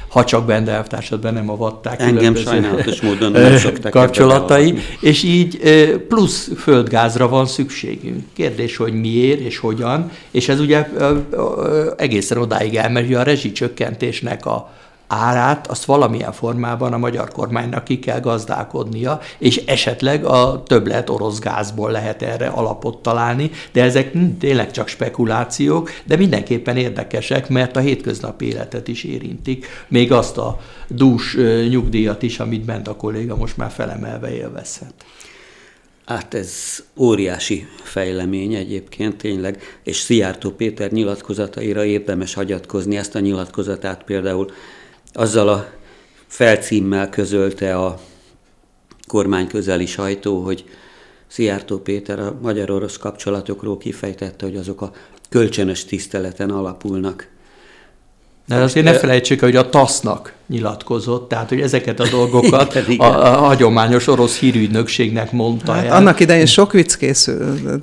ha 0.07 0.23
csak 0.23 0.45
Bende 0.45 0.71
elvtársadban 0.71 1.33
nem 1.33 1.49
avatták 1.49 2.01
Engem 2.01 2.35
sajnálatos 2.35 3.01
módon 3.09 3.31
nem 3.31 3.57
szoktak 3.57 3.91
kapcsolatai, 3.91 4.73
és 5.01 5.23
így 5.23 5.59
plusz 6.07 6.49
földgázra 6.57 7.27
van 7.27 7.45
szükségünk. 7.45 8.23
Kérdés, 8.33 8.77
hogy 8.77 8.93
miért 8.93 9.39
és 9.39 9.57
hogyan, 9.57 10.11
és 10.31 10.49
ez 10.49 10.59
ugye 10.59 10.87
egészen 11.97 12.37
odáig 12.37 12.75
elmegy, 12.75 13.13
a 13.13 13.23
rezsicsökkentésnek 13.23 14.45
a 14.45 14.69
árát 15.11 15.67
azt 15.67 15.85
valamilyen 15.85 16.31
formában 16.31 16.93
a 16.93 16.97
magyar 16.97 17.29
kormánynak 17.29 17.83
ki 17.83 17.99
kell 17.99 18.19
gazdálkodnia, 18.19 19.19
és 19.37 19.57
esetleg 19.65 20.25
a 20.25 20.63
többlet 20.65 21.09
orosz 21.09 21.39
gázból 21.39 21.91
lehet 21.91 22.21
erre 22.21 22.47
alapot 22.47 22.97
találni, 22.97 23.51
de 23.71 23.83
ezek 23.83 24.11
tényleg 24.39 24.71
csak 24.71 24.87
spekulációk, 24.87 25.91
de 26.05 26.15
mindenképpen 26.15 26.77
érdekesek, 26.77 27.49
mert 27.49 27.75
a 27.75 27.79
hétköznapi 27.79 28.45
életet 28.45 28.87
is 28.87 29.03
érintik, 29.03 29.67
még 29.87 30.11
azt 30.11 30.37
a 30.37 30.59
dús 30.87 31.37
nyugdíjat 31.69 32.23
is, 32.23 32.39
amit 32.39 32.65
bent 32.65 32.87
a 32.87 32.95
kolléga 32.95 33.35
most 33.35 33.57
már 33.57 33.71
felemelve 33.71 34.35
élvezhet. 34.35 34.93
Hát 36.05 36.33
ez 36.33 36.53
óriási 36.97 37.67
fejlemény 37.83 38.53
egyébként 38.53 39.15
tényleg, 39.15 39.61
és 39.83 39.97
Szijjártó 39.97 40.49
Péter 40.49 40.91
nyilatkozataira 40.91 41.85
érdemes 41.85 42.33
hagyatkozni. 42.33 42.97
Ezt 42.97 43.15
a 43.15 43.19
nyilatkozatát 43.19 44.03
például 44.03 44.51
azzal 45.13 45.47
a 45.49 45.69
felcímmel 46.27 47.09
közölte 47.09 47.77
a 47.77 47.99
kormány 49.07 49.47
közeli 49.47 49.85
sajtó, 49.85 50.41
hogy 50.41 50.65
Szijjártó 51.27 51.77
Péter 51.77 52.19
a 52.19 52.37
magyar-orosz 52.41 52.97
kapcsolatokról 52.97 53.77
kifejtette, 53.77 54.45
hogy 54.45 54.55
azok 54.55 54.81
a 54.81 54.91
kölcsönös 55.29 55.85
tiszteleten 55.85 56.49
alapulnak. 56.49 57.27
De 58.49 58.55
azért 58.55 58.85
ne 58.85 58.93
felejtsék, 58.93 59.39
hogy 59.39 59.55
a 59.55 59.69
TASZ-nak 59.69 60.33
nyilatkozott, 60.47 61.29
tehát 61.29 61.49
hogy 61.49 61.61
ezeket 61.61 61.99
a 61.99 62.07
dolgokat 62.11 62.75
igen, 62.75 62.91
igen. 62.91 63.07
A, 63.07 63.33
a 63.33 63.37
hagyományos 63.37 64.07
orosz 64.07 64.37
hírügynökségnek 64.37 65.31
mondta 65.31 65.71
hát, 65.71 65.85
el. 65.85 65.95
Annak 65.95 66.19
idején 66.19 66.45
sok 66.45 66.71
vicc 66.71 66.95
készült. 66.95 67.81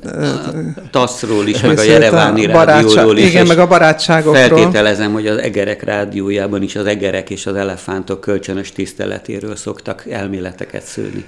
TASZ-ról 0.91 1.47
is, 1.47 1.61
meg 1.61 1.79
a 1.79 1.83
Jereváni 1.83 2.47
a 2.47 2.65
rádióról 2.65 3.17
is. 3.17 3.29
Igen, 3.29 3.47
meg 3.47 3.59
a 3.59 3.67
barátságokról. 3.67 4.35
Feltételezem, 4.35 5.13
hogy 5.13 5.27
az 5.27 5.37
egerek 5.37 5.83
rádiójában 5.83 6.63
is 6.63 6.77
az 6.77 6.87
egerek 6.87 7.31
és 7.31 7.47
az 7.47 7.55
elefántok 7.55 8.21
kölcsönös 8.21 8.73
tiszteletéről 8.73 9.57
szoktak 9.57 10.07
elméleteket 10.11 10.83
szőni. 10.83 11.25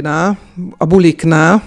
Bulinál, 0.00 0.38
a 0.78 0.84
buliknál. 0.84 1.62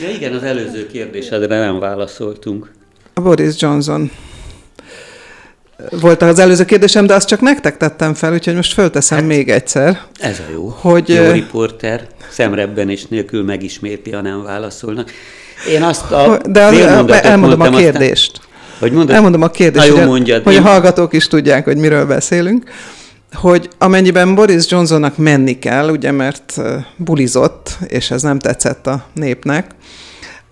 Ja 0.00 0.10
igen, 0.10 0.32
az 0.32 0.42
előző 0.42 0.86
kérdésedre 0.86 1.58
nem 1.58 1.78
válaszoltunk. 1.78 2.70
A 3.14 3.20
Boris 3.20 3.54
Johnson 3.58 4.10
volt 5.90 6.22
az 6.22 6.38
előző 6.38 6.64
kérdésem, 6.64 7.06
de 7.06 7.14
azt 7.14 7.28
csak 7.28 7.40
nektek 7.40 7.76
tettem 7.76 8.14
fel, 8.14 8.32
úgyhogy 8.32 8.54
most 8.54 8.72
fölteszem 8.72 9.18
hát, 9.18 9.26
még 9.26 9.50
egyszer. 9.50 10.00
Ez 10.18 10.38
a 10.48 10.52
jó. 10.52 10.76
Hogy, 10.80 11.08
jó 11.08 11.30
riporter, 11.30 12.06
szemrebben 12.30 12.90
és 12.90 13.06
nélkül 13.06 13.44
megisméti, 13.44 14.10
ha 14.10 14.20
nem 14.20 14.42
válaszolnak. 14.42 15.10
Én 15.68 15.82
azt 15.82 16.10
a 16.10 16.38
De 16.48 16.64
az, 16.64 16.78
elmondom 17.10 17.60
a 17.60 17.70
kérdést. 17.70 18.32
Aztán, 18.32 18.48
hogy 18.78 18.92
mondod? 18.92 19.14
Elmondom 19.14 19.42
a 19.42 19.48
kérdést, 19.48 19.86
jó, 19.86 19.96
hogy, 19.96 20.30
a, 20.30 20.40
hogy 20.44 20.56
a 20.56 20.60
hallgatók 20.60 21.12
is 21.12 21.26
tudják, 21.26 21.64
hogy 21.64 21.76
miről 21.76 22.06
beszélünk 22.06 22.70
hogy 23.34 23.68
amennyiben 23.78 24.34
Boris 24.34 24.70
Johnsonnak 24.70 25.16
menni 25.16 25.58
kell, 25.58 25.88
ugye 25.88 26.10
mert 26.10 26.60
bulizott, 26.96 27.78
és 27.86 28.10
ez 28.10 28.22
nem 28.22 28.38
tetszett 28.38 28.86
a 28.86 29.04
népnek, 29.12 29.70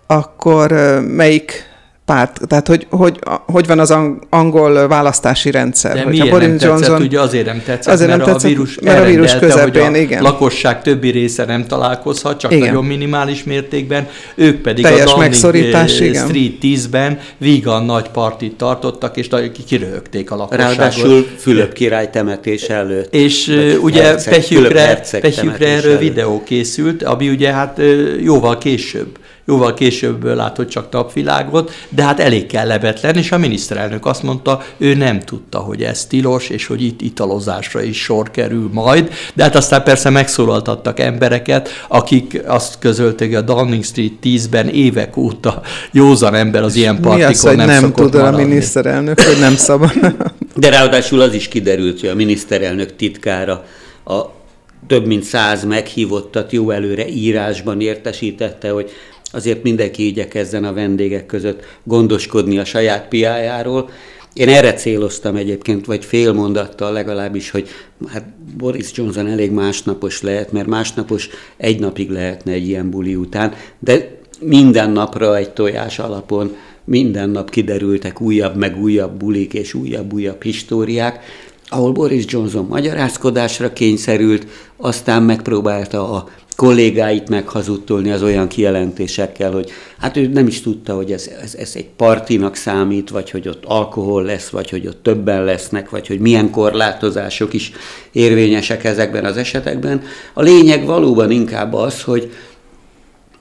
akkor 0.06 0.72
melyik 1.06 1.71
párt, 2.12 2.40
tehát 2.48 2.68
hogy, 2.68 2.86
hogy, 2.90 3.18
hogy 3.46 3.66
van 3.66 3.78
az 3.78 3.94
angol 4.30 4.88
választási 4.88 5.50
rendszer. 5.50 5.94
De 5.94 6.04
miért 6.04 6.30
Boris 6.30 6.46
nem 6.46 6.56
tetszett, 6.56 6.68
Johnson, 6.68 7.02
ugye 7.02 7.20
azért 7.20 7.46
nem 7.46 7.62
tetszett, 7.64 7.92
azért 7.92 8.08
mert, 8.10 8.24
nem 8.24 8.32
tetszett, 8.32 8.50
a 8.50 8.54
vírus 8.54 8.78
mert 8.80 9.00
a 9.00 9.04
vírus 9.04 9.36
közepén, 9.36 9.84
hogy 9.84 9.94
a 9.94 9.98
igen. 9.98 10.22
lakosság 10.22 10.82
többi 10.82 11.10
része 11.10 11.44
nem 11.44 11.66
találkozhat, 11.66 12.38
csak 12.38 12.52
igen. 12.52 12.66
nagyon 12.66 12.84
minimális 12.84 13.44
mértékben, 13.44 14.08
ők 14.34 14.60
pedig 14.60 14.84
Teljes 14.84 15.00
a 15.00 15.04
Downing 15.04 15.22
megszorítás, 15.22 16.00
igen. 16.00 16.26
Street 16.26 16.52
10-ben 16.62 17.18
vígan 17.38 17.84
nagy 17.84 18.08
partit 18.08 18.56
tartottak, 18.56 19.16
és 19.16 19.28
kiröhögték 19.66 20.30
a 20.30 20.36
lakosságot. 20.36 20.76
Ráadásul 20.76 21.26
Fülöp 21.38 21.72
király 21.72 22.10
temetés 22.10 22.62
előtt. 22.62 23.14
És 23.14 23.46
ugye 23.82 24.02
herceg, 24.02 24.32
Pehyükre, 24.32 25.02
Pehyükre 25.20 25.68
erről 25.68 25.90
előtt. 25.90 26.00
videó 26.00 26.42
készült, 26.44 27.02
ami 27.02 27.28
ugye 27.28 27.52
hát 27.52 27.80
jóval 28.20 28.58
később 28.58 29.18
jóval 29.52 29.74
később 29.74 30.24
látott 30.24 30.68
csak 30.68 30.90
napvilágot, 30.90 31.72
de 31.88 32.02
hát 32.02 32.20
elég 32.20 32.46
kellemetlen, 32.46 33.16
és 33.16 33.32
a 33.32 33.38
miniszterelnök 33.38 34.06
azt 34.06 34.22
mondta, 34.22 34.62
ő 34.76 34.94
nem 34.94 35.20
tudta, 35.20 35.58
hogy 35.58 35.82
ez 35.82 36.06
tilos, 36.06 36.48
és 36.48 36.66
hogy 36.66 36.82
itt 36.82 37.00
italozásra 37.00 37.82
is 37.82 38.02
sor 38.02 38.30
kerül 38.30 38.70
majd, 38.72 39.12
de 39.34 39.42
hát 39.42 39.56
aztán 39.56 39.82
persze 39.82 40.10
megszólaltattak 40.10 41.00
embereket, 41.00 41.68
akik 41.88 42.42
azt 42.46 42.78
közölték, 42.78 43.28
hogy 43.28 43.36
a 43.36 43.54
Downing 43.54 43.84
Street 43.84 44.12
10-ben 44.22 44.68
évek 44.68 45.16
óta 45.16 45.62
józan 45.90 46.34
ember 46.34 46.62
az 46.62 46.74
ilyen 46.74 47.00
partikon 47.00 47.26
Mi 47.26 47.32
az, 47.32 47.40
hogy 47.40 47.56
nem, 47.56 47.66
nem 47.66 47.92
tud 47.92 48.14
a 48.14 48.30
miniszterelnök, 48.30 49.20
hogy 49.20 49.38
nem 49.38 49.56
szabad? 49.56 49.92
De 50.56 50.70
ráadásul 50.70 51.20
az 51.20 51.34
is 51.34 51.48
kiderült, 51.48 52.00
hogy 52.00 52.08
a 52.08 52.14
miniszterelnök 52.14 52.96
titkára 52.96 53.64
a 54.04 54.40
több 54.86 55.06
mint 55.06 55.22
száz 55.22 55.64
meghívottat 55.64 56.52
jó 56.52 56.70
előre 56.70 57.08
írásban 57.08 57.80
értesítette, 57.80 58.70
hogy 58.70 58.90
azért 59.32 59.62
mindenki 59.62 60.06
igyekezzen 60.06 60.64
a 60.64 60.72
vendégek 60.72 61.26
között 61.26 61.64
gondoskodni 61.84 62.58
a 62.58 62.64
saját 62.64 63.08
piájáról. 63.08 63.90
Én 64.32 64.48
erre 64.48 64.72
céloztam 64.72 65.36
egyébként, 65.36 65.86
vagy 65.86 66.04
fél 66.04 66.32
mondattal 66.32 66.92
legalábbis, 66.92 67.50
hogy 67.50 67.68
hát 68.06 68.24
Boris 68.56 68.90
Johnson 68.94 69.26
elég 69.26 69.50
másnapos 69.50 70.22
lehet, 70.22 70.52
mert 70.52 70.66
másnapos 70.66 71.28
egy 71.56 71.80
napig 71.80 72.10
lehetne 72.10 72.52
egy 72.52 72.68
ilyen 72.68 72.90
buli 72.90 73.14
után, 73.14 73.54
de 73.78 74.20
minden 74.40 74.90
napra 74.90 75.36
egy 75.36 75.50
tojás 75.50 75.98
alapon 75.98 76.56
minden 76.84 77.30
nap 77.30 77.50
kiderültek 77.50 78.20
újabb 78.20 78.56
meg 78.56 78.80
újabb 78.80 79.12
bulik 79.12 79.54
és 79.54 79.74
újabb-újabb 79.74 80.42
históriák, 80.42 81.20
ahol 81.68 81.92
Boris 81.92 82.24
Johnson 82.28 82.66
magyarázkodásra 82.66 83.72
kényszerült, 83.72 84.46
aztán 84.76 85.22
megpróbálta 85.22 86.12
a 86.12 86.28
kollégáit 86.56 87.28
meghazudtolni 87.28 88.10
az 88.10 88.22
olyan 88.22 88.48
kijelentésekkel, 88.48 89.52
hogy 89.52 89.70
hát 89.98 90.16
ő 90.16 90.26
nem 90.26 90.46
is 90.46 90.60
tudta, 90.60 90.94
hogy 90.94 91.12
ez, 91.12 91.30
ez, 91.42 91.54
ez 91.54 91.72
egy 91.74 91.88
partinak 91.96 92.54
számít, 92.54 93.10
vagy 93.10 93.30
hogy 93.30 93.48
ott 93.48 93.64
alkohol 93.64 94.22
lesz, 94.22 94.48
vagy 94.48 94.70
hogy 94.70 94.86
ott 94.86 95.02
többen 95.02 95.44
lesznek, 95.44 95.90
vagy 95.90 96.06
hogy 96.06 96.18
milyen 96.18 96.50
korlátozások 96.50 97.52
is 97.52 97.72
érvényesek 98.12 98.84
ezekben 98.84 99.24
az 99.24 99.36
esetekben. 99.36 100.02
A 100.34 100.42
lényeg 100.42 100.86
valóban 100.86 101.30
inkább 101.30 101.74
az, 101.74 102.02
hogy 102.02 102.30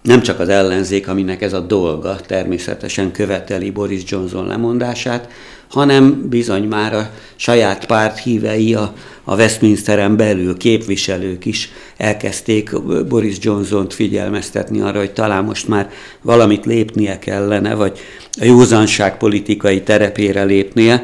nem 0.01 0.21
csak 0.21 0.39
az 0.39 0.49
ellenzék, 0.49 1.07
aminek 1.07 1.41
ez 1.41 1.53
a 1.53 1.59
dolga 1.59 2.15
természetesen 2.15 3.11
követeli 3.11 3.69
Boris 3.69 4.01
Johnson 4.05 4.47
lemondását, 4.47 5.29
hanem 5.69 6.29
bizony 6.29 6.63
már 6.63 6.93
a 6.93 7.09
saját 7.35 7.85
párt 7.85 8.19
hívei, 8.19 8.73
a, 8.73 8.93
a 9.23 9.35
Westminsteren 9.35 10.17
belül 10.17 10.57
képviselők 10.57 11.45
is 11.45 11.71
elkezdték 11.97 12.81
Boris 13.07 13.35
Johnson-t 13.41 13.93
figyelmeztetni 13.93 14.81
arra, 14.81 14.99
hogy 14.99 15.11
talán 15.11 15.43
most 15.43 15.67
már 15.67 15.89
valamit 16.21 16.65
lépnie 16.65 17.19
kellene, 17.19 17.75
vagy 17.75 17.99
a 18.39 18.45
józanság 18.45 19.17
politikai 19.17 19.81
terepére 19.81 20.43
lépnie. 20.43 21.03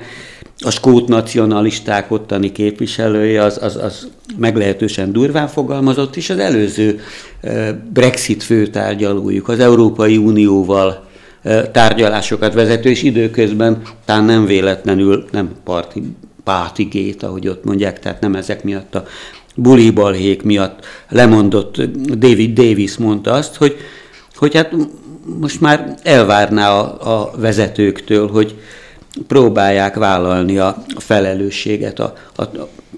A 0.59 0.71
skót 0.71 1.07
nacionalisták 1.07 2.11
ottani 2.11 2.51
képviselője 2.51 3.43
az, 3.43 3.59
az, 3.61 3.75
az 3.75 4.07
meglehetősen 4.37 5.11
durván 5.11 5.47
fogalmazott, 5.47 6.15
és 6.15 6.29
az 6.29 6.39
előző 6.39 6.99
Brexit 7.93 8.43
főtárgyalójuk 8.43 9.47
az 9.47 9.59
Európai 9.59 10.17
Unióval 10.17 11.07
tárgyalásokat 11.71 12.53
vezető, 12.53 12.89
és 12.89 13.03
időközben 13.03 13.81
talán 14.05 14.23
nem 14.23 14.45
véletlenül 14.45 15.25
nem 15.31 15.51
parti, 15.63 16.03
pátigét, 16.47 17.23
ahogy 17.23 17.47
ott 17.47 17.63
mondják, 17.63 17.99
tehát 17.99 18.21
nem 18.21 18.35
ezek 18.35 18.63
miatt 18.63 18.95
a 18.95 19.05
bulibalhék 19.55 20.43
miatt 20.43 20.85
lemondott 21.09 21.81
David 22.17 22.59
Davis 22.59 22.97
mondta 22.97 23.31
azt, 23.31 23.55
hogy, 23.55 23.75
hogy 24.35 24.55
hát 24.55 24.75
most 25.39 25.61
már 25.61 25.97
elvárná 26.03 26.69
a, 26.71 27.19
a 27.21 27.31
vezetőktől, 27.37 28.29
hogy 28.29 28.55
próbálják 29.27 29.95
vállalni 29.95 30.57
a 30.57 30.83
felelősséget 30.97 31.99
a, 31.99 32.13
a 32.35 32.43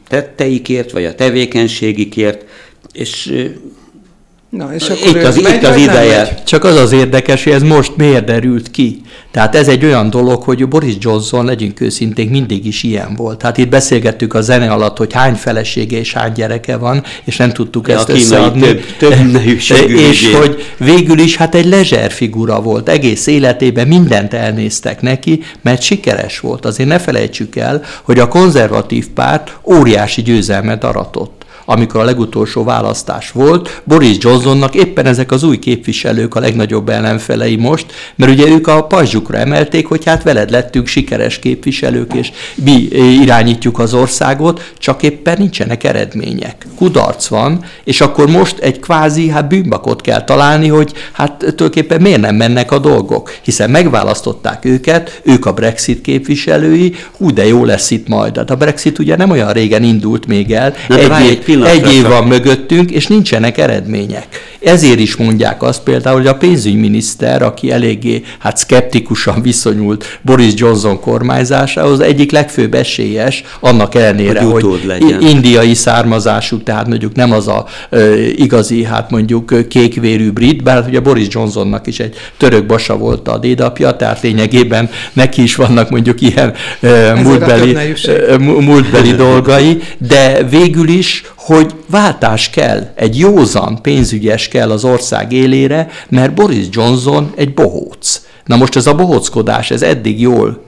tetteikért, 0.07 0.91
vagy 0.91 1.05
a 1.05 1.15
tevékenységikért, 1.15 2.45
és 2.91 3.33
Na, 4.49 4.73
és 4.73 4.89
akkor 4.89 5.15
itt 5.15 5.23
az, 5.23 5.37
megy, 5.37 5.53
itt 5.53 5.63
az 5.63 5.75
ideje. 5.75 6.41
Csak 6.45 6.63
az 6.63 6.75
az 6.75 6.91
érdekes, 6.91 7.43
hogy 7.43 7.53
ez 7.53 7.61
most 7.61 7.95
miért 7.95 8.25
derült 8.25 8.71
ki. 8.71 9.01
Tehát 9.31 9.55
ez 9.55 9.67
egy 9.67 9.85
olyan 9.85 10.09
dolog, 10.09 10.43
hogy 10.43 10.67
Boris 10.67 10.93
Johnson, 10.99 11.45
legyünk 11.45 11.81
őszinték, 11.81 12.29
mindig 12.29 12.65
is 12.65 12.83
ilyen 12.83 13.15
volt. 13.15 13.37
Tehát 13.37 13.57
itt 13.57 13.69
beszélgettük 13.69 14.33
a 14.33 14.41
zene 14.41 14.71
alatt, 14.71 14.97
hogy 14.97 15.13
hány 15.13 15.33
felesége 15.33 15.97
és 15.97 16.13
hány 16.13 16.31
gyereke 16.31 16.77
van, 16.77 17.03
és 17.23 17.37
nem 17.37 17.51
tudtuk 17.51 17.87
ja, 17.87 17.95
ezt 17.95 18.09
összeadni. 18.09 18.61
Több, 18.61 18.81
több 18.97 19.35
és 20.09 20.33
hogy 20.33 20.65
végül 20.77 21.19
is 21.19 21.35
hát 21.35 21.55
egy 21.55 21.65
lezser 21.65 22.11
figura 22.11 22.61
volt. 22.61 22.89
Egész 22.89 23.27
életében 23.27 23.87
mindent 23.87 24.33
elnéztek 24.33 25.01
neki, 25.01 25.43
mert 25.61 25.81
sikeres 25.81 26.39
volt. 26.39 26.65
Azért 26.65 26.89
ne 26.89 26.99
felejtsük 26.99 27.55
el, 27.55 27.83
hogy 28.03 28.19
a 28.19 28.27
konzervatív 28.27 29.07
párt 29.07 29.57
óriási 29.63 30.21
győzelmet 30.21 30.83
aratott 30.83 31.39
amikor 31.71 32.01
a 32.01 32.03
legutolsó 32.03 32.63
választás 32.63 33.31
volt, 33.31 33.81
Boris 33.83 34.17
Johnsonnak 34.19 34.75
éppen 34.75 35.05
ezek 35.05 35.31
az 35.31 35.43
új 35.43 35.59
képviselők 35.59 36.35
a 36.35 36.39
legnagyobb 36.39 36.89
ellenfelei 36.89 37.55
most, 37.55 37.85
mert 38.15 38.31
ugye 38.31 38.47
ők 38.47 38.67
a 38.67 38.83
pajzsukra 38.83 39.37
emelték, 39.37 39.87
hogy 39.87 40.05
hát 40.05 40.23
veled 40.23 40.49
lettünk 40.49 40.87
sikeres 40.87 41.39
képviselők, 41.39 42.13
és 42.13 42.31
mi 42.55 42.87
irányítjuk 43.21 43.79
az 43.79 43.93
országot, 43.93 44.71
csak 44.77 45.03
éppen 45.03 45.35
nincsenek 45.37 45.83
eredmények. 45.83 46.67
Kudarc 46.75 47.27
van, 47.27 47.63
és 47.83 48.01
akkor 48.01 48.29
most 48.29 48.59
egy 48.59 48.79
kvázi 48.79 49.29
hát 49.29 49.47
bűnbakot 49.47 50.01
kell 50.01 50.23
találni, 50.23 50.67
hogy 50.67 50.93
hát 51.11 51.37
tulajdonképpen 51.37 52.01
miért 52.01 52.21
nem 52.21 52.35
mennek 52.35 52.71
a 52.71 52.79
dolgok, 52.79 53.31
hiszen 53.41 53.69
megválasztották 53.69 54.65
őket, 54.65 55.21
ők 55.23 55.45
a 55.45 55.53
Brexit 55.53 56.01
képviselői, 56.01 56.95
hú, 57.17 57.33
de 57.33 57.45
jó 57.45 57.65
lesz 57.65 57.91
itt 57.91 58.07
majd. 58.07 58.37
Hát 58.37 58.49
a 58.49 58.55
Brexit 58.55 58.99
ugye 58.99 59.15
nem 59.15 59.29
olyan 59.29 59.51
régen 59.51 59.83
indult 59.83 60.27
még 60.27 60.51
el, 60.51 60.73
egy, 60.89 61.11
egy, 61.11 61.58
egy 61.63 61.93
év 61.93 62.07
van 62.07 62.27
mögöttünk, 62.27 62.91
és 62.91 63.07
nincsenek 63.07 63.57
eredmények. 63.57 64.27
Ezért 64.59 64.99
is 64.99 65.15
mondják 65.15 65.63
azt 65.63 65.83
például, 65.83 66.17
hogy 66.17 66.27
a 66.27 66.35
pénzügyminiszter, 66.35 67.41
aki 67.41 67.71
eléggé 67.71 68.23
hát 68.39 68.57
szkeptikusan 68.57 69.41
viszonyult 69.41 70.19
Boris 70.21 70.51
Johnson 70.55 70.99
kormányzásához, 70.99 71.99
egyik 71.99 72.31
legfőbb 72.31 72.73
esélyes, 72.73 73.43
annak 73.59 73.95
ellenére, 73.95 74.41
hogy, 74.41 74.63
hogy 74.63 74.83
legyen. 74.85 75.21
indiai 75.21 75.73
származású, 75.73 76.63
tehát 76.63 76.87
mondjuk 76.87 77.15
nem 77.15 77.31
az 77.31 77.47
a 77.47 77.65
e, 77.89 78.15
igazi, 78.19 78.83
hát 78.83 79.09
mondjuk 79.09 79.67
kékvérű 79.67 80.31
brit, 80.31 80.63
bár 80.63 80.85
ugye 80.87 80.99
Boris 80.99 81.27
Johnsonnak 81.29 81.87
is 81.87 81.99
egy 81.99 82.15
török 82.37 82.65
basa 82.65 82.97
volt 82.97 83.27
a 83.27 83.37
dédapja, 83.37 83.95
tehát 83.95 84.21
lényegében 84.21 84.89
neki 85.13 85.41
is 85.41 85.55
vannak 85.55 85.89
mondjuk 85.89 86.21
ilyen 86.21 86.53
e, 86.81 87.13
múltbeli, 87.13 87.77
múltbeli 88.37 89.11
dolgai, 89.11 89.81
de 89.97 90.43
végül 90.43 90.87
is 90.87 91.23
hogy 91.55 91.75
váltás 91.89 92.49
kell, 92.49 92.91
egy 92.95 93.19
józan 93.19 93.81
pénzügyes 93.81 94.47
kell 94.47 94.71
az 94.71 94.83
ország 94.83 95.31
élére, 95.31 95.87
mert 96.09 96.33
Boris 96.33 96.65
Johnson 96.69 97.31
egy 97.35 97.53
bohóc. 97.53 98.21
Na 98.45 98.55
most 98.55 98.75
ez 98.75 98.87
a 98.87 98.95
bohóckodás, 98.95 99.71
ez 99.71 99.81
eddig 99.81 100.21
jól 100.21 100.63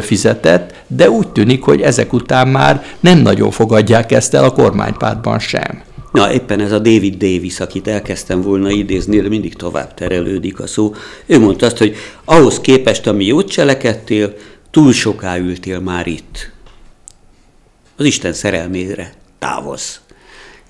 fizetett, 0.00 0.74
de 0.86 1.10
úgy 1.10 1.28
tűnik, 1.28 1.62
hogy 1.62 1.80
ezek 1.80 2.12
után 2.12 2.48
már 2.48 2.84
nem 3.00 3.18
nagyon 3.18 3.50
fogadják 3.50 4.12
ezt 4.12 4.34
el 4.34 4.44
a 4.44 4.52
kormánypártban 4.52 5.38
sem. 5.38 5.82
Na, 6.12 6.32
éppen 6.32 6.60
ez 6.60 6.72
a 6.72 6.78
David 6.78 7.16
Davis, 7.16 7.60
akit 7.60 7.88
elkezdtem 7.88 8.40
volna 8.40 8.70
idézni, 8.70 9.20
de 9.20 9.28
mindig 9.28 9.54
tovább 9.54 9.94
terelődik 9.94 10.60
a 10.60 10.66
szó. 10.66 10.94
Ő 11.26 11.38
mondta 11.38 11.66
azt, 11.66 11.78
hogy 11.78 11.94
ahhoz 12.24 12.60
képest, 12.60 13.06
ami 13.06 13.24
jót 13.24 13.48
cselekedtél, 13.50 14.34
túl 14.70 14.92
soká 14.92 15.38
ültél 15.38 15.80
már 15.80 16.06
itt. 16.06 16.50
Az 17.96 18.04
Isten 18.04 18.32
szerelmére 18.32 19.12
távozz. 19.38 19.96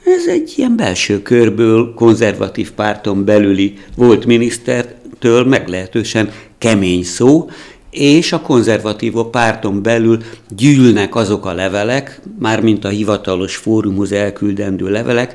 Ez 0.04 0.26
egy 0.26 0.52
ilyen 0.56 0.76
belső 0.76 1.22
körből, 1.22 1.94
konzervatív 1.94 2.72
párton 2.72 3.24
belüli 3.24 3.78
volt 3.96 4.26
minisztertől 4.26 5.44
meglehetősen 5.44 6.30
kemény 6.58 7.04
szó, 7.04 7.48
és 7.90 8.32
a 8.32 8.40
konzervatívok 8.40 9.30
párton 9.30 9.82
belül 9.82 10.18
gyűlnek 10.48 11.14
azok 11.14 11.46
a 11.46 11.52
levelek, 11.52 12.20
mármint 12.38 12.84
a 12.84 12.88
hivatalos 12.88 13.56
fórumhoz 13.56 14.12
elküldendő 14.12 14.90
levelek, 14.90 15.34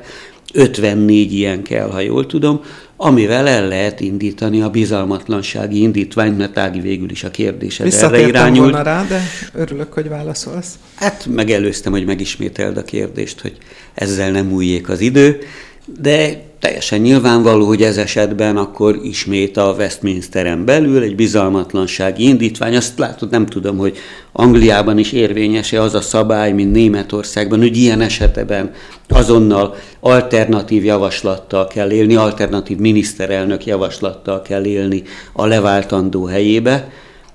54 0.54 1.32
ilyen 1.32 1.62
kell, 1.62 1.90
ha 1.90 2.00
jól 2.00 2.26
tudom, 2.26 2.60
amivel 2.96 3.48
el 3.48 3.68
lehet 3.68 4.00
indítani 4.00 4.60
a 4.60 4.70
bizalmatlansági 4.70 5.82
indítványt, 5.82 6.38
mert 6.38 6.58
Ági 6.58 6.80
végül 6.80 7.10
is 7.10 7.24
a 7.24 7.30
kérdésed 7.30 7.92
erre 7.92 8.26
irányult. 8.26 8.70
volna 8.70 8.82
rá, 8.82 9.04
de 9.04 9.22
örülök, 9.52 9.92
hogy 9.92 10.08
válaszolsz. 10.08 10.78
Hát 10.94 11.26
megelőztem, 11.30 11.92
hogy 11.92 12.04
megismételd 12.04 12.76
a 12.76 12.84
kérdést, 12.84 13.40
hogy 13.40 13.56
ezzel 13.94 14.30
nem 14.30 14.52
újjék 14.52 14.88
az 14.88 15.00
idő, 15.00 15.38
de 15.86 16.44
teljesen 16.60 17.00
nyilvánvaló, 17.00 17.66
hogy 17.66 17.82
ez 17.82 17.96
esetben 17.96 18.56
akkor 18.56 18.98
ismét 19.02 19.56
a 19.56 19.74
Westminsteren 19.78 20.64
belül 20.64 21.02
egy 21.02 21.14
bizalmatlansági 21.14 22.28
indítvány. 22.28 22.76
Azt 22.76 22.98
látod, 22.98 23.30
nem 23.30 23.46
tudom, 23.46 23.76
hogy 23.76 23.96
Angliában 24.32 24.98
is 24.98 25.12
érvényes-e 25.12 25.82
az 25.82 25.94
a 25.94 26.00
szabály, 26.00 26.52
mint 26.52 26.72
Németországban, 26.72 27.58
hogy 27.58 27.76
ilyen 27.76 28.00
esetben 28.00 28.72
azonnal 29.08 29.74
alternatív 30.00 30.84
javaslattal 30.84 31.66
kell 31.66 31.90
élni, 31.90 32.14
alternatív 32.14 32.78
miniszterelnök 32.78 33.66
javaslattal 33.66 34.42
kell 34.42 34.64
élni 34.64 35.02
a 35.32 35.46
leváltandó 35.46 36.24
helyébe 36.24 36.88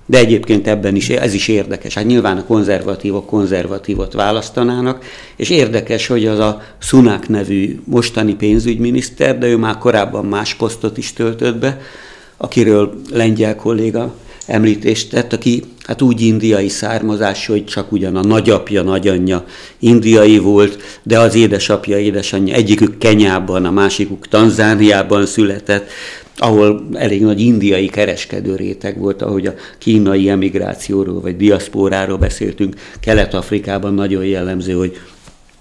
de 0.05 0.17
egyébként 0.17 0.67
ebben 0.67 0.95
is, 0.95 1.09
ez 1.09 1.33
is 1.33 1.47
érdekes. 1.47 1.93
Hát 1.93 2.05
nyilván 2.05 2.37
a 2.37 2.45
konzervatívok 2.45 3.25
konzervatívot 3.25 4.13
választanának, 4.13 5.03
és 5.35 5.49
érdekes, 5.49 6.07
hogy 6.07 6.25
az 6.25 6.39
a 6.39 6.61
Sunak 6.77 7.27
nevű 7.27 7.79
mostani 7.83 8.35
pénzügyminiszter, 8.35 9.37
de 9.37 9.47
ő 9.47 9.57
már 9.57 9.77
korábban 9.77 10.25
más 10.25 10.53
posztot 10.53 10.97
is 10.97 11.13
töltött 11.13 11.57
be, 11.57 11.81
akiről 12.37 13.01
lengyel 13.11 13.55
kolléga 13.55 14.13
említést 14.45 15.09
tett, 15.09 15.33
aki 15.33 15.63
hát 15.85 16.01
úgy 16.01 16.21
indiai 16.21 16.69
származás, 16.69 17.45
hogy 17.45 17.65
csak 17.65 17.91
ugyan 17.91 18.15
a 18.15 18.23
nagyapja, 18.23 18.81
nagyanyja 18.81 19.45
indiai 19.79 20.37
volt, 20.37 20.99
de 21.03 21.19
az 21.19 21.35
édesapja, 21.35 21.97
édesanyja 21.97 22.55
egyikük 22.55 22.97
Kenyában, 22.97 23.65
a 23.65 23.71
másikuk 23.71 24.27
Tanzániában 24.27 25.25
született, 25.25 25.89
ahol 26.37 26.87
elég 26.93 27.21
nagy 27.21 27.39
indiai 27.39 27.87
kereskedő 27.87 28.55
réteg 28.55 28.99
volt, 28.99 29.21
ahogy 29.21 29.47
a 29.47 29.53
kínai 29.77 30.29
emigrációról 30.29 31.21
vagy 31.21 31.37
diaszpóráról 31.37 32.17
beszéltünk. 32.17 32.75
Kelet-Afrikában 32.99 33.93
nagyon 33.93 34.25
jellemző, 34.25 34.73
hogy 34.73 34.97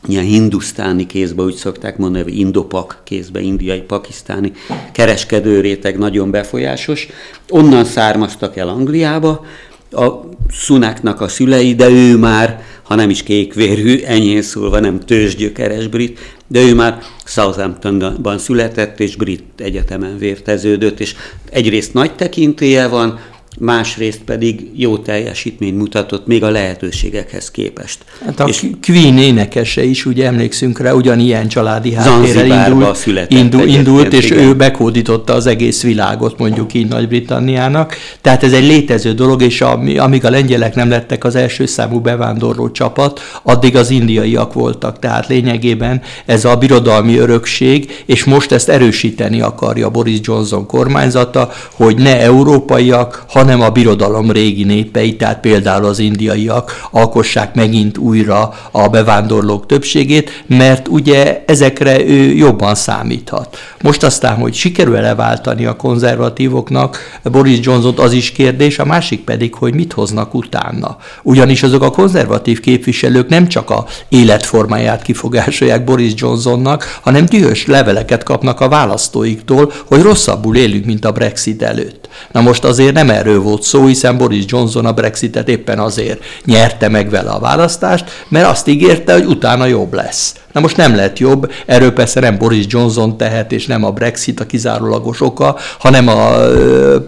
ilyen 0.07 0.25
hindusztáni 0.25 1.07
kézbe, 1.07 1.43
úgy 1.43 1.55
szokták 1.55 1.97
mondani, 1.97 2.25
vagy 2.25 2.39
indopak 2.39 3.01
kézbe, 3.05 3.41
indiai, 3.41 3.81
pakisztáni 3.81 4.53
kereskedő 4.93 5.61
réteg 5.61 5.99
nagyon 5.99 6.31
befolyásos. 6.31 7.09
Onnan 7.49 7.85
származtak 7.85 8.57
el 8.57 8.69
Angliába, 8.69 9.45
a 9.91 10.29
Szunáknak 10.53 11.21
a 11.21 11.29
szülei, 11.29 11.75
de 11.75 11.89
ő 11.89 12.17
már, 12.17 12.63
ha 12.83 12.95
nem 12.95 13.11
is 13.11 13.23
kékvérű, 13.23 14.01
enyhén 14.03 14.43
szólva 14.43 14.81
nem 14.81 15.01
tőzsgyökeres 15.01 15.87
brit, 15.87 16.19
de 16.47 16.61
ő 16.61 16.75
már 16.75 16.99
Southamptonban 17.25 18.39
született, 18.39 19.01
és 19.01 19.17
brit 19.17 19.43
egyetemen 19.57 20.19
vérteződött, 20.19 21.01
és 21.01 21.15
egyrészt 21.51 21.95
nagy 21.95 22.15
tekintélye 22.15 22.87
van, 22.87 23.19
másrészt 23.61 24.21
pedig 24.25 24.71
jó 24.75 24.99
teljesítményt 24.99 25.77
mutatott 25.77 26.27
még 26.27 26.43
a 26.43 26.51
lehetőségekhez 26.51 27.51
képest. 27.51 27.99
Hát 28.25 28.41
a 28.41 28.45
és 28.45 28.67
Queen 28.83 29.19
énekese 29.19 29.85
is, 29.85 30.07
ugye 30.07 30.27
emlékszünk 30.27 30.81
rá, 30.81 30.93
ugyanilyen 30.93 31.49
családi 31.49 31.95
háttérrel 31.95 32.71
indult, 32.71 33.07
indult, 33.29 33.69
indult 33.69 34.13
és 34.13 34.31
igen. 34.31 34.45
ő 34.45 34.55
bekódította 34.55 35.33
az 35.33 35.47
egész 35.47 35.83
világot, 35.83 36.39
mondjuk 36.39 36.75
így 36.75 36.89
Nagy-Britanniának. 36.89 37.97
Tehát 38.21 38.43
ez 38.43 38.53
egy 38.53 38.67
létező 38.67 39.13
dolog, 39.13 39.43
és 39.43 39.61
amíg 39.97 40.25
a 40.25 40.31
lengyelek 40.31 40.75
nem 40.75 40.89
lettek 40.89 41.25
az 41.25 41.35
első 41.35 41.67
számú 41.67 42.01
bevándorló 42.01 42.71
csapat, 42.71 43.21
addig 43.43 43.77
az 43.77 43.91
indiaiak 43.91 44.53
voltak. 44.53 44.99
Tehát 44.99 45.27
lényegében 45.27 46.03
ez 46.27 46.45
a 46.45 46.57
birodalmi 46.57 47.17
örökség, 47.17 48.03
és 48.07 48.25
most 48.25 48.53
ezt 48.53 48.69
erősíteni 48.69 49.41
akarja 49.41 49.91
Boris 49.91 50.19
Johnson 50.23 50.67
kormányzata, 50.67 51.53
hogy 51.73 51.97
ne 51.97 52.21
európaiak, 52.21 53.25
hanem 53.29 53.50
a 53.59 53.71
birodalom 53.71 54.31
régi 54.31 54.65
népei, 54.65 55.17
tehát 55.17 55.41
például 55.41 55.85
az 55.85 55.99
indiaiak 55.99 56.89
alkossák 56.91 57.55
megint 57.55 57.99
újra 57.99 58.55
a 58.71 58.89
bevándorlók 58.89 59.67
többségét, 59.67 60.45
mert 60.47 60.89
ugye 60.89 61.43
ezekre 61.47 62.05
ő 62.05 62.35
jobban 62.35 62.75
számíthat. 62.75 63.59
Most 63.83 64.03
aztán, 64.03 64.37
hogy 64.37 64.55
sikerül 64.55 65.01
leváltani 65.01 65.65
a 65.65 65.77
konzervatívoknak 65.77 66.99
Boris 67.23 67.59
Johnson 67.63 67.95
az 67.97 68.13
is 68.13 68.33
kérdés, 68.33 68.79
a 68.79 68.85
másik 68.85 69.21
pedig, 69.21 69.55
hogy 69.55 69.75
mit 69.75 69.93
hoznak 69.93 70.35
utána. 70.35 70.97
Ugyanis 71.23 71.63
azok 71.63 71.83
a 71.83 71.91
konzervatív 71.91 72.61
képviselők 72.61 73.29
nem 73.29 73.49
csak 73.49 73.71
a 73.71 73.87
életformáját 74.09 75.03
kifogásolják 75.03 75.85
Boris 75.85 76.13
Johnsonnak, 76.17 76.99
hanem 77.03 77.25
dühös 77.25 77.67
leveleket 77.67 78.23
kapnak 78.23 78.61
a 78.61 78.69
választóiktól, 78.69 79.73
hogy 79.87 80.03
rosszabbul 80.03 80.57
élünk, 80.57 80.85
mint 80.85 81.05
a 81.05 81.13
Brexit 81.13 81.63
előtt. 81.63 82.09
Na 82.33 82.41
most 82.41 82.65
azért 82.65 82.95
nem 82.95 83.11
erről 83.11 83.40
volt 83.41 83.63
szó, 83.63 83.87
hiszen 83.87 84.17
Boris 84.17 84.45
Johnson 84.47 84.87
a 84.87 84.93
Brexitet 84.93 85.49
éppen 85.49 85.79
azért 85.79 86.23
nyerte 86.45 86.89
meg 86.89 87.11
vele 87.11 87.31
a 87.31 87.39
választást, 87.39 88.25
mert 88.29 88.49
azt 88.49 88.69
ígérte, 88.69 89.13
hogy 89.13 89.25
utána 89.25 89.67
jobb 89.67 89.95
lesz. 89.95 90.35
Na 90.53 90.61
most 90.61 90.77
nem 90.77 90.95
lett 90.95 91.19
jobb, 91.19 91.53
erről 91.67 91.93
persze 91.93 92.21
nem 92.21 92.39
Boris 92.39 92.65
Johnson 92.69 93.17
tehet, 93.17 93.53
és 93.53 93.67
nem 93.67 93.85
a 93.85 93.91
Brexit 93.91 94.41
a 94.41 94.47
kizárólagos 94.47 95.21
oka, 95.21 95.57
hanem 95.79 96.09
a 96.09 96.31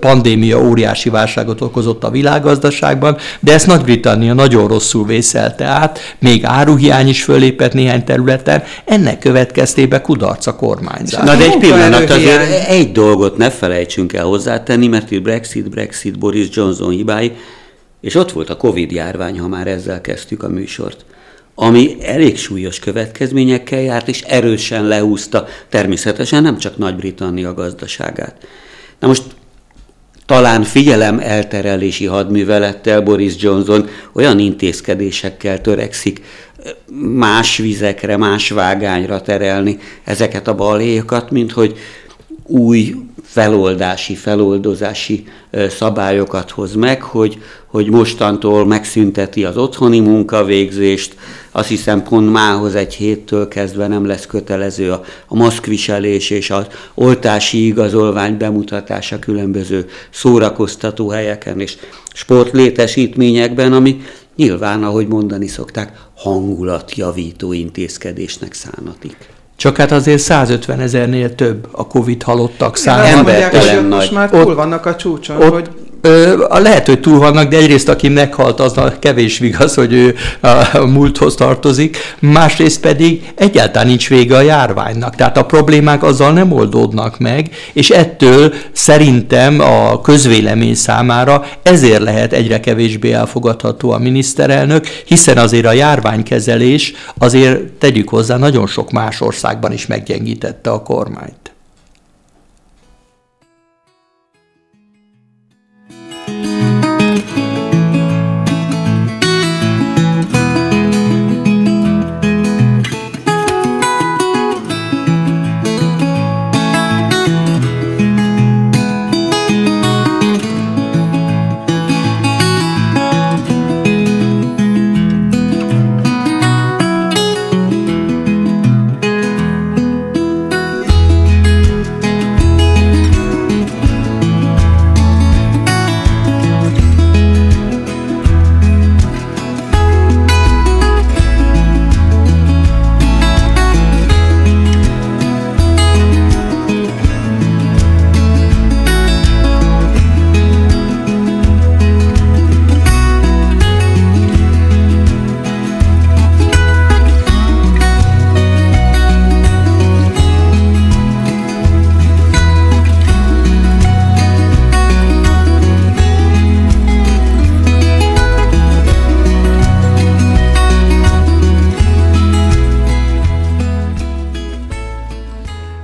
pandémia 0.00 0.62
óriási 0.62 1.10
válságot 1.10 1.60
okozott 1.60 2.04
a 2.04 2.10
világgazdaságban, 2.10 3.16
de 3.40 3.52
ezt 3.52 3.66
Nagy-Britannia 3.66 4.34
nagyon 4.34 4.68
rosszul 4.68 5.06
vészelte 5.06 5.64
át, 5.64 5.98
még 6.18 6.44
áruhiány 6.44 7.08
is 7.08 7.22
fölépett 7.22 7.72
néhány 7.72 8.04
területen, 8.04 8.62
ennek 8.84 9.18
következtében 9.18 10.02
kudarc 10.02 10.46
a 10.46 10.56
kormányzás. 10.56 11.24
Na 11.24 11.36
de 11.36 11.44
egy 11.44 11.58
pillanat, 11.58 12.10
azért 12.10 12.68
egy 12.68 12.92
dolgot 12.92 13.36
ne 13.36 13.50
felejtsünk 13.50 14.12
el 14.12 14.24
hozzátenni, 14.24 14.86
mert 14.86 15.10
itt 15.10 15.22
Brexit, 15.22 15.70
Brexit, 15.70 16.18
Boris 16.22 16.48
Johnson 16.50 16.90
hibái, 16.90 17.32
és 18.00 18.14
ott 18.14 18.32
volt 18.32 18.50
a 18.50 18.56
Covid 18.56 18.90
járvány, 18.90 19.38
ha 19.38 19.48
már 19.48 19.66
ezzel 19.66 20.00
kezdtük 20.00 20.42
a 20.42 20.48
műsort 20.48 21.04
ami 21.54 21.96
elég 22.02 22.38
súlyos 22.38 22.78
következményekkel 22.78 23.80
járt, 23.80 24.08
és 24.08 24.20
erősen 24.20 24.84
lehúzta 24.84 25.46
természetesen 25.68 26.42
nem 26.42 26.58
csak 26.58 26.76
Nagy-Britannia 26.76 27.54
gazdaságát. 27.54 28.46
Na 28.98 29.06
most 29.06 29.22
talán 30.26 30.62
figyelem 30.62 31.18
elterelési 31.18 32.06
hadművelettel 32.06 33.00
Boris 33.00 33.34
Johnson 33.38 33.88
olyan 34.12 34.38
intézkedésekkel 34.38 35.60
törekszik 35.60 36.20
más 37.16 37.56
vizekre, 37.56 38.16
más 38.16 38.50
vágányra 38.50 39.20
terelni 39.20 39.78
ezeket 40.04 40.48
a 40.48 40.54
baléjokat, 40.54 41.30
mint 41.30 41.52
hogy 41.52 41.78
új 42.46 42.94
feloldási, 43.22 44.14
feloldozási 44.14 45.24
szabályokat 45.68 46.50
hoz 46.50 46.74
meg, 46.74 47.02
hogy, 47.02 47.42
hogy 47.66 47.90
mostantól 47.90 48.66
megszünteti 48.66 49.44
az 49.44 49.56
otthoni 49.56 50.00
munkavégzést, 50.00 51.16
azt 51.50 51.68
hiszem 51.68 52.02
pont 52.02 52.32
mához 52.32 52.74
egy 52.74 52.94
héttől 52.94 53.48
kezdve 53.48 53.86
nem 53.86 54.06
lesz 54.06 54.26
kötelező 54.26 54.92
a, 54.92 55.02
a 55.26 55.34
maszkviselés 55.34 56.30
és 56.30 56.50
az 56.50 56.66
oltási 56.94 57.66
igazolvány 57.66 58.36
bemutatása 58.36 59.18
különböző 59.18 59.88
szórakoztató 60.10 61.08
helyeken 61.08 61.60
és 61.60 61.76
sportlétesítményekben, 62.12 63.72
ami 63.72 64.00
nyilván, 64.36 64.84
ahogy 64.84 65.06
mondani 65.06 65.46
szokták, 65.46 65.98
hangulatjavító 66.16 67.52
intézkedésnek 67.52 68.52
szánatik. 68.52 69.16
Csak 69.56 69.76
hát 69.76 69.92
azért 69.92 70.18
150 70.18 70.80
ezernél 70.80 71.34
több 71.34 71.68
a 71.70 71.86
Covid 71.86 72.22
halottak 72.22 72.76
száma. 72.76 73.04
Embertelen 73.04 73.84
nagy. 73.84 73.98
Most 73.98 74.12
már 74.12 74.30
túl 74.30 74.54
vannak 74.54 74.86
a 74.86 74.96
csúcson, 74.96 75.36
ott, 75.36 75.52
hogy 75.52 75.70
Ö, 76.04 76.44
lehet, 76.48 76.86
hogy 76.86 77.00
túl 77.00 77.18
vannak, 77.18 77.48
de 77.48 77.56
egyrészt 77.56 77.88
aki 77.88 78.08
meghalt, 78.08 78.60
az 78.60 78.76
a 78.76 78.98
kevés 78.98 79.38
vigaz, 79.38 79.74
hogy 79.74 79.92
ő 79.92 80.14
a 80.40 80.86
múlthoz 80.86 81.34
tartozik, 81.34 81.96
másrészt 82.18 82.80
pedig 82.80 83.32
egyáltalán 83.34 83.86
nincs 83.86 84.08
vége 84.08 84.36
a 84.36 84.40
járványnak. 84.40 85.14
Tehát 85.14 85.36
a 85.36 85.44
problémák 85.44 86.02
azzal 86.02 86.32
nem 86.32 86.52
oldódnak 86.52 87.18
meg, 87.18 87.50
és 87.72 87.90
ettől 87.90 88.52
szerintem 88.72 89.60
a 89.60 90.00
közvélemény 90.00 90.74
számára 90.74 91.44
ezért 91.62 92.02
lehet 92.02 92.32
egyre 92.32 92.60
kevésbé 92.60 93.12
elfogadható 93.12 93.90
a 93.90 93.98
miniszterelnök, 93.98 94.86
hiszen 95.04 95.38
azért 95.38 95.66
a 95.66 95.72
járványkezelés 95.72 96.92
azért 97.18 97.62
tegyük 97.62 98.08
hozzá 98.08 98.36
nagyon 98.36 98.66
sok 98.66 98.90
más 98.90 99.20
országban 99.20 99.72
is 99.72 99.86
meggyengítette 99.86 100.70
a 100.70 100.82
kormányt. 100.82 101.41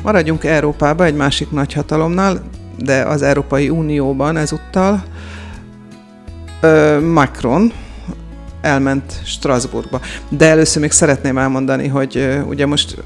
Maradjunk 0.08 0.44
Európába, 0.44 1.04
egy 1.04 1.14
másik 1.14 1.50
nagyhatalomnál, 1.50 2.42
de 2.78 3.02
az 3.02 3.22
Európai 3.22 3.68
Unióban 3.68 4.36
ezúttal 4.36 5.02
Macron 7.12 7.72
elment 8.60 9.12
Strasbourgba. 9.24 10.00
De 10.28 10.46
először 10.46 10.82
még 10.82 10.90
szeretném 10.90 11.38
elmondani, 11.38 11.88
hogy 11.88 12.40
ugye 12.48 12.66
most 12.66 12.96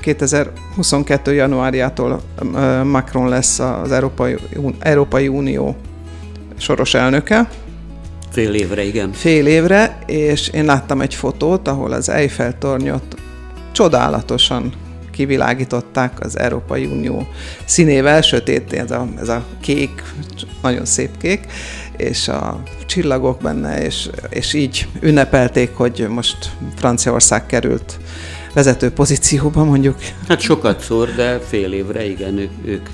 2022. 0.00 1.34
januárjától 1.34 2.20
Macron 2.84 3.28
lesz 3.28 3.58
az 3.58 3.92
Európai, 3.92 4.36
Európai 4.78 5.28
Unió 5.28 5.76
soros 6.56 6.94
elnöke. 6.94 7.48
Fél 8.30 8.54
évre, 8.54 8.84
igen. 8.84 9.12
Fél 9.12 9.46
évre, 9.46 9.98
és 10.06 10.48
én 10.48 10.64
láttam 10.64 11.00
egy 11.00 11.14
fotót, 11.14 11.68
ahol 11.68 11.92
az 11.92 12.08
Eiffel 12.08 12.58
tornyot 12.58 13.16
csodálatosan 13.72 14.72
kivilágították 15.14 16.20
az 16.20 16.38
Európai 16.38 16.84
Unió 16.84 17.26
színével, 17.64 18.20
sötét, 18.20 18.72
ez 18.72 18.90
a, 18.90 19.08
ez 19.20 19.28
a 19.28 19.44
kék, 19.60 20.02
nagyon 20.62 20.84
szép 20.84 21.10
kék, 21.20 21.46
és 21.96 22.28
a 22.28 22.62
csillagok 22.86 23.40
benne, 23.40 23.84
és, 23.84 24.08
és 24.30 24.52
így 24.52 24.88
ünnepelték, 25.00 25.70
hogy 25.74 26.06
most 26.08 26.50
Franciaország 26.76 27.46
került 27.46 27.98
vezető 28.54 28.90
pozícióba 28.90 29.64
mondjuk. 29.64 29.96
Hát 30.28 30.40
sokat 30.40 30.80
szor, 30.80 31.14
de 31.14 31.38
fél 31.48 31.72
évre 31.72 32.06
igen, 32.06 32.38
ők, 32.38 32.50
ők 32.64 32.88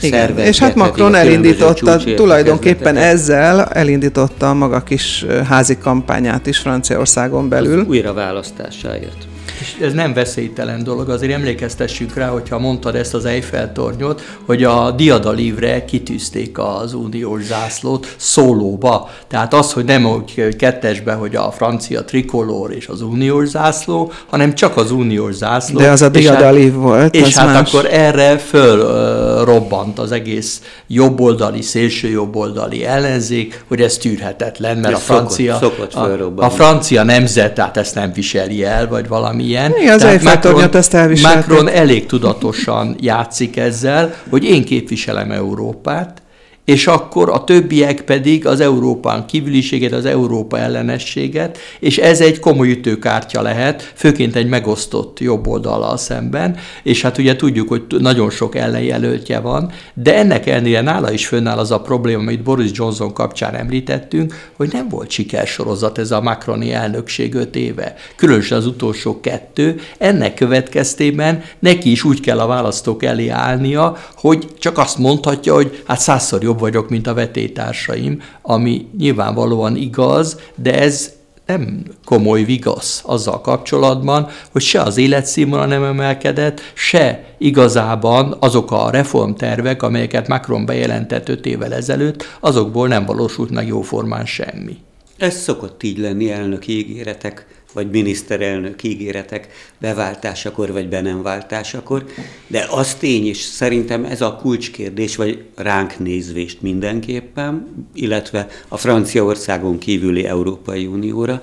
igen, 0.00 0.38
és 0.38 0.58
hát 0.58 0.74
Macron 0.74 1.14
elindította, 1.14 1.96
tulajdonképpen 1.96 2.96
ezzel 2.96 3.64
elindította 3.64 4.50
a 4.50 4.54
maga 4.54 4.82
kis 4.82 5.26
házi 5.48 5.78
kampányát 5.78 6.46
is 6.46 6.58
Franciaországon 6.58 7.48
belül. 7.48 7.80
Az 7.80 7.86
újraválasztásáért. 7.86 9.26
És 9.62 9.76
ez 9.80 9.92
nem 9.92 10.12
veszélytelen 10.12 10.84
dolog, 10.84 11.08
azért 11.08 11.32
emlékeztessük 11.32 12.14
rá, 12.14 12.28
hogyha 12.28 12.58
mondtad 12.58 12.94
ezt 12.94 13.14
az 13.14 13.24
Eiffel-tornyot, 13.24 14.22
hogy 14.46 14.64
a 14.64 14.90
diadalívre 14.90 15.84
kitűzték 15.84 16.58
az 16.58 16.94
uniós 16.94 17.42
zászlót 17.42 18.14
szólóba. 18.16 19.10
Tehát 19.28 19.54
az, 19.54 19.72
hogy 19.72 19.84
nem 19.84 20.06
úgy 20.06 20.56
kettesbe, 20.56 21.12
hogy 21.12 21.36
a 21.36 21.50
francia 21.50 22.04
trikolór 22.04 22.72
és 22.72 22.86
az 22.86 23.02
uniós 23.02 23.48
zászló, 23.48 24.12
hanem 24.26 24.54
csak 24.54 24.76
az 24.76 24.90
uniós 24.90 25.34
zászló. 25.34 25.78
De 25.78 25.90
az 25.90 26.02
a 26.02 26.08
diadalív 26.08 26.72
hát, 26.72 26.80
volt. 26.80 27.14
És 27.14 27.36
hát 27.36 27.46
más. 27.46 27.68
akkor 27.68 27.88
erre 27.92 28.38
fölrobbant 28.38 29.98
az 29.98 30.12
egész 30.12 30.62
jobboldali, 30.86 31.62
szélső 31.62 32.08
jobboldali 32.08 32.84
ellenzék, 32.84 33.64
hogy 33.68 33.80
ez 33.80 33.96
tűrhetetlen, 33.96 34.76
mert 34.76 34.90
ja, 34.90 34.96
a 34.96 35.00
francia, 35.00 35.58
szokott, 35.60 35.92
szokott 35.92 36.38
a, 36.38 36.44
a 36.44 36.50
francia 36.50 37.02
nemzet, 37.02 37.54
tehát 37.54 37.76
ezt 37.76 37.94
nem 37.94 38.12
viseli 38.12 38.64
el, 38.64 38.88
vagy 38.88 39.08
valami 39.08 39.51
ilyen. 39.52 39.72
Igen, 39.80 39.94
az 39.94 40.22
Macron, 40.22 40.74
ezt 40.74 41.22
Macron 41.22 41.68
elég 41.68 42.06
tudatosan 42.06 42.96
játszik 43.00 43.56
ezzel, 43.56 44.14
hogy 44.30 44.44
én 44.44 44.64
képviselem 44.64 45.30
Európát, 45.30 46.22
és 46.64 46.86
akkor 46.86 47.30
a 47.30 47.44
többiek 47.44 48.00
pedig 48.00 48.46
az 48.46 48.60
Európán 48.60 49.26
kívüliséget, 49.26 49.92
az 49.92 50.04
Európa 50.04 50.58
ellenességet, 50.58 51.58
és 51.80 51.98
ez 51.98 52.20
egy 52.20 52.40
komoly 52.40 52.70
ütőkártya 52.70 53.42
lehet, 53.42 53.92
főként 53.94 54.36
egy 54.36 54.48
megosztott 54.48 55.20
jobb 55.20 55.46
oldalal 55.46 55.96
szemben, 55.96 56.56
és 56.82 57.02
hát 57.02 57.18
ugye 57.18 57.36
tudjuk, 57.36 57.68
hogy 57.68 57.82
nagyon 57.98 58.30
sok 58.30 58.56
ellenjelöltje 58.56 59.40
van, 59.40 59.72
de 59.94 60.16
ennek 60.16 60.46
ellenére 60.46 60.80
nála 60.80 61.12
is 61.12 61.26
fönnáll 61.26 61.58
az 61.58 61.70
a 61.70 61.80
probléma, 61.80 62.20
amit 62.20 62.42
Boris 62.42 62.70
Johnson 62.72 63.12
kapcsán 63.12 63.54
említettünk, 63.54 64.50
hogy 64.56 64.72
nem 64.72 64.88
volt 64.88 65.10
sikersorozat 65.10 65.98
ez 65.98 66.10
a 66.10 66.20
Macroni 66.20 66.72
elnökség 66.72 67.34
öt 67.34 67.56
éve, 67.56 67.94
különösen 68.16 68.58
az 68.58 68.66
utolsó 68.66 69.20
kettő, 69.20 69.80
ennek 69.98 70.34
következtében 70.34 71.42
neki 71.58 71.90
is 71.90 72.04
úgy 72.04 72.20
kell 72.20 72.40
a 72.40 72.46
választók 72.46 73.02
elé 73.02 73.28
állnia, 73.28 73.96
hogy 74.16 74.46
csak 74.58 74.78
azt 74.78 74.98
mondhatja, 74.98 75.54
hogy 75.54 75.82
hát 75.86 76.00
százszor 76.00 76.42
jobb 76.42 76.51
jobb 76.52 76.60
vagyok, 76.60 76.88
mint 76.88 77.06
a 77.06 77.14
vetétársaim, 77.14 78.22
ami 78.42 78.88
nyilvánvalóan 78.98 79.76
igaz, 79.76 80.40
de 80.54 80.80
ez 80.80 81.12
nem 81.46 81.84
komoly 82.04 82.44
vigasz 82.44 83.02
azzal 83.06 83.40
kapcsolatban, 83.40 84.28
hogy 84.50 84.62
se 84.62 84.80
az 84.80 84.96
életszínvonal 84.96 85.66
nem 85.66 85.84
emelkedett, 85.84 86.60
se 86.74 87.24
igazában 87.38 88.36
azok 88.40 88.70
a 88.70 88.90
reformtervek, 88.90 89.82
amelyeket 89.82 90.28
Macron 90.28 90.66
bejelentett 90.66 91.28
öt 91.28 91.46
évvel 91.46 91.74
ezelőtt, 91.74 92.24
azokból 92.40 92.88
nem 92.88 93.04
valósult 93.04 93.50
meg 93.50 93.66
jóformán 93.66 94.26
semmi. 94.26 94.76
Ez 95.18 95.36
szokott 95.36 95.82
így 95.82 95.98
lenni 95.98 96.30
elnöki 96.30 96.78
ígéretek 96.78 97.46
vagy 97.72 97.90
miniszterelnök 97.90 98.82
ígéretek 98.82 99.48
beváltásakor, 99.78 100.72
vagy 100.72 100.88
be 100.88 101.00
nem 101.00 101.22
váltásakor, 101.22 102.04
de 102.46 102.66
az 102.70 102.94
tény, 102.94 103.26
és 103.26 103.38
szerintem 103.38 104.04
ez 104.04 104.20
a 104.20 104.36
kulcskérdés, 104.36 105.16
vagy 105.16 105.44
ránk 105.56 105.98
nézvést 105.98 106.62
mindenképpen, 106.62 107.66
illetve 107.94 108.46
a 108.68 108.76
Franciaországon 108.76 109.78
kívüli 109.78 110.24
Európai 110.24 110.86
Unióra, 110.86 111.42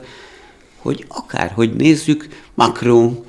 hogy 0.77 1.05
akárhogy 1.07 1.73
nézzük, 1.75 2.27
Macron 2.53 3.27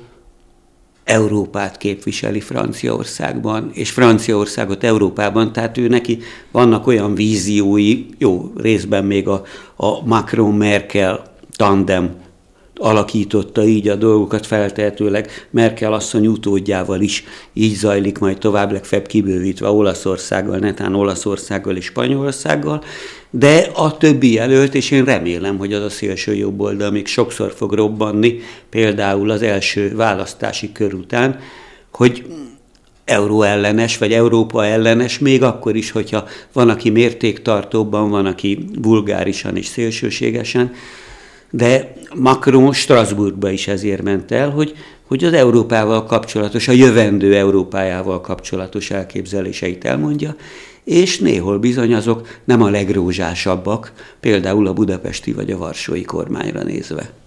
Európát 1.03 1.77
képviseli 1.77 2.39
Franciaországban, 2.39 3.71
és 3.73 3.89
Franciaországot 3.91 4.83
Európában, 4.83 5.53
tehát 5.53 5.77
ő 5.77 5.87
neki 5.87 6.19
vannak 6.51 6.87
olyan 6.87 7.15
víziói, 7.15 8.05
jó, 8.17 8.51
részben 8.55 9.05
még 9.05 9.27
a, 9.27 9.43
a 9.75 10.05
Macron-Merkel 10.05 11.23
tandem 11.55 12.15
alakította 12.81 13.63
így 13.63 13.87
a 13.87 13.95
dolgokat 13.95 14.45
feltehetőleg 14.45 15.47
Merkel 15.49 15.93
asszony 15.93 16.27
utódjával 16.27 17.01
is. 17.01 17.23
Így 17.53 17.73
zajlik 17.73 18.19
majd 18.19 18.37
tovább, 18.37 18.71
legfeljebb 18.71 19.07
kibővítve 19.07 19.69
Olaszországgal, 19.69 20.57
netán 20.57 20.95
Olaszországgal 20.95 21.75
és 21.75 21.85
Spanyolországgal, 21.85 22.83
de 23.29 23.69
a 23.73 23.97
többi 23.97 24.33
jelölt, 24.33 24.75
és 24.75 24.91
én 24.91 25.03
remélem, 25.03 25.57
hogy 25.57 25.73
az 25.73 25.83
a 25.83 25.89
szélső 25.89 26.35
jobb 26.35 26.59
oldal 26.59 26.91
még 26.91 27.07
sokszor 27.07 27.53
fog 27.55 27.73
robbanni, 27.73 28.39
például 28.69 29.29
az 29.29 29.41
első 29.41 29.95
választási 29.95 30.71
kör 30.71 30.93
után, 30.93 31.39
hogy 31.91 32.25
euró 33.05 33.41
ellenes, 33.41 33.97
vagy 33.97 34.13
Európa 34.13 34.65
ellenes, 34.65 35.19
még 35.19 35.43
akkor 35.43 35.75
is, 35.75 35.91
hogyha 35.91 36.27
van, 36.53 36.69
aki 36.69 36.89
mértéktartóban, 36.89 38.09
van, 38.09 38.25
aki 38.25 38.65
vulgárisan 38.81 39.57
és 39.57 39.65
szélsőségesen, 39.65 40.73
de 41.51 41.93
Macron 42.15 42.73
Strasbourgba 42.73 43.49
is 43.49 43.67
ezért 43.67 44.01
ment 44.01 44.31
el, 44.31 44.49
hogy, 44.49 44.75
hogy 45.07 45.23
az 45.23 45.33
Európával 45.33 46.03
kapcsolatos, 46.03 46.67
a 46.67 46.71
jövendő 46.71 47.35
Európájával 47.35 48.21
kapcsolatos 48.21 48.91
elképzeléseit 48.91 49.85
elmondja, 49.85 50.35
és 50.83 51.19
néhol 51.19 51.59
bizony 51.59 51.93
azok 51.93 52.27
nem 52.43 52.61
a 52.61 52.69
legrózsásabbak, 52.69 53.91
például 54.19 54.67
a 54.67 54.73
budapesti 54.73 55.31
vagy 55.33 55.51
a 55.51 55.57
varsói 55.57 56.01
kormányra 56.01 56.63
nézve. 56.63 57.20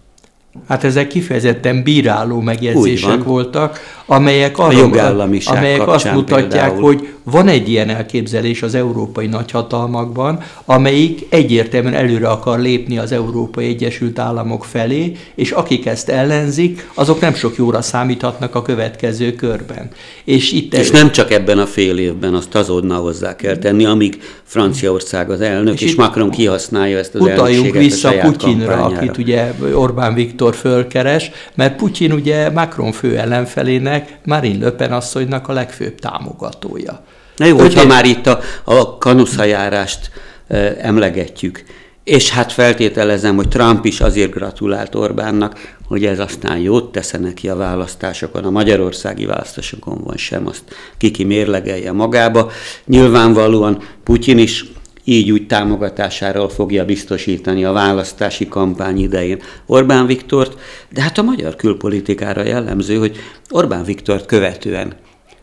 Hát 0.68 0.84
ezek 0.84 1.06
kifejezetten 1.06 1.82
bíráló 1.82 2.40
megjegyzések 2.40 3.22
voltak, 3.22 3.80
amelyek, 4.06 4.58
arra, 4.58 5.18
amelyek 5.44 5.88
azt 5.88 6.12
mutatják, 6.12 6.48
például. 6.48 6.82
hogy 6.82 7.08
van 7.22 7.48
egy 7.48 7.68
ilyen 7.68 7.88
elképzelés 7.88 8.62
az 8.62 8.74
európai 8.74 9.26
nagyhatalmakban, 9.26 10.40
amelyik 10.64 11.26
egyértelműen 11.28 11.94
előre 11.94 12.28
akar 12.28 12.60
lépni 12.60 12.98
az 12.98 13.12
Európai 13.12 13.66
Egyesült 13.66 14.18
Államok 14.18 14.64
felé, 14.64 15.16
és 15.34 15.50
akik 15.50 15.86
ezt 15.86 16.08
ellenzik, 16.08 16.88
azok 16.94 17.20
nem 17.20 17.34
sok 17.34 17.56
jóra 17.56 17.82
számíthatnak 17.82 18.54
a 18.54 18.62
következő 18.62 19.34
körben. 19.34 19.90
És, 20.24 20.52
itt 20.52 20.74
és 20.74 20.90
el... 20.90 21.00
nem 21.02 21.12
csak 21.12 21.30
ebben 21.30 21.58
a 21.58 21.66
fél 21.66 21.98
évben, 21.98 22.34
azt 22.34 22.54
azonnal 22.54 23.02
hozzá 23.02 23.36
kell 23.36 23.56
tenni, 23.56 23.84
amíg 23.84 24.18
Franciaország 24.42 25.30
az 25.30 25.40
elnök, 25.40 25.80
és, 25.80 25.82
és 25.82 25.94
Macron 25.94 26.30
kihasználja 26.30 26.98
ezt 26.98 27.14
az 27.14 27.20
Utaljunk 27.20 27.74
vissza 27.74 28.08
a 28.08 28.18
Putyinra, 28.20 28.84
akit 28.84 29.18
ugye 29.18 29.52
Orbán 29.74 30.14
Viktor 30.14 30.43
fölkeres, 30.52 31.30
mert 31.54 31.76
Putyin 31.76 32.12
ugye 32.12 32.50
Macron 32.50 32.92
fő 32.92 33.18
ellenfelének, 33.18 34.18
Marine 34.24 34.64
Le 34.64 34.70
Pen 34.70 34.92
asszonynak 34.92 35.48
a 35.48 35.52
legfőbb 35.52 35.94
támogatója. 35.94 37.04
Na 37.36 37.44
jó, 37.44 37.58
hogyha 37.58 37.86
már 37.86 38.04
itt 38.04 38.26
a, 38.26 38.40
a 38.64 38.98
kanuszajárást 38.98 40.10
e, 40.48 40.76
emlegetjük, 40.80 41.64
és 42.04 42.30
hát 42.30 42.52
feltételezem, 42.52 43.36
hogy 43.36 43.48
Trump 43.48 43.84
is 43.84 44.00
azért 44.00 44.30
gratulált 44.30 44.94
Orbánnak, 44.94 45.76
hogy 45.88 46.04
ez 46.04 46.18
aztán 46.18 46.58
jót 46.58 46.92
tesz 46.92 47.10
neki 47.10 47.48
a 47.48 47.56
választásokon, 47.56 48.44
a 48.44 48.50
magyarországi 48.50 49.26
választásokon 49.26 50.00
van 50.04 50.16
sem, 50.16 50.46
azt 50.46 50.62
kiki 50.98 51.24
mérlegelje 51.24 51.92
magába. 51.92 52.50
Nyilvánvalóan 52.86 53.82
Putyin 54.04 54.38
is 54.38 54.64
így 55.04 55.30
úgy 55.30 55.46
támogatásáról 55.46 56.48
fogja 56.48 56.84
biztosítani 56.84 57.64
a 57.64 57.72
választási 57.72 58.48
kampány 58.48 58.98
idején 58.98 59.42
Orbán 59.66 60.06
Viktort, 60.06 60.58
de 60.90 61.02
hát 61.02 61.18
a 61.18 61.22
magyar 61.22 61.56
külpolitikára 61.56 62.44
jellemző, 62.44 62.96
hogy 62.96 63.16
Orbán 63.50 63.84
Viktort 63.84 64.26
követően 64.26 64.94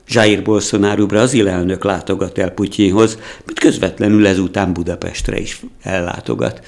Jair 0.07 0.43
Bolsonaro 0.43 1.05
brazil 1.05 1.47
elnök 1.47 1.83
látogat 1.83 2.37
el 2.37 2.49
Putyinhoz, 2.49 3.17
mint 3.45 3.59
közvetlenül 3.59 4.27
ezután 4.27 4.73
Budapestre 4.73 5.39
is 5.39 5.61
ellátogat. 5.81 6.61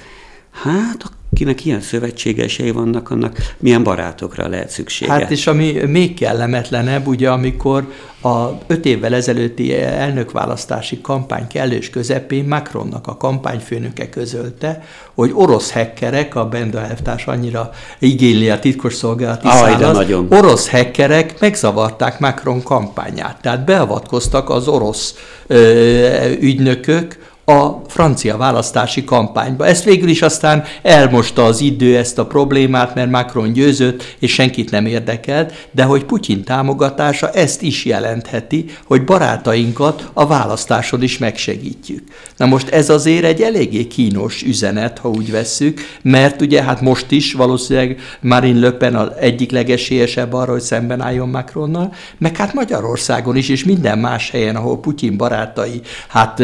Hát 0.52 1.12
akinek 1.34 1.66
ilyen 1.66 1.82
szövetségesei 1.82 2.72
vannak, 2.72 3.10
annak 3.10 3.38
milyen 3.60 3.84
barátokra 3.84 4.48
lehet 4.48 4.70
szüksége. 4.70 5.12
Hát 5.12 5.32
és 5.32 5.48
ami 5.48 5.72
még 5.72 6.14
kellemetlenebb, 6.14 7.08
ugye 7.08 7.30
amikor 7.30 7.92
a 8.22 8.50
öt 8.68 8.86
évvel 8.86 9.14
ezelőtti 9.14 9.76
elnökválasztási 9.76 11.02
kampány 11.02 11.48
kellős 11.48 11.90
közepén 11.90 12.46
Macronnak 12.46 13.08
a 13.08 13.18
kampányfőnöke 13.18 14.10
közölte, 14.10 14.84
hogy 15.14 15.32
orosz 15.34 15.72
hekkerek, 15.72 16.36
a 16.36 16.46
Benda 16.46 16.82
elvtárs 16.82 17.26
annyira 17.26 17.72
igényli 18.00 18.50
a 18.50 18.60
titkosszolgálati 18.60 19.48
szállat, 19.48 20.10
orosz 20.30 20.68
hekkerek 20.68 21.40
megzavarták 21.40 22.20
Macron 22.20 22.64
kampányát. 22.64 23.42
Tehát 23.42 23.66
beavatkoztak 23.66 24.50
az 24.50 24.68
orosz 24.68 25.16
ö, 25.48 26.32
ügynökök, 26.40 27.18
a 27.46 27.82
francia 27.88 28.38
választási 28.38 29.04
kampányba. 29.04 29.66
Ezt 29.66 29.84
végül 29.84 30.10
is 30.10 30.22
aztán 30.22 30.64
elmosta 30.82 31.46
az 31.46 31.62
idő 31.62 31.98
ezt 31.98 32.20
a 32.20 32.26
problémát, 32.26 32.96
mert 32.96 33.12
Macron 33.12 33.54
győzött, 33.54 34.16
és 34.20 34.34
senkit 34.34 34.72
nem 34.72 34.86
érdekelt, 34.86 35.68
de 35.72 35.84
hogy 35.84 36.04
Putyin 36.04 36.44
támogatása 36.44 37.30
ezt 37.30 37.62
is 37.62 37.86
jelentheti, 37.86 38.66
hogy 38.86 39.04
barátainkat 39.04 40.10
a 40.14 40.28
választáson 40.28 41.04
is 41.04 41.18
megsegítjük. 41.18 42.04
Na 42.38 42.46
most 42.46 42.70
ez 42.70 42.90
azért 42.90 43.24
egy 43.24 43.42
eléggé 43.42 43.88
kínos 43.88 44.44
üzenet, 44.44 45.00
ha 45.00 45.10
úgy 45.10 45.32
vesszük, 45.32 45.82
mert 46.02 46.42
ugye 46.42 46.64
hát 46.64 46.82
most 46.82 47.12
is 47.12 47.34
valószínűleg 47.34 48.00
Marine 48.22 48.60
Le 48.60 48.72
Pen 48.72 48.96
az 48.96 49.08
egyik 49.20 49.52
legesélyesebb 49.52 50.34
arra, 50.34 50.52
hogy 50.52 50.62
szemben 50.62 51.02
álljon 51.02 51.30
Macronnal, 51.30 51.94
meg 52.18 52.38
hát 52.38 52.54
Magyarországon 52.54 53.36
is, 53.36 53.50
és 53.50 53.64
minden 53.64 54.00
más 54.00 54.30
helyen, 54.30 54.56
ahol 54.56 54.80
Putyin 54.80 55.18
barátai 55.18 55.82
hát 56.08 56.42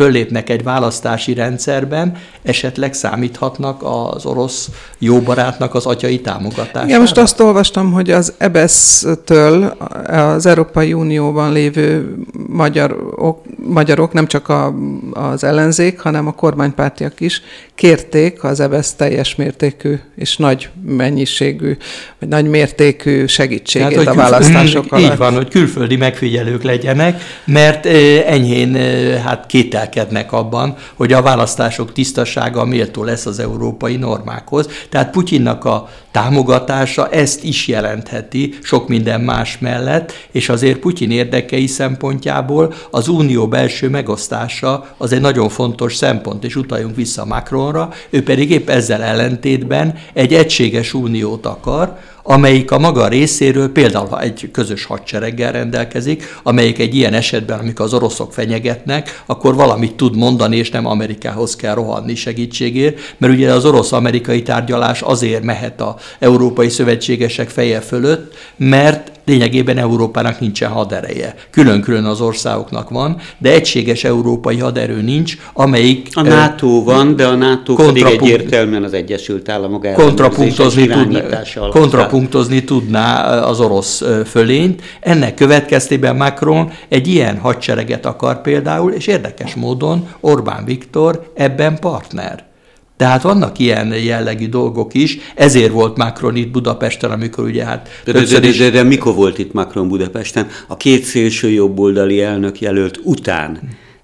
föllépnek 0.00 0.50
egy 0.50 0.62
választási 0.62 1.34
rendszerben, 1.34 2.16
esetleg 2.42 2.94
számíthatnak 2.94 3.82
az 3.82 4.24
orosz 4.24 4.68
jóbarátnak 4.98 5.74
az 5.74 5.86
atyai 5.86 6.20
támogatására. 6.20 6.86
Igen, 6.86 7.00
most 7.00 7.16
azt 7.16 7.40
olvastam, 7.40 7.92
hogy 7.92 8.10
az 8.10 8.32
EBESZ-től 8.38 9.64
az 10.06 10.46
Európai 10.46 10.92
Unióban 10.92 11.52
lévő 11.52 12.14
magyarok, 12.48 13.42
magyarok 13.56 14.12
nem 14.12 14.26
csak 14.26 14.48
a, 14.48 14.74
az 15.12 15.44
ellenzék, 15.44 16.00
hanem 16.00 16.26
a 16.26 16.32
kormánypártiak 16.32 17.20
is 17.20 17.42
kérték 17.74 18.44
az 18.44 18.60
EBESZ 18.60 18.94
teljes 18.94 19.34
mértékű 19.34 19.94
és 20.16 20.36
nagy 20.36 20.68
mennyiségű, 20.86 21.76
vagy 22.18 22.28
nagy 22.28 22.48
mértékű 22.48 23.26
segítségét 23.26 23.88
Tehát, 23.88 24.06
a 24.06 24.14
választások 24.14 24.92
alatt. 24.92 25.12
Így 25.12 25.16
van, 25.16 25.34
hogy 25.34 25.48
külföldi 25.48 25.96
megfigyelők 25.96 26.62
legyenek, 26.62 27.22
mert 27.44 27.86
enyhén 28.26 28.74
hát 29.22 29.46
kételkednek 29.90 30.32
abban, 30.32 30.76
hogy 30.94 31.12
a 31.12 31.22
választások 31.22 31.92
tisztasága 31.92 32.64
méltó 32.64 33.04
lesz 33.04 33.26
az 33.26 33.38
európai 33.38 33.96
normákhoz. 33.96 34.68
Tehát 34.88 35.10
Putyinnak 35.10 35.64
a 35.64 35.88
támogatása 36.10 37.08
ezt 37.08 37.44
is 37.44 37.68
jelentheti 37.68 38.54
sok 38.62 38.88
minden 38.88 39.20
más 39.20 39.58
mellett, 39.58 40.12
és 40.30 40.48
azért 40.48 40.78
Putyin 40.78 41.10
érdekei 41.10 41.66
szempontjából 41.66 42.74
az 42.90 43.08
unió 43.08 43.48
belső 43.48 43.88
megosztása 43.88 44.94
az 44.96 45.12
egy 45.12 45.20
nagyon 45.20 45.48
fontos 45.48 45.96
szempont, 45.96 46.44
és 46.44 46.56
utaljunk 46.56 46.96
vissza 46.96 47.24
Macronra, 47.24 47.88
ő 48.10 48.22
pedig 48.22 48.50
épp 48.50 48.68
ezzel 48.68 49.02
ellentétben 49.02 49.94
egy 50.12 50.34
egységes 50.34 50.94
uniót 50.94 51.46
akar, 51.46 51.98
amelyik 52.30 52.70
a 52.70 52.78
maga 52.78 53.08
részéről 53.08 53.72
például 53.72 54.06
ha 54.06 54.20
egy 54.20 54.48
közös 54.52 54.84
hadsereggel 54.84 55.52
rendelkezik, 55.52 56.38
amelyik 56.42 56.78
egy 56.78 56.94
ilyen 56.94 57.12
esetben, 57.12 57.58
amikor 57.58 57.84
az 57.84 57.94
oroszok 57.94 58.32
fenyegetnek, 58.32 59.22
akkor 59.26 59.54
valamit 59.54 59.94
tud 59.94 60.16
mondani, 60.16 60.56
és 60.56 60.70
nem 60.70 60.86
Amerikához 60.86 61.56
kell 61.56 61.74
rohanni 61.74 62.14
segítségért, 62.14 62.98
mert 63.18 63.32
ugye 63.32 63.52
az 63.52 63.64
orosz-amerikai 63.64 64.42
tárgyalás 64.42 65.02
azért 65.02 65.42
mehet 65.42 65.80
a 65.80 65.96
európai 66.18 66.68
szövetségesek 66.68 67.48
feje 67.48 67.80
fölött, 67.80 68.34
mert 68.56 69.19
lényegében 69.24 69.78
Európának 69.78 70.40
nincsen 70.40 70.70
hadereje. 70.70 71.34
Külön-külön 71.50 72.04
az 72.04 72.20
országoknak 72.20 72.90
van, 72.90 73.16
de 73.38 73.52
egységes 73.52 74.04
európai 74.04 74.58
haderő 74.58 75.02
nincs, 75.02 75.36
amelyik... 75.52 76.08
A 76.12 76.22
NATO 76.22 76.84
van, 76.84 77.16
de 77.16 77.26
a 77.26 77.34
NATO 77.34 77.74
pedig 77.74 78.04
egyértelműen 78.04 78.82
az 78.82 78.92
Egyesült 78.92 79.48
Államok 79.48 79.92
kontrapunktozni, 79.92 80.86
tudná, 80.86 81.42
kontrapunktozni 81.70 82.64
tudná 82.64 83.40
az 83.40 83.60
orosz 83.60 84.02
fölényt. 84.26 84.82
Ennek 85.00 85.34
következtében 85.34 86.16
Macron 86.16 86.70
egy 86.88 87.06
ilyen 87.06 87.38
hadsereget 87.38 88.06
akar 88.06 88.40
például, 88.40 88.92
és 88.92 89.06
érdekes 89.06 89.54
módon 89.54 90.08
Orbán 90.20 90.64
Viktor 90.64 91.32
ebben 91.34 91.78
partner. 91.78 92.49
Tehát 93.00 93.22
vannak 93.22 93.58
ilyen 93.58 93.94
jellegű 93.94 94.48
dolgok 94.48 94.94
is, 94.94 95.18
ezért 95.34 95.72
volt 95.72 95.96
Macron 95.96 96.36
itt 96.36 96.50
Budapesten, 96.50 97.10
amikor 97.10 97.44
ugye 97.44 97.64
hát... 97.64 97.88
De, 98.04 98.12
de, 98.12 98.24
de, 98.24 98.50
de, 98.50 98.70
de, 98.70 98.82
mikor 98.82 99.14
volt 99.14 99.38
itt 99.38 99.52
Macron 99.52 99.88
Budapesten? 99.88 100.46
A 100.66 100.76
két 100.76 101.04
szélső 101.04 101.50
jobboldali 101.50 102.22
elnök 102.22 102.60
jelölt 102.60 103.00
után. 103.02 103.60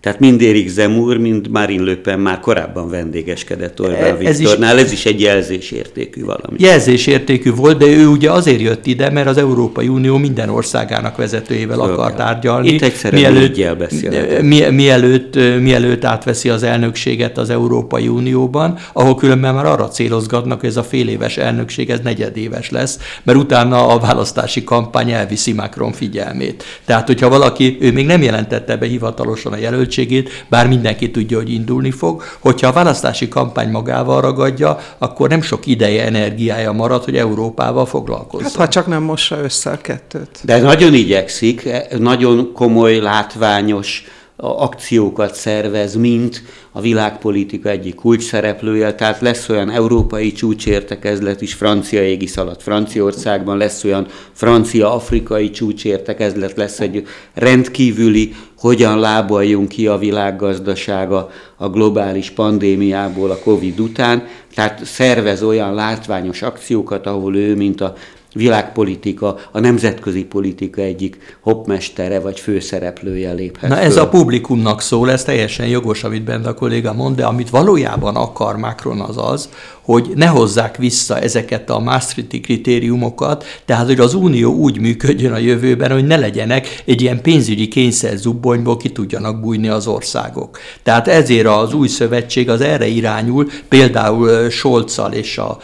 Tehát 0.07 0.21
mind 0.21 0.43
Erik 0.43 0.69
Zemur, 0.69 1.17
mind 1.17 1.49
Marine 1.51 1.85
Le 1.85 1.95
Pen 1.95 2.21
már 2.21 2.41
korábban 2.41 2.89
vendégeskedett 2.89 3.81
Orbán 3.81 4.17
ez 4.23 4.39
Viktornál, 4.39 4.77
is, 4.77 4.85
ez 4.85 4.93
is 4.93 5.07
egy 5.07 5.21
jelzésértékű 5.21 6.25
valami. 6.25 6.57
Jelzésértékű 6.57 7.53
volt, 7.55 7.79
de 7.79 7.87
ő 7.87 8.07
ugye 8.07 8.31
azért 8.31 8.61
jött 8.61 8.87
ide, 8.87 9.11
mert 9.11 9.27
az 9.27 9.37
Európai 9.37 9.89
Unió 9.89 10.17
minden 10.17 10.49
országának 10.49 11.17
vezetőjével 11.17 11.77
Föl 11.77 11.91
akar 11.93 12.15
tárgyalni. 12.15 12.69
Itt 12.69 12.83
egyszerűen 12.83 13.33
mielőtt. 13.33 14.43
Mi, 14.43 14.61
mielőtt, 14.71 15.35
mielőtt 15.61 16.05
átveszi 16.05 16.49
az 16.49 16.63
elnökséget 16.63 17.39
az 17.39 17.51
Európai 17.51 18.09
Unióban, 18.09 18.79
ahol 18.93 19.15
különben 19.15 19.55
már 19.55 19.67
arra 19.67 19.89
célozgatnak, 19.89 20.61
hogy 20.61 20.69
ez 20.69 20.77
a 20.77 20.83
fél 20.83 21.09
éves 21.09 21.37
elnökség, 21.37 21.91
ez 21.91 22.01
negyedéves 22.03 22.71
lesz, 22.71 22.99
mert 23.23 23.39
utána 23.39 23.89
a 23.89 23.99
választási 23.99 24.65
kampány 24.65 25.11
elviszi 25.11 25.53
Macron 25.53 25.93
figyelmét. 25.93 26.65
Tehát, 26.85 27.07
hogyha 27.07 27.29
valaki, 27.29 27.77
ő 27.81 27.93
még 27.93 28.07
nem 28.07 28.23
jelentette 28.23 28.77
be 28.77 28.87
hivatalosan 28.87 29.53
a 29.53 29.57
jelölt 29.57 29.95
költségét, 29.97 30.45
bár 30.49 30.69
mindenki 30.69 31.11
tudja, 31.11 31.37
hogy 31.37 31.53
indulni 31.53 31.91
fog. 31.91 32.23
Hogyha 32.39 32.67
a 32.67 32.73
választási 32.73 33.29
kampány 33.29 33.71
magával 33.71 34.21
ragadja, 34.21 34.79
akkor 34.99 35.29
nem 35.29 35.43
sok 35.43 35.67
ideje, 35.67 36.05
energiája 36.05 36.73
marad, 36.73 37.05
hogy 37.05 37.17
Európával 37.17 37.87
foglalkozzon. 37.87 38.47
Hát 38.47 38.57
ha 38.57 38.69
csak 38.69 38.87
nem 38.87 39.03
mossa 39.03 39.39
össze 39.43 39.71
a 39.71 39.77
kettőt. 39.77 40.41
De 40.43 40.61
nagyon 40.61 40.95
igyekszik, 40.95 41.69
nagyon 41.99 42.53
komoly, 42.53 42.99
látványos 42.99 44.05
akciókat 44.37 45.35
szervez, 45.35 45.95
mint 45.95 46.43
a 46.73 46.81
világpolitika 46.81 47.69
egyik 47.69 47.95
kulcs 47.95 48.23
szereplője, 48.23 48.95
tehát 48.95 49.21
lesz 49.21 49.49
olyan 49.49 49.71
európai 49.71 50.33
csúcsértekezlet 50.33 51.41
is 51.41 51.55
francia 51.55 52.03
égisz 52.03 52.37
alatt 52.37 52.63
Franciaországban, 52.63 53.57
lesz 53.57 53.85
olyan 53.85 54.07
francia-afrikai 54.33 55.51
csúcsértekezlet, 55.51 56.57
lesz 56.57 56.81
egy 56.81 57.07
rendkívüli, 57.35 58.35
hogyan 58.67 58.99
lábaljunk 58.99 59.69
ki 59.69 59.87
a 59.87 59.99
világgazdasága 59.99 61.31
a 61.57 61.69
globális 61.69 62.31
pandémiából 62.31 63.31
a 63.31 63.39
Covid 63.39 63.81
után, 63.81 64.27
tehát 64.55 64.85
szervez 64.85 65.43
olyan 65.43 65.75
látványos 65.75 66.43
akciókat, 66.43 67.07
ahol 67.07 67.37
ő, 67.37 67.57
mint 67.57 67.81
a 67.81 67.95
világpolitika, 68.37 69.39
a 69.53 69.61
nemzetközi 69.61 70.25
politika 70.25 70.81
egyik 70.81 71.37
hopmestere 71.41 72.21
vagy 72.21 72.41
főszereplője 72.41 73.33
léphet 73.33 73.71
Na 73.71 73.77
föl. 73.77 73.85
ez 73.85 73.97
a 73.97 74.09
publikumnak 74.09 74.81
szól, 74.81 75.11
ez 75.11 75.25
teljesen 75.25 75.67
jogos, 75.67 76.05
amit 76.05 76.25
bent 76.25 76.47
a 76.47 76.55
kolléga 76.55 76.93
mond, 76.93 77.17
de 77.17 77.25
amit 77.25 77.51
valójában 77.51 78.17
akar 78.17 78.57
Macron 78.57 79.01
az 79.01 79.17
az, 79.17 79.49
hogy 79.83 80.13
ne 80.15 80.27
hozzák 80.27 80.77
vissza 80.77 81.19
ezeket 81.19 81.71
a 81.71 81.79
Maastrichti 81.79 82.41
kritériumokat, 82.41 83.45
tehát 83.65 83.87
hogy 83.87 84.01
az 84.01 84.15
Unió 84.15 84.55
úgy 84.55 84.81
működjön 84.81 85.33
a 85.33 85.39
jövőben, 85.39 85.93
hogy 85.93 86.07
ne 86.07 86.17
legyenek 86.17 86.83
egy 86.85 87.03
ilyen 87.03 87.23
pénzügyi 87.23 87.69
kényszer 87.69 88.17
zubbonyból 88.17 88.77
ki 88.77 88.89
tudjanak 88.89 89.41
bújni 89.41 89.69
az 89.69 89.87
országok. 89.87 90.59
Tehát 90.83 91.09
ezért 91.09 91.47
az 91.47 91.75
új 91.75 91.89
szövetség 91.89 92.51
az 92.51 92.61
erre 92.61 92.87
irányul, 92.87 93.47
például 93.69 94.51
Scholzal 94.51 95.13
és 95.13 95.39
a 95.39 95.59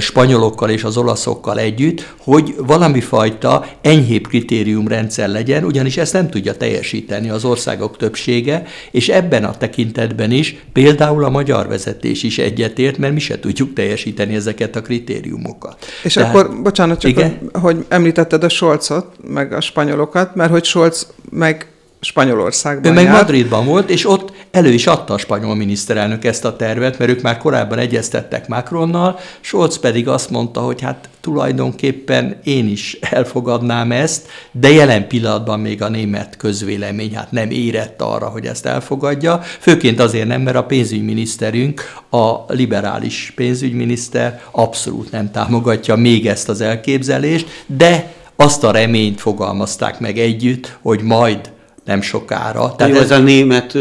spanyolokkal 0.00 0.70
és 0.70 0.84
az 0.84 0.96
olaszokkal 0.96 1.58
együtt, 1.58 2.16
hogy 2.28 2.54
valami 2.56 3.00
fajta 3.00 3.66
enyhébb 3.80 4.26
kritériumrendszer 4.26 5.28
legyen, 5.28 5.64
ugyanis 5.64 5.96
ezt 5.96 6.12
nem 6.12 6.30
tudja 6.30 6.56
teljesíteni 6.56 7.28
az 7.30 7.44
országok 7.44 7.96
többsége, 7.96 8.62
és 8.90 9.08
ebben 9.08 9.44
a 9.44 9.56
tekintetben 9.56 10.30
is 10.30 10.56
például 10.72 11.24
a 11.24 11.30
magyar 11.30 11.68
vezetés 11.68 12.22
is 12.22 12.38
egyetért, 12.38 12.98
mert 12.98 13.12
mi 13.12 13.20
se 13.20 13.40
tudjuk 13.40 13.72
teljesíteni 13.72 14.34
ezeket 14.34 14.76
a 14.76 14.82
kritériumokat. 14.82 15.76
És 16.02 16.12
Tehát, 16.12 16.34
akkor, 16.34 16.62
bocsánat, 16.62 17.00
csak 17.00 17.10
igen? 17.10 17.50
hogy 17.52 17.84
említetted 17.88 18.44
a 18.44 18.48
Scholzot, 18.48 19.06
meg 19.28 19.52
a 19.52 19.60
spanyolokat, 19.60 20.34
mert 20.34 20.50
hogy 20.50 20.64
Scholz 20.64 21.12
meg 21.30 21.66
Spanyolországban 22.00 22.90
Ő 22.90 22.94
meg 22.94 23.10
Madridban 23.10 23.66
volt, 23.66 23.90
és 23.90 24.08
ott 24.08 24.32
elő 24.50 24.72
is 24.72 24.86
adta 24.86 25.14
a 25.14 25.18
spanyol 25.18 25.54
miniszterelnök 25.54 26.24
ezt 26.24 26.44
a 26.44 26.56
tervet, 26.56 26.98
mert 26.98 27.10
ők 27.10 27.22
már 27.22 27.38
korábban 27.38 27.78
egyeztettek 27.78 28.48
Macronnal, 28.48 29.18
Scholz 29.40 29.78
pedig 29.78 30.08
azt 30.08 30.30
mondta, 30.30 30.60
hogy 30.60 30.80
hát 30.80 31.08
tulajdonképpen 31.20 32.38
én 32.44 32.68
is 32.68 32.98
elfogadnám 33.00 33.92
ezt, 33.92 34.26
de 34.52 34.70
jelen 34.70 35.08
pillanatban 35.08 35.60
még 35.60 35.82
a 35.82 35.88
német 35.88 36.36
közvélemény 36.36 37.14
hát 37.14 37.32
nem 37.32 37.50
érett 37.50 38.02
arra, 38.02 38.26
hogy 38.26 38.46
ezt 38.46 38.66
elfogadja, 38.66 39.40
főként 39.42 40.00
azért 40.00 40.26
nem, 40.26 40.40
mert 40.40 40.56
a 40.56 40.64
pénzügyminiszterünk, 40.64 41.82
a 42.10 42.52
liberális 42.52 43.32
pénzügyminiszter 43.36 44.42
abszolút 44.50 45.10
nem 45.10 45.30
támogatja 45.30 45.96
még 45.96 46.26
ezt 46.26 46.48
az 46.48 46.60
elképzelést, 46.60 47.64
de 47.66 48.12
azt 48.36 48.64
a 48.64 48.70
reményt 48.70 49.20
fogalmazták 49.20 50.00
meg 50.00 50.18
együtt, 50.18 50.78
hogy 50.82 51.02
majd 51.02 51.50
nem 51.88 52.00
sokára. 52.00 52.74
Tehát 52.76 52.94
Jó, 52.94 53.00
ez 53.00 53.10
a 53.10 53.18
német 53.18 53.78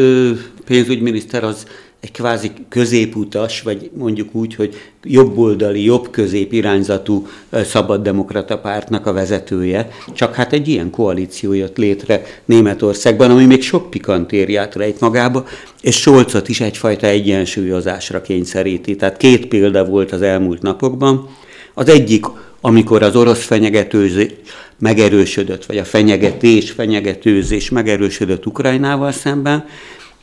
pénzügyminiszter 0.65 1.43
az 1.43 1.65
egy 1.99 2.11
kvázi 2.11 2.51
középutas, 2.69 3.61
vagy 3.61 3.89
mondjuk 3.97 4.35
úgy, 4.35 4.55
hogy 4.55 4.75
jobboldali, 5.03 5.83
jobb-közép 5.83 6.53
irányzatú 6.53 7.27
szabaddemokrata 7.51 8.57
pártnak 8.57 9.05
a 9.05 9.13
vezetője, 9.13 9.89
csak 10.13 10.35
hát 10.35 10.53
egy 10.53 10.67
ilyen 10.67 10.89
koalíció 10.89 11.53
jött 11.53 11.77
létre 11.77 12.21
Németországban, 12.45 13.31
ami 13.31 13.45
még 13.45 13.61
sok 13.61 13.89
pikantériát 13.89 14.75
rejt 14.75 14.99
magába, 14.99 15.45
és 15.81 15.95
Solcot 15.95 16.49
is 16.49 16.61
egyfajta 16.61 17.07
egyensúlyozásra 17.07 18.21
kényszeríti. 18.21 18.95
Tehát 18.95 19.17
két 19.17 19.47
példa 19.47 19.85
volt 19.85 20.11
az 20.11 20.21
elmúlt 20.21 20.61
napokban. 20.61 21.29
Az 21.73 21.89
egyik, 21.89 22.25
amikor 22.61 23.03
az 23.03 23.15
orosz 23.15 23.45
fenyegetőzés 23.45 24.31
megerősödött, 24.79 25.65
vagy 25.65 25.77
a 25.77 25.85
fenyegetés, 25.85 26.71
fenyegetőzés 26.71 27.69
megerősödött 27.69 28.45
Ukrajnával 28.45 29.11
szemben, 29.11 29.65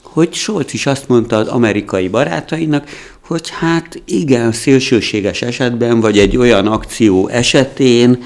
hogy 0.03 0.33
Scholz 0.33 0.75
is 0.75 0.87
azt 0.87 1.09
mondta 1.09 1.37
az 1.37 1.49
amerikai 1.49 2.09
barátainak, 2.09 2.89
hogy 3.27 3.51
hát 3.51 4.03
igen, 4.05 4.53
szélsőséges 4.53 5.43
esetben, 5.43 6.01
vagy 6.01 6.19
egy 6.19 6.37
olyan 6.37 6.67
akció 6.67 7.29
esetén, 7.29 8.23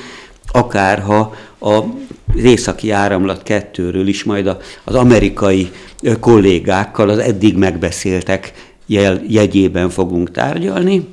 akárha 0.53 1.35
a 1.61 1.81
északi 2.37 2.91
áramlat 2.91 3.43
kettőről 3.43 4.07
is 4.07 4.25
majd 4.25 4.57
az 4.85 4.95
amerikai 4.95 5.71
kollégákkal 6.21 7.09
az 7.09 7.19
eddig 7.19 7.57
megbeszéltek 7.57 8.53
jegyében 9.29 9.91
fogunk 9.91 10.31
tárgyalni, 10.31 11.07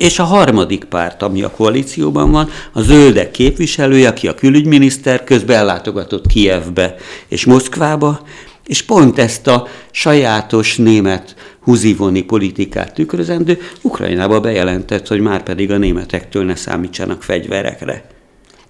és 0.00 0.18
a 0.18 0.24
harmadik 0.24 0.84
párt, 0.84 1.22
ami 1.22 1.42
a 1.42 1.50
koalícióban 1.50 2.30
van, 2.30 2.48
a 2.72 2.80
zöldek 2.80 3.30
képviselője, 3.30 4.08
aki 4.08 4.28
a 4.28 4.34
külügyminiszter, 4.34 5.24
közben 5.24 5.56
ellátogatott 5.56 6.26
Kijevbe 6.26 6.94
és 7.28 7.44
Moszkvába, 7.44 8.20
és 8.66 8.82
pont 8.82 9.18
ezt 9.18 9.46
a 9.46 9.66
sajátos 9.90 10.76
német 10.76 11.34
húzivoni 11.62 12.22
politikát 12.22 12.94
tükrözendő 12.94 13.58
Ukrajnába 13.82 14.40
bejelentett, 14.40 15.08
hogy 15.08 15.20
már 15.20 15.42
pedig 15.42 15.70
a 15.70 15.78
németektől 15.78 16.44
ne 16.44 16.54
számítsanak 16.54 17.22
fegyverekre. 17.22 18.04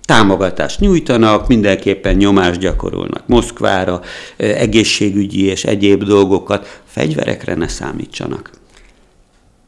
Támogatást 0.04 0.80
nyújtanak, 0.80 1.48
mindenképpen 1.48 2.16
nyomást 2.16 2.60
gyakorolnak 2.60 3.22
Moszkvára, 3.26 4.00
egészségügyi 4.36 5.44
és 5.44 5.64
egyéb 5.64 6.04
dolgokat, 6.04 6.80
fegyverekre 6.86 7.54
ne 7.54 7.68
számítsanak. 7.68 8.59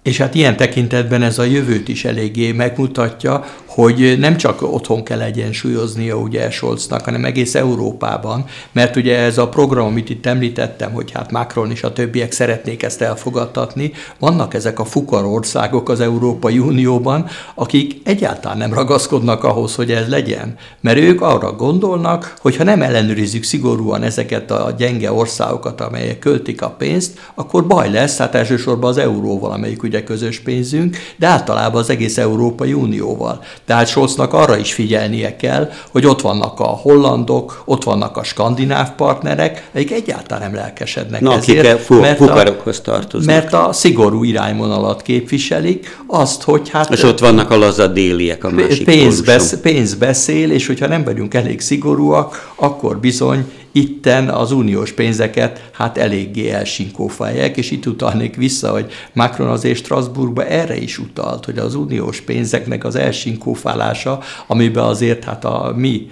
És 0.02 0.18
hát 0.18 0.34
ilyen 0.34 0.56
tekintetben 0.56 1.22
ez 1.22 1.38
a 1.38 1.42
jövőt 1.44 1.88
is 1.88 2.04
eléggé 2.04 2.52
megmutatja, 2.52 3.44
hogy 3.66 4.16
nem 4.18 4.36
csak 4.36 4.62
otthon 4.62 5.04
kell 5.04 5.20
egyensúlyoznia 5.20 6.16
ugye 6.16 6.50
Scholznak, 6.50 7.04
hanem 7.04 7.24
egész 7.24 7.54
Európában, 7.54 8.44
mert 8.72 8.96
ugye 8.96 9.18
ez 9.18 9.38
a 9.38 9.48
program, 9.48 9.86
amit 9.86 10.10
itt 10.10 10.26
említettem, 10.26 10.92
hogy 10.92 11.10
hát 11.10 11.30
Macron 11.30 11.70
és 11.70 11.82
a 11.82 11.92
többiek 11.92 12.32
szeretnék 12.32 12.82
ezt 12.82 13.02
elfogadtatni, 13.02 13.92
vannak 14.18 14.54
ezek 14.54 14.78
a 14.78 14.84
fukar 14.84 15.24
országok 15.24 15.88
az 15.88 16.00
Európai 16.00 16.58
Unióban, 16.58 17.26
akik 17.54 18.00
egyáltalán 18.04 18.58
nem 18.58 18.74
ragaszkodnak 18.74 19.44
ahhoz, 19.44 19.74
hogy 19.74 19.90
ez 19.90 20.08
legyen, 20.08 20.56
mert 20.80 20.98
ők 20.98 21.20
arra 21.20 21.52
gondolnak, 21.52 22.34
hogy 22.40 22.56
ha 22.56 22.64
nem 22.64 22.82
ellenőrizzük 22.82 23.42
szigorúan 23.42 24.02
ezeket 24.02 24.50
a 24.50 24.74
gyenge 24.78 25.12
országokat, 25.12 25.80
amelyek 25.80 26.18
költik 26.18 26.62
a 26.62 26.70
pénzt, 26.70 27.18
akkor 27.34 27.66
baj 27.66 27.90
lesz, 27.90 28.16
hát 28.16 28.34
elsősorban 28.34 28.90
az 28.90 28.98
euróval, 28.98 29.52
amelyik 29.52 29.82
közös 30.00 30.40
pénzünk, 30.40 30.96
de 31.16 31.26
általában 31.26 31.80
az 31.80 31.90
egész 31.90 32.18
Európai 32.18 32.72
Unióval. 32.72 33.42
Tehát 33.66 33.88
Scholznak 33.88 34.32
arra 34.32 34.56
is 34.56 34.72
figyelnie 34.72 35.36
kell, 35.36 35.70
hogy 35.90 36.06
ott 36.06 36.20
vannak 36.20 36.60
a 36.60 36.66
hollandok, 36.66 37.62
ott 37.64 37.84
vannak 37.84 38.16
a 38.16 38.22
skandináv 38.22 38.94
partnerek, 38.94 39.70
akik 39.74 39.92
egyáltalán 39.92 40.42
nem 40.42 40.60
lelkesednek 40.60 41.20
Na, 41.20 41.34
ezért, 41.34 41.80
fu- 41.80 42.00
mert, 42.00 42.20
a, 42.20 42.56
tartoznak. 42.82 43.34
mert 43.34 43.52
a 43.52 43.72
szigorú 43.72 44.24
irányvonalat 44.24 45.02
képviselik, 45.02 45.98
azt, 46.06 46.42
hogy 46.42 46.68
hát... 46.68 46.90
És 46.90 47.02
ott 47.02 47.18
vannak 47.18 47.50
a 47.50 47.56
lazad 47.56 47.92
déliek 47.92 48.44
a 48.44 48.50
másik 48.50 49.24
besz, 49.24 49.58
pénz 49.62 49.94
beszél, 49.94 50.50
és 50.50 50.66
hogyha 50.66 50.86
nem 50.86 51.04
vagyunk 51.04 51.34
elég 51.34 51.60
szigorúak, 51.60 52.52
akkor 52.54 52.98
bizony 52.98 53.44
itten 53.72 54.28
az 54.28 54.52
uniós 54.52 54.92
pénzeket 54.92 55.70
hát 55.72 55.98
eléggé 55.98 56.50
elsinkófálják, 56.50 57.56
és 57.56 57.70
itt 57.70 57.86
utalnék 57.86 58.36
vissza, 58.36 58.70
hogy 58.70 58.92
Macron 59.12 59.48
azért 59.48 59.78
Strasbourgba 59.78 60.46
erre 60.46 60.76
is 60.76 60.98
utalt, 60.98 61.44
hogy 61.44 61.58
az 61.58 61.74
uniós 61.74 62.20
pénzeknek 62.20 62.84
az 62.84 62.96
elsinkófálása, 62.96 64.20
amiben 64.46 64.84
azért 64.84 65.24
hát 65.24 65.44
a 65.44 65.72
mi 65.76 66.08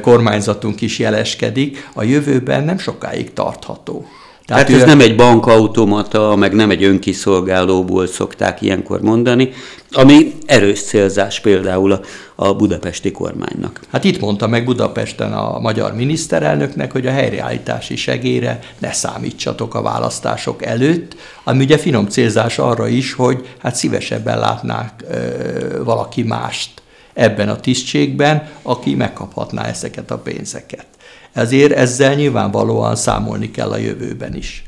kormányzatunk 0.00 0.80
is 0.80 0.98
jeleskedik, 0.98 1.90
a 1.94 2.02
jövőben 2.02 2.64
nem 2.64 2.78
sokáig 2.78 3.32
tartható. 3.32 4.06
Tehát 4.46 4.68
hát 4.68 4.76
ez 4.76 4.82
ő... 4.82 4.86
nem 4.86 5.00
egy 5.00 5.16
bankautomata, 5.16 6.36
meg 6.36 6.52
nem 6.52 6.70
egy 6.70 6.84
önkiszolgálóból 6.84 8.06
szokták 8.06 8.62
ilyenkor 8.62 9.00
mondani, 9.00 9.52
ami 9.90 10.32
erős 10.46 10.82
célzás 10.82 11.40
például 11.40 11.92
a, 11.92 12.00
a 12.34 12.54
budapesti 12.54 13.10
kormánynak. 13.10 13.80
Hát 13.90 14.04
itt 14.04 14.20
mondta 14.20 14.46
meg 14.46 14.64
Budapesten 14.64 15.32
a 15.32 15.58
magyar 15.58 15.94
miniszterelnöknek, 15.94 16.92
hogy 16.92 17.06
a 17.06 17.10
helyreállítási 17.10 17.96
segélyre 17.96 18.58
ne 18.78 18.92
számítsatok 18.92 19.74
a 19.74 19.82
választások 19.82 20.64
előtt, 20.64 21.16
ami 21.44 21.64
ugye 21.64 21.78
finom 21.78 22.06
célzás 22.06 22.58
arra 22.58 22.88
is, 22.88 23.12
hogy 23.12 23.46
hát 23.58 23.74
szívesebben 23.74 24.38
látnák 24.38 25.04
ö, 25.10 25.84
valaki 25.84 26.22
mást 26.22 26.82
ebben 27.14 27.48
a 27.48 27.60
tisztségben, 27.60 28.48
aki 28.62 28.94
megkaphatná 28.94 29.64
ezeket 29.64 30.10
a 30.10 30.18
pénzeket. 30.18 30.86
Ezért 31.32 31.72
ezzel 31.72 32.14
nyilvánvalóan 32.14 32.96
számolni 32.96 33.50
kell 33.50 33.70
a 33.70 33.76
jövőben 33.76 34.34
is. 34.34 34.64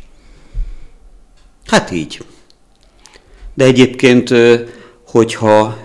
Hát 1.67 1.91
így. 1.91 2.25
De 3.55 3.65
egyébként, 3.65 4.31
hogyha 5.07 5.77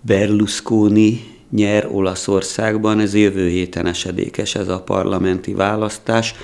Berlusconi 0.00 1.38
nyer 1.50 1.88
Olaszországban, 1.92 3.00
ez 3.00 3.14
jövő 3.14 3.48
héten 3.48 3.86
esedékes 3.86 4.54
ez 4.54 4.68
a 4.68 4.82
parlamenti 4.82 5.54
választás. 5.54 6.34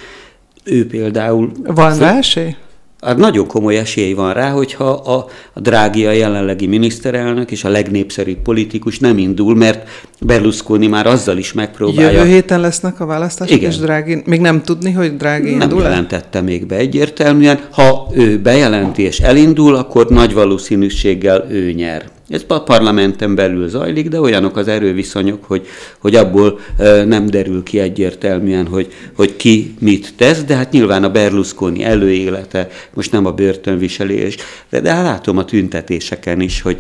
Ő 0.64 0.86
például... 0.86 1.52
Van 1.62 1.98
rá 1.98 2.16
esély? 2.16 2.56
Hát 3.00 3.16
nagyon 3.16 3.46
komoly 3.46 3.76
esély 3.76 4.12
van 4.12 4.32
rá, 4.32 4.50
hogyha 4.50 4.84
a, 4.84 5.26
a 5.52 5.60
Drági 5.60 6.06
a 6.06 6.10
jelenlegi 6.10 6.66
miniszterelnök 6.66 7.50
és 7.50 7.64
a 7.64 7.68
legnépszerűbb 7.68 8.38
politikus 8.38 8.98
nem 8.98 9.18
indul, 9.18 9.54
mert 9.54 9.88
Berlusconi 10.20 10.86
már 10.86 11.06
azzal 11.06 11.38
is 11.38 11.52
megpróbálja. 11.52 12.10
Jövő 12.10 12.28
héten 12.28 12.60
lesznek 12.60 13.00
a 13.00 13.06
választások, 13.06 13.56
Igen. 13.56 13.70
és 13.70 13.76
Drági, 13.76 14.22
még 14.24 14.40
nem 14.40 14.62
tudni, 14.62 14.90
hogy 14.90 15.16
Drági 15.16 15.50
nem 15.50 15.60
indul? 15.60 15.82
Nem 15.82 15.90
jelentette 15.90 16.40
még 16.40 16.66
be 16.66 16.76
egyértelműen. 16.76 17.60
Ha 17.70 18.08
ő 18.14 18.38
bejelenti 18.38 19.02
és 19.02 19.20
elindul, 19.20 19.74
akkor 19.74 20.06
nagy 20.08 20.34
valószínűséggel 20.34 21.46
ő 21.50 21.72
nyer. 21.72 22.14
Ez 22.28 22.44
a 22.48 22.62
parlamenten 22.62 23.34
belül 23.34 23.68
zajlik, 23.68 24.08
de 24.08 24.20
olyanok 24.20 24.56
az 24.56 24.68
erőviszonyok, 24.68 25.44
hogy, 25.44 25.66
hogy 25.98 26.14
abból 26.14 26.60
nem 27.06 27.26
derül 27.26 27.62
ki 27.62 27.78
egyértelműen, 27.78 28.66
hogy, 28.66 28.92
hogy 29.16 29.36
ki 29.36 29.74
mit 29.78 30.14
tesz, 30.16 30.44
de 30.44 30.54
hát 30.54 30.72
nyilván 30.72 31.04
a 31.04 31.10
Berlusconi 31.10 31.84
előélete, 31.84 32.68
most 32.94 33.12
nem 33.12 33.26
a 33.26 33.32
börtönviselés, 33.32 34.36
de, 34.70 34.80
de 34.80 34.92
hát 34.92 35.04
látom 35.04 35.38
a 35.38 35.44
tüntetéseken 35.44 36.40
is, 36.40 36.60
hogy 36.60 36.78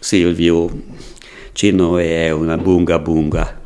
Silvio 0.00 0.70
Cinoe 1.54 2.34
una 2.34 2.56
bunga 2.56 3.02
bunga. 3.02 3.56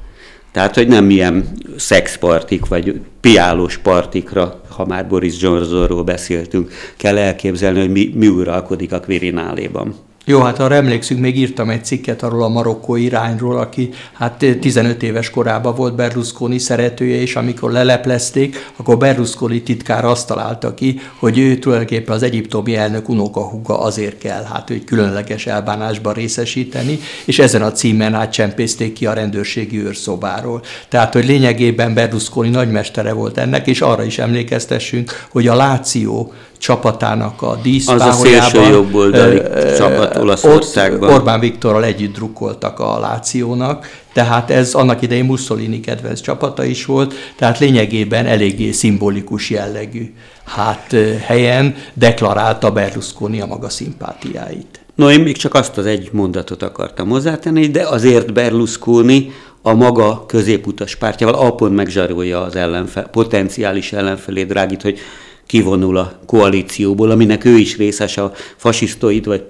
Tehát, 0.53 0.75
hogy 0.75 0.89
nem 0.89 1.11
ilyen 1.11 1.49
szexpartik, 1.77 2.67
vagy 2.67 3.01
piálós 3.21 3.79
partikra, 3.79 4.61
ha 4.69 4.87
már 4.87 5.09
Boris 5.09 5.41
Johnsonról 5.41 6.03
beszéltünk, 6.03 6.73
kell 6.97 7.19
elképzelni, 7.19 7.81
hogy 7.81 7.91
mi, 7.91 8.13
mi 8.15 8.27
uralkodik 8.27 8.93
a 8.93 9.01
Quirináléban. 9.01 9.95
Jó, 10.25 10.41
hát 10.41 10.59
arra 10.59 10.75
emlékszünk, 10.75 11.21
még 11.21 11.39
írtam 11.39 11.71
egy 11.71 11.85
cikket 11.85 12.23
arról 12.23 12.43
a 12.43 12.49
marokkó 12.49 12.97
irányról, 12.97 13.59
aki 13.59 13.91
hát 14.13 14.45
15 14.61 15.03
éves 15.03 15.31
korában 15.31 15.75
volt 15.75 15.95
Berlusconi 15.95 16.59
szeretője, 16.59 17.21
és 17.21 17.37
amikor 17.37 17.73
leleplezték, 17.73 18.71
akkor 18.77 18.99
Berlusconi 18.99 19.63
titkár 19.63 20.05
azt 20.05 20.27
találta 20.27 20.75
ki, 20.75 21.01
hogy 21.19 21.39
ő 21.39 21.59
tulajdonképpen 21.59 22.15
az 22.15 22.23
egyiptomi 22.23 22.77
elnök 22.77 23.09
unokahuga 23.09 23.81
azért 23.81 24.19
kell, 24.19 24.43
hát 24.43 24.69
hogy 24.69 24.85
különleges 24.85 25.47
elbánásban 25.47 26.13
részesíteni, 26.13 26.99
és 27.25 27.39
ezen 27.39 27.63
a 27.63 27.73
címen 27.73 28.15
átcsempészték 28.15 28.93
ki 28.93 29.07
a 29.07 29.13
rendőrségi 29.13 29.85
őrszobáról. 29.85 30.63
Tehát, 30.89 31.13
hogy 31.13 31.27
lényegében 31.27 31.95
Berlusconi 31.95 32.49
nagymestere 32.49 33.13
volt 33.13 33.39
ennek, 33.39 33.67
és 33.67 33.81
arra 33.81 34.05
is 34.05 34.19
emlékeztessünk, 34.19 35.27
hogy 35.31 35.49
a 35.49 35.55
Láció 35.55 36.33
csapatának 36.63 37.43
a 37.43 37.59
díszpáholyában. 37.63 38.13
Az 38.13 38.21
a 38.21 38.27
szélső 38.27 38.71
jobboldali 38.71 39.43
csapat 39.77 40.17
Olaszországban. 40.17 41.13
Orbán 41.13 41.41
Viktorral 41.41 41.85
együtt 41.85 42.15
drukkoltak 42.15 42.81
a 42.81 42.99
Lációnak, 42.99 44.01
tehát 44.13 44.51
ez 44.51 44.75
annak 44.75 45.03
idején 45.03 45.25
Mussolini 45.25 45.81
kedvenc 45.81 46.21
csapata 46.21 46.65
is 46.65 46.85
volt, 46.85 47.15
tehát 47.37 47.59
lényegében 47.59 48.27
eléggé 48.27 48.71
szimbolikus 48.71 49.51
jellegű 49.51 50.15
hát 50.45 50.97
helyen 51.27 51.75
deklarálta 51.95 52.71
Berlusconi 52.71 53.41
a 53.41 53.47
maga 53.47 53.69
szimpátiáit. 53.69 54.81
No, 54.95 55.11
én 55.11 55.21
még 55.21 55.37
csak 55.37 55.55
azt 55.55 55.79
az 55.79 55.87
egy 55.87 56.09
mondatot 56.13 56.63
akartam 56.63 57.09
hozzátenni, 57.09 57.67
de 57.67 57.89
azért 57.89 58.33
Berlusconi 58.33 59.33
a 59.63 59.73
maga 59.73 60.27
középutas 60.27 60.97
pártjával 60.97 61.41
alpont 61.41 61.75
megzsarolja 61.75 62.43
az 62.43 62.57
ellenfel, 62.57 63.09
potenciális 63.09 63.93
ellenfelét, 63.93 64.47
Drágit, 64.47 64.83
hogy 64.83 64.99
kivonul 65.47 65.97
a 65.97 66.21
koalícióból, 66.27 67.11
aminek 67.11 67.45
ő 67.45 67.57
is 67.57 67.77
részes 67.77 68.17
a 68.17 68.33
fasisztoid 68.57 69.27
vagy 69.27 69.45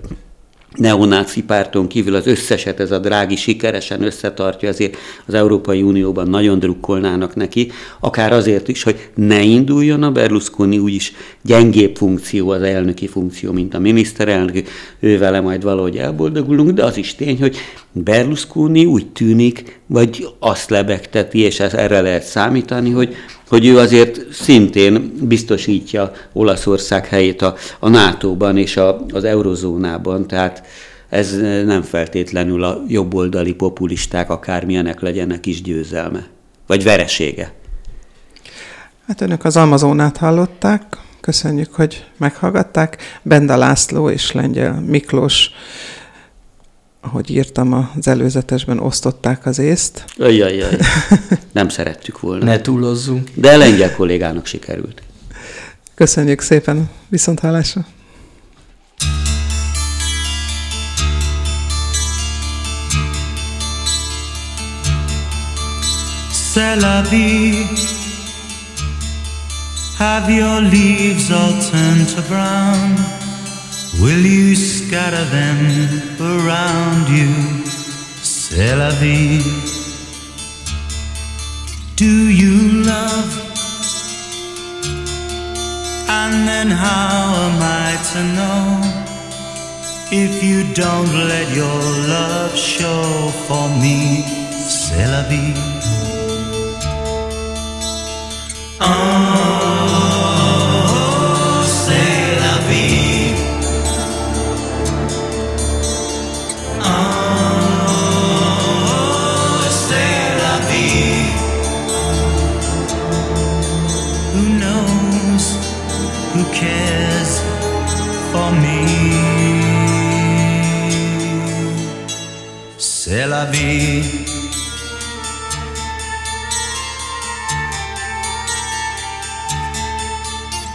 neonáci 0.77 1.43
párton 1.43 1.87
kívül. 1.87 2.15
Az 2.15 2.27
összeset 2.27 2.81
ez 2.81 2.91
a 2.91 2.99
drági 2.99 3.37
sikeresen 3.37 4.03
összetartja, 4.03 4.69
azért 4.69 4.97
az 5.27 5.35
Európai 5.35 5.83
Unióban 5.83 6.29
nagyon 6.29 6.59
drukkolnának 6.59 7.35
neki, 7.35 7.71
akár 8.01 8.33
azért 8.33 8.69
is, 8.69 8.83
hogy 8.83 9.11
ne 9.15 9.43
induljon 9.43 10.03
a 10.03 10.11
Berlusconi 10.11 10.79
úgyis 10.79 11.13
gyengébb 11.43 11.97
funkció 11.97 12.51
az 12.51 12.63
elnöki 12.63 13.07
funkció, 13.07 13.53
mint 13.53 13.75
a 13.75 13.79
miniszterelnök, 13.79 14.69
vele 15.01 15.41
majd 15.41 15.63
valahogy 15.63 15.97
elboldogulunk, 15.97 16.71
de 16.71 16.85
az 16.85 16.97
is 16.97 17.15
tény, 17.15 17.39
hogy 17.41 17.57
Berlusconi 17.93 18.85
úgy 18.85 19.07
tűnik, 19.07 19.81
vagy 19.87 20.29
azt 20.39 20.71
lebegteti, 20.71 21.39
és 21.39 21.61
ez 21.61 21.75
erre 21.75 22.01
lehet 22.01 22.25
számítani, 22.25 22.91
hogy 22.91 23.17
hogy 23.53 23.67
ő 23.67 23.79
azért 23.79 24.33
szintén 24.33 25.13
biztosítja 25.21 26.13
Olaszország 26.33 27.07
helyét 27.07 27.43
a, 27.43 27.55
a 27.81 27.89
NATO-ban 27.89 28.57
és 28.57 28.77
a, 28.77 29.05
az 29.13 29.25
eurozónában, 29.25 30.27
tehát 30.27 30.63
ez 31.09 31.37
nem 31.65 31.83
feltétlenül 31.83 32.65
a 32.65 32.83
jobboldali 32.89 33.55
populisták 33.55 34.31
akármilyenek 34.31 35.01
legyenek 35.01 35.47
is 35.47 35.63
győzelme, 35.63 36.27
vagy 36.67 36.83
veresége. 36.83 37.53
Hát 39.07 39.21
önök 39.21 39.45
az 39.45 39.57
Amazonát 39.57 40.17
hallották, 40.17 40.83
köszönjük, 41.21 41.75
hogy 41.75 42.05
meghallgatták. 42.17 42.97
Benda 43.23 43.57
László 43.57 44.11
és 44.11 44.33
Lengyel 44.33 44.81
Miklós 44.87 45.51
ahogy 47.05 47.31
írtam 47.31 47.73
az 47.73 48.09
előzetesben, 48.09 48.79
osztották 48.79 49.47
az 49.47 49.59
észt. 49.59 50.05
Ajajaj, 50.19 50.77
nem 51.53 51.69
szerettük 51.69 52.21
volna. 52.21 52.45
Ne 52.45 52.61
túlozzunk. 52.61 53.31
De 53.35 53.57
lengyel 53.57 53.95
kollégának 53.95 54.47
sikerült. 54.47 55.03
Köszönjük 55.95 56.41
szépen, 56.41 56.91
viszont 57.09 57.41
hallásra. 57.41 57.87
C'est 66.55 66.81
la 66.81 67.03
vie. 67.11 67.67
Have 69.99 70.31
your 70.31 70.61
leaves 70.61 71.31
all 71.31 71.53
turned 71.71 72.09
to 72.15 72.21
brown? 72.29 73.22
Will 74.01 74.25
you 74.25 74.55
scatter 74.55 75.25
them 75.27 75.59
around 76.19 77.09
you? 77.09 77.29
C'est 78.23 78.75
la 78.75 78.91
vie. 78.91 79.43
Do 81.97 82.07
you 82.07 82.83
love? 82.85 83.31
And 86.09 86.49
then 86.49 86.71
how 86.71 87.35
am 87.49 87.59
I 87.61 87.97
to 88.13 88.21
know 88.37 88.81
if 90.11 90.43
you 90.43 90.65
don't 90.75 91.13
let 91.29 91.55
your 91.55 91.81
love 92.09 92.57
show 92.57 93.31
for 93.47 93.69
me? 93.83 94.25
C'est 94.69 95.07
la 95.07 95.23
vie. 95.29 95.55
Oh. 98.81 100.02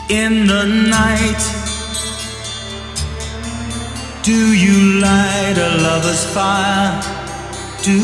In 0.09 0.47
the 0.47 0.65
night, 0.89 1.43
do 4.23 4.33
you 4.53 4.99
light 4.99 5.55
a 5.57 5.81
lover's 5.81 6.25
fire? 6.33 7.01
Do 7.83 7.99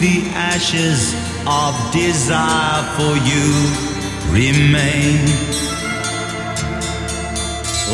the 0.00 0.30
ashes 0.32 1.14
of 1.46 1.74
desire 1.92 2.82
for 2.96 3.16
you 3.30 3.46
remain 4.32 5.26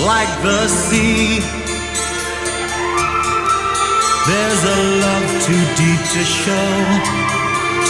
like 0.06 0.32
the 0.42 0.68
sea? 0.68 1.61
There's 4.24 4.64
a 4.64 4.78
love 5.02 5.28
too 5.42 5.64
deep 5.74 6.02
to 6.14 6.22
show. 6.24 6.72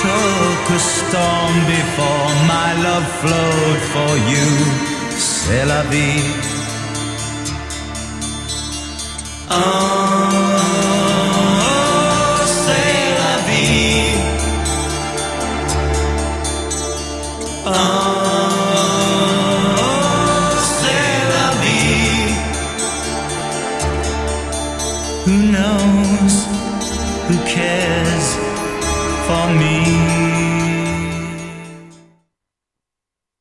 Took 0.00 0.64
a 0.70 0.78
storm 0.78 1.54
before 1.66 2.28
my 2.48 2.72
love 2.82 3.06
flowed 3.20 3.80
for 3.92 4.16
you. 4.30 4.48
C'est 5.18 5.66
la 5.66 5.82
vie. 5.82 6.24
Oh, 9.50 9.56
c'est 12.46 13.04
la 13.20 13.36
vie. 13.46 14.16
Oh. 17.66 18.21